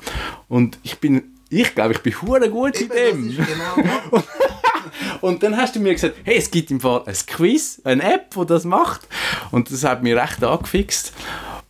Und 0.50 0.78
ich 0.84 0.98
bin, 1.00 1.24
ich 1.50 1.74
glaube, 1.74 1.94
ich 1.94 2.00
bin 2.02 2.22
hure 2.22 2.50
gut 2.50 2.80
in 2.82 2.90
dem. 2.90 3.30
Genau. 3.36 4.24
Und 5.22 5.44
dann 5.44 5.56
hast 5.58 5.76
du 5.76 5.80
mir 5.80 5.94
gesagt, 5.94 6.16
hey, 6.24 6.38
es 6.38 6.50
gibt 6.52 6.72
im 6.72 6.80
Fall 6.80 7.04
ein 7.06 7.16
Quiz, 7.28 7.82
eine 7.84 8.02
App, 8.14 8.34
die 8.36 8.46
das 8.46 8.64
macht. 8.66 9.02
Und 9.52 9.72
das 9.72 9.84
hat 9.84 10.02
mich 10.04 10.16
recht 10.16 10.44
angefixt. 10.44 11.14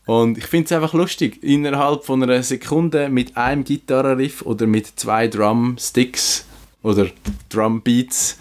Und 0.10 0.40
ich 0.40 0.48
finde 0.48 0.66
es 0.66 0.72
einfach 0.72 0.94
lustig, 0.94 1.38
innerhalb 1.44 2.04
von 2.04 2.24
einer 2.24 2.42
Sekunde 2.42 3.10
mit 3.10 3.38
einem 3.38 3.64
Gitarrenriff 3.64 4.42
oder 4.42 4.66
mit 4.66 4.88
zwei 5.00 5.28
Drumsticks 5.28 6.48
oder 6.82 7.12
Drumbeats 7.50 8.40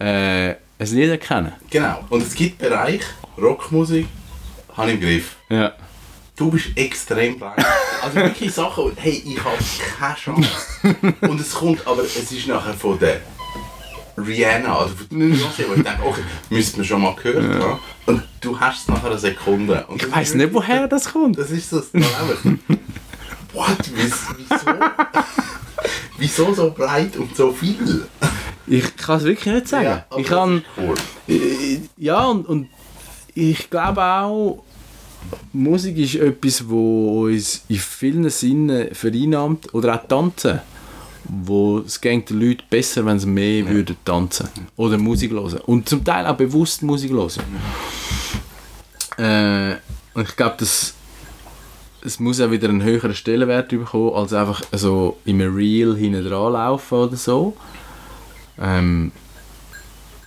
äh, 0.00 0.54
ein 0.54 0.56
Lied 0.80 1.10
erkennen. 1.10 1.52
Genau. 1.70 2.04
Und 2.10 2.22
es 2.22 2.34
gibt 2.34 2.58
Bereich, 2.58 3.02
Rockmusik, 3.38 4.08
habe 4.76 4.88
ich 4.88 4.94
im 4.96 5.00
Griff. 5.02 5.36
Ja. 5.50 5.74
Du 6.34 6.50
bist 6.50 6.70
extrem 6.74 7.38
breit. 7.38 7.64
Also 8.02 8.16
wirklich 8.16 8.52
Sachen, 8.52 8.90
hey, 8.96 9.22
ich 9.24 9.38
habe 9.44 9.56
keine 9.96 10.16
Chance. 10.16 10.50
Und 11.20 11.40
es 11.40 11.54
kommt, 11.54 11.86
aber 11.86 12.02
es 12.02 12.32
ist 12.32 12.48
nachher 12.48 12.74
von 12.74 12.98
der 12.98 13.20
Rihanna, 14.16 14.78
also 14.78 14.94
von 14.94 15.18
der 15.18 15.28
Beyoncé, 15.28 15.64
wo 15.68 15.74
ich 15.74 15.82
denke, 15.82 16.02
okay, 16.04 16.20
müssten 16.50 16.78
wir 16.78 16.84
schon 16.84 17.02
mal 17.02 17.14
gehört 17.14 17.62
haben. 17.62 17.80
Und 18.06 18.22
du 18.40 18.58
hast 18.60 18.82
es 18.82 18.88
nachher 18.88 19.10
eine 19.10 19.18
Sekunde. 19.18 19.84
Und 19.88 20.00
das 20.02 20.08
Ich 20.08 20.14
weiß 20.14 20.34
nicht, 20.34 20.52
woher 20.54 20.86
das 20.88 21.12
kommt. 21.12 21.38
Das 21.38 21.50
ist 21.50 21.72
das 21.72 21.90
Dilemma. 21.90 22.12
What? 23.52 23.78
Wies- 23.94 24.34
Wieso? 24.36 24.74
Wieso 26.18 26.54
so 26.54 26.70
breit 26.70 27.16
und 27.16 27.34
so 27.36 27.52
viel? 27.52 28.06
Ich 28.66 28.96
kann 28.96 29.18
es 29.18 29.24
wirklich 29.24 29.52
nicht 29.54 29.68
sagen. 29.68 30.02
aber 30.08 30.20
ich 30.20 30.26
das 30.26 30.36
kann, 30.36 30.64
Ja, 31.96 32.24
und, 32.26 32.46
und 32.48 32.68
ich 33.34 33.68
glaube 33.68 34.02
auch, 34.02 34.62
Musik 35.52 35.96
ist 35.98 36.14
etwas, 36.16 36.68
wo 36.68 37.24
uns 37.26 37.64
in 37.68 37.78
vielen 37.78 38.28
Sinnen 38.30 38.94
vereinnahmt. 38.94 39.72
Oder 39.74 39.94
auch 40.00 40.06
Tanzen. 40.06 40.60
Wo 41.24 41.78
es 41.78 42.00
geht 42.00 42.30
den 42.30 42.40
Leuten 42.40 42.64
besser, 42.68 43.04
wenn 43.06 43.18
sie 43.18 43.26
mehr 43.26 43.66
würden 43.68 43.96
tanzen 44.04 44.48
Oder 44.76 44.98
Musik 44.98 45.32
hören. 45.32 45.60
Und 45.66 45.88
zum 45.88 46.04
Teil 46.04 46.26
auch 46.26 46.36
bewusst 46.36 46.82
Musik 46.82 47.12
hören. 47.12 47.30
Äh, 49.16 49.76
und 50.14 50.28
ich 50.28 50.36
glaube, 50.36 50.56
das, 50.58 50.94
es 52.04 52.20
muss 52.20 52.40
auch 52.40 52.50
wieder 52.50 52.68
einen 52.68 52.82
höheren 52.82 53.14
Stellenwert 53.14 53.68
bekommen, 53.68 54.14
als 54.14 54.32
einfach 54.32 54.62
so 54.72 55.18
im 55.24 55.40
Reel 55.40 55.96
hinten 55.96 56.24
dran 56.24 56.52
laufen 56.52 56.94
oder 56.94 57.16
so. 57.16 57.56
Ähm, 58.58 59.12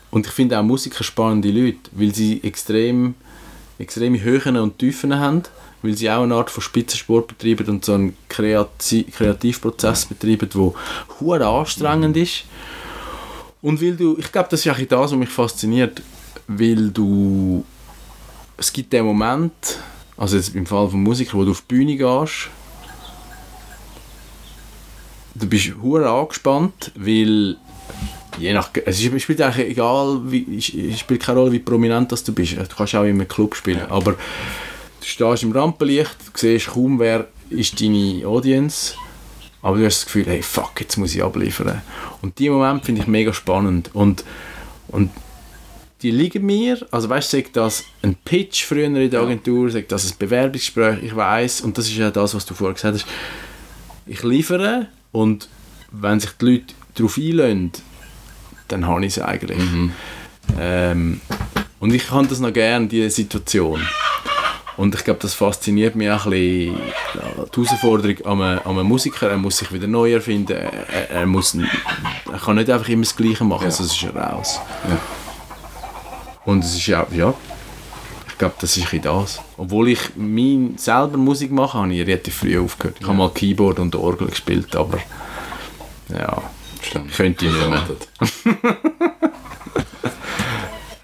und 0.09 0.25
ich 0.25 0.31
finde 0.31 0.59
auch 0.59 0.63
Musiker 0.63 1.03
spannende 1.03 1.51
Leute, 1.51 1.89
weil 1.91 2.13
sie 2.13 2.43
extrem, 2.43 3.15
extreme 3.77 4.21
Höhen 4.21 4.57
und 4.57 4.79
Tiefen 4.79 5.17
haben, 5.19 5.43
weil 5.81 5.95
sie 5.95 6.09
auch 6.09 6.23
eine 6.23 6.35
Art 6.35 6.49
von 6.49 6.61
Spitzensport 6.61 7.27
betreiben 7.27 7.67
und 7.67 7.85
so 7.85 7.93
einen 7.93 8.17
Kreati 8.29 9.03
Kreativprozess 9.03 10.05
betreiben, 10.05 10.49
der 10.53 10.73
hure 11.19 11.45
anstrengend 11.45 12.17
ist. 12.17 12.45
Und 13.61 13.81
weil 13.81 13.95
du, 13.95 14.17
ich 14.17 14.31
glaube, 14.31 14.49
das 14.49 14.65
ist 14.65 14.71
auch 14.71 14.79
das, 14.79 15.11
was 15.11 15.11
mich 15.13 15.29
fasziniert, 15.29 16.01
weil 16.47 16.89
du, 16.89 17.63
es 18.57 18.71
gibt 18.71 18.93
den 18.93 19.05
Moment, 19.05 19.53
also 20.15 20.37
jetzt 20.37 20.55
im 20.55 20.65
Fall 20.65 20.89
von 20.89 21.03
Musikern, 21.03 21.39
wo 21.39 21.45
du 21.45 21.51
auf 21.51 21.61
die 21.61 21.75
Bühne 21.75 21.97
gehst, 21.97 22.49
du 25.35 25.47
bist 25.47 25.73
hure 25.81 26.09
angespannt, 26.09 26.91
weil 26.95 27.57
je 28.39 28.53
nach, 28.53 28.69
es 28.85 29.01
spielt 29.01 29.41
eigentlich 29.41 29.69
egal, 29.69 30.21
wie, 30.25 30.57
es 30.57 30.99
spielt 30.99 31.21
keine 31.21 31.39
Rolle, 31.39 31.51
wie 31.51 31.59
prominent 31.59 32.11
das 32.11 32.23
du 32.23 32.33
bist. 32.33 32.53
Du 32.53 32.75
kannst 32.75 32.95
auch 32.95 33.03
in 33.03 33.09
einem 33.09 33.27
Club 33.27 33.55
spielen, 33.55 33.81
aber 33.89 34.15
du 35.07 35.11
stehst 35.11 35.43
im 35.43 35.51
Rampenlicht, 35.51 36.17
du 36.33 36.37
siehst 36.37 36.67
kaum, 36.67 36.99
wer 36.99 37.27
ist 37.49 37.79
deine 37.79 38.27
Audience, 38.27 38.95
aber 39.61 39.77
du 39.77 39.85
hast 39.85 39.99
das 39.99 40.05
Gefühl, 40.05 40.25
hey, 40.25 40.41
fuck, 40.41 40.79
jetzt 40.79 40.97
muss 40.97 41.15
ich 41.15 41.23
abliefern. 41.23 41.81
Und 42.21 42.37
diesen 42.37 42.53
Moment 42.53 42.83
finde 42.83 43.01
ich 43.01 43.07
mega 43.07 43.31
spannend 43.31 43.89
und, 43.93 44.25
und 44.89 45.11
die 46.01 46.11
liegen 46.11 46.45
mir, 46.45 46.85
also 46.91 47.09
weißt 47.09 47.33
du, 47.33 47.37
sagt 47.37 47.55
das 47.55 47.85
ein 48.03 48.15
Pitch 48.15 48.65
früher 48.65 48.85
in 48.85 49.09
der 49.09 49.21
Agentur, 49.21 49.69
sagt 49.69 49.91
das 49.91 50.11
ein 50.11 50.17
Bewerbungsgespräch, 50.19 51.01
ich 51.01 51.15
weiß 51.15 51.61
und 51.61 51.77
das 51.77 51.87
ist 51.87 51.97
ja 51.97 52.11
das, 52.11 52.35
was 52.35 52.45
du 52.45 52.53
vorher 52.53 52.75
gesagt 52.75 52.95
hast. 52.95 53.07
Ich 54.05 54.23
liefere 54.23 54.87
und 55.11 55.47
wenn 55.91 56.19
sich 56.19 56.31
die 56.31 56.45
Leute 56.45 56.73
darauf 56.95 57.17
einlösen, 57.17 57.71
dann 58.67 58.85
habe 58.85 59.05
ich 59.05 59.17
es 59.17 59.23
eigentlich. 59.23 59.59
Ähm, 60.59 61.21
und 61.79 61.93
ich 61.93 62.07
kann 62.07 62.27
das 62.27 62.39
noch 62.39 62.53
gerne, 62.53 62.87
diese 62.87 63.09
Situation. 63.09 63.81
Und 64.77 64.93
ich 64.93 65.03
glaube, 65.03 65.19
das 65.21 65.33
fasziniert 65.33 65.95
mich 65.95 66.09
auch 66.11 66.25
ein 66.25 66.31
bisschen, 66.31 66.75
ja, 67.15 67.45
die 67.55 67.61
Herausforderung 67.65 68.25
an 68.25 68.41
einem, 68.41 68.59
an 68.59 68.71
einem 68.77 68.87
Musiker. 68.87 69.29
Er 69.29 69.37
muss 69.37 69.57
sich 69.57 69.71
wieder 69.73 69.87
neu 69.87 70.13
erfinden. 70.13 70.53
Er, 70.55 71.09
er, 71.09 71.25
muss, 71.25 71.55
er 71.55 72.37
kann 72.39 72.55
nicht 72.57 72.69
einfach 72.69 72.87
immer 72.87 73.01
das 73.03 73.15
Gleiche 73.15 73.43
machen, 73.43 73.63
Ja. 73.65 73.71
sonst 73.71 73.93
ist 73.93 74.03
er 74.03 74.15
raus. 74.21 74.59
Ja. 74.87 74.97
Und 76.45 76.63
es 76.63 76.75
ist 76.75 76.85
ja, 76.87 77.05
ja, 77.11 77.33
ich 78.27 78.37
glaube, 78.37 78.53
das 78.61 78.77
ist 78.77 78.93
ein 78.93 79.01
das. 79.01 79.41
Obwohl 79.57 79.89
ich 79.89 79.99
mein, 80.15 80.75
selber 80.77 81.17
Musik 81.17 81.51
mache, 81.51 81.79
habe 81.79 81.91
ich 81.93 82.07
relativ 82.07 82.35
früh 82.35 82.59
aufgehört. 82.59 82.97
Ich 82.99 83.07
habe 83.07 83.17
mal 83.17 83.31
Keyboard 83.31 83.79
und 83.79 83.95
Orgel 83.95 84.27
gespielt, 84.27 84.75
aber 84.75 84.99
ja, 86.09 86.41
Stimmt. 86.83 87.11
könnte 87.15 87.47
ich 87.47 87.51
nicht 87.51 87.69
mehr. 87.69 87.83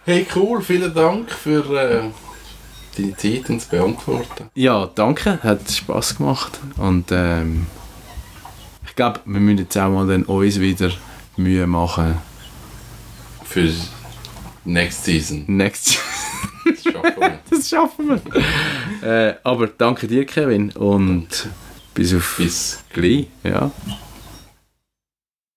hey, 0.06 0.28
cool, 0.36 0.62
vielen 0.62 0.94
Dank 0.94 1.32
für 1.32 1.66
äh, 1.76 2.04
deine 2.98 3.16
Zeit 3.18 3.50
und 3.50 3.58
das 3.58 3.66
Beantworten. 3.66 4.50
Ja, 4.56 4.90
danke, 4.94 5.40
hat 5.44 5.70
Spaß 5.70 6.18
gemacht. 6.18 6.60
Und 6.78 7.06
ähm, 7.12 7.68
ich 8.86 8.96
glaube, 8.96 9.22
wir 9.26 9.40
müssen 9.40 9.60
jetzt 9.60 9.78
auch 9.78 9.90
mal 9.90 10.08
dann 10.08 10.24
uns 10.24 10.60
wieder 10.60 10.92
Mühe 11.38 11.66
machen. 11.68 12.18
Für 13.44 13.70
next 14.66 15.06
season. 15.06 15.46
Next 15.48 16.00
Das 16.66 16.84
schaffen 16.84 17.20
wir. 17.20 17.40
das 17.50 17.70
schaffen 17.70 18.22
wir. 19.02 19.30
äh, 19.30 19.36
aber 19.44 19.68
danke 19.68 20.08
dir, 20.08 20.26
Kevin. 20.26 20.72
Und 20.72 21.48
bis 21.94 22.14
auf 22.14 22.36
Bis 22.38 22.84
gleich. 22.92 23.28
Ja. 23.44 23.72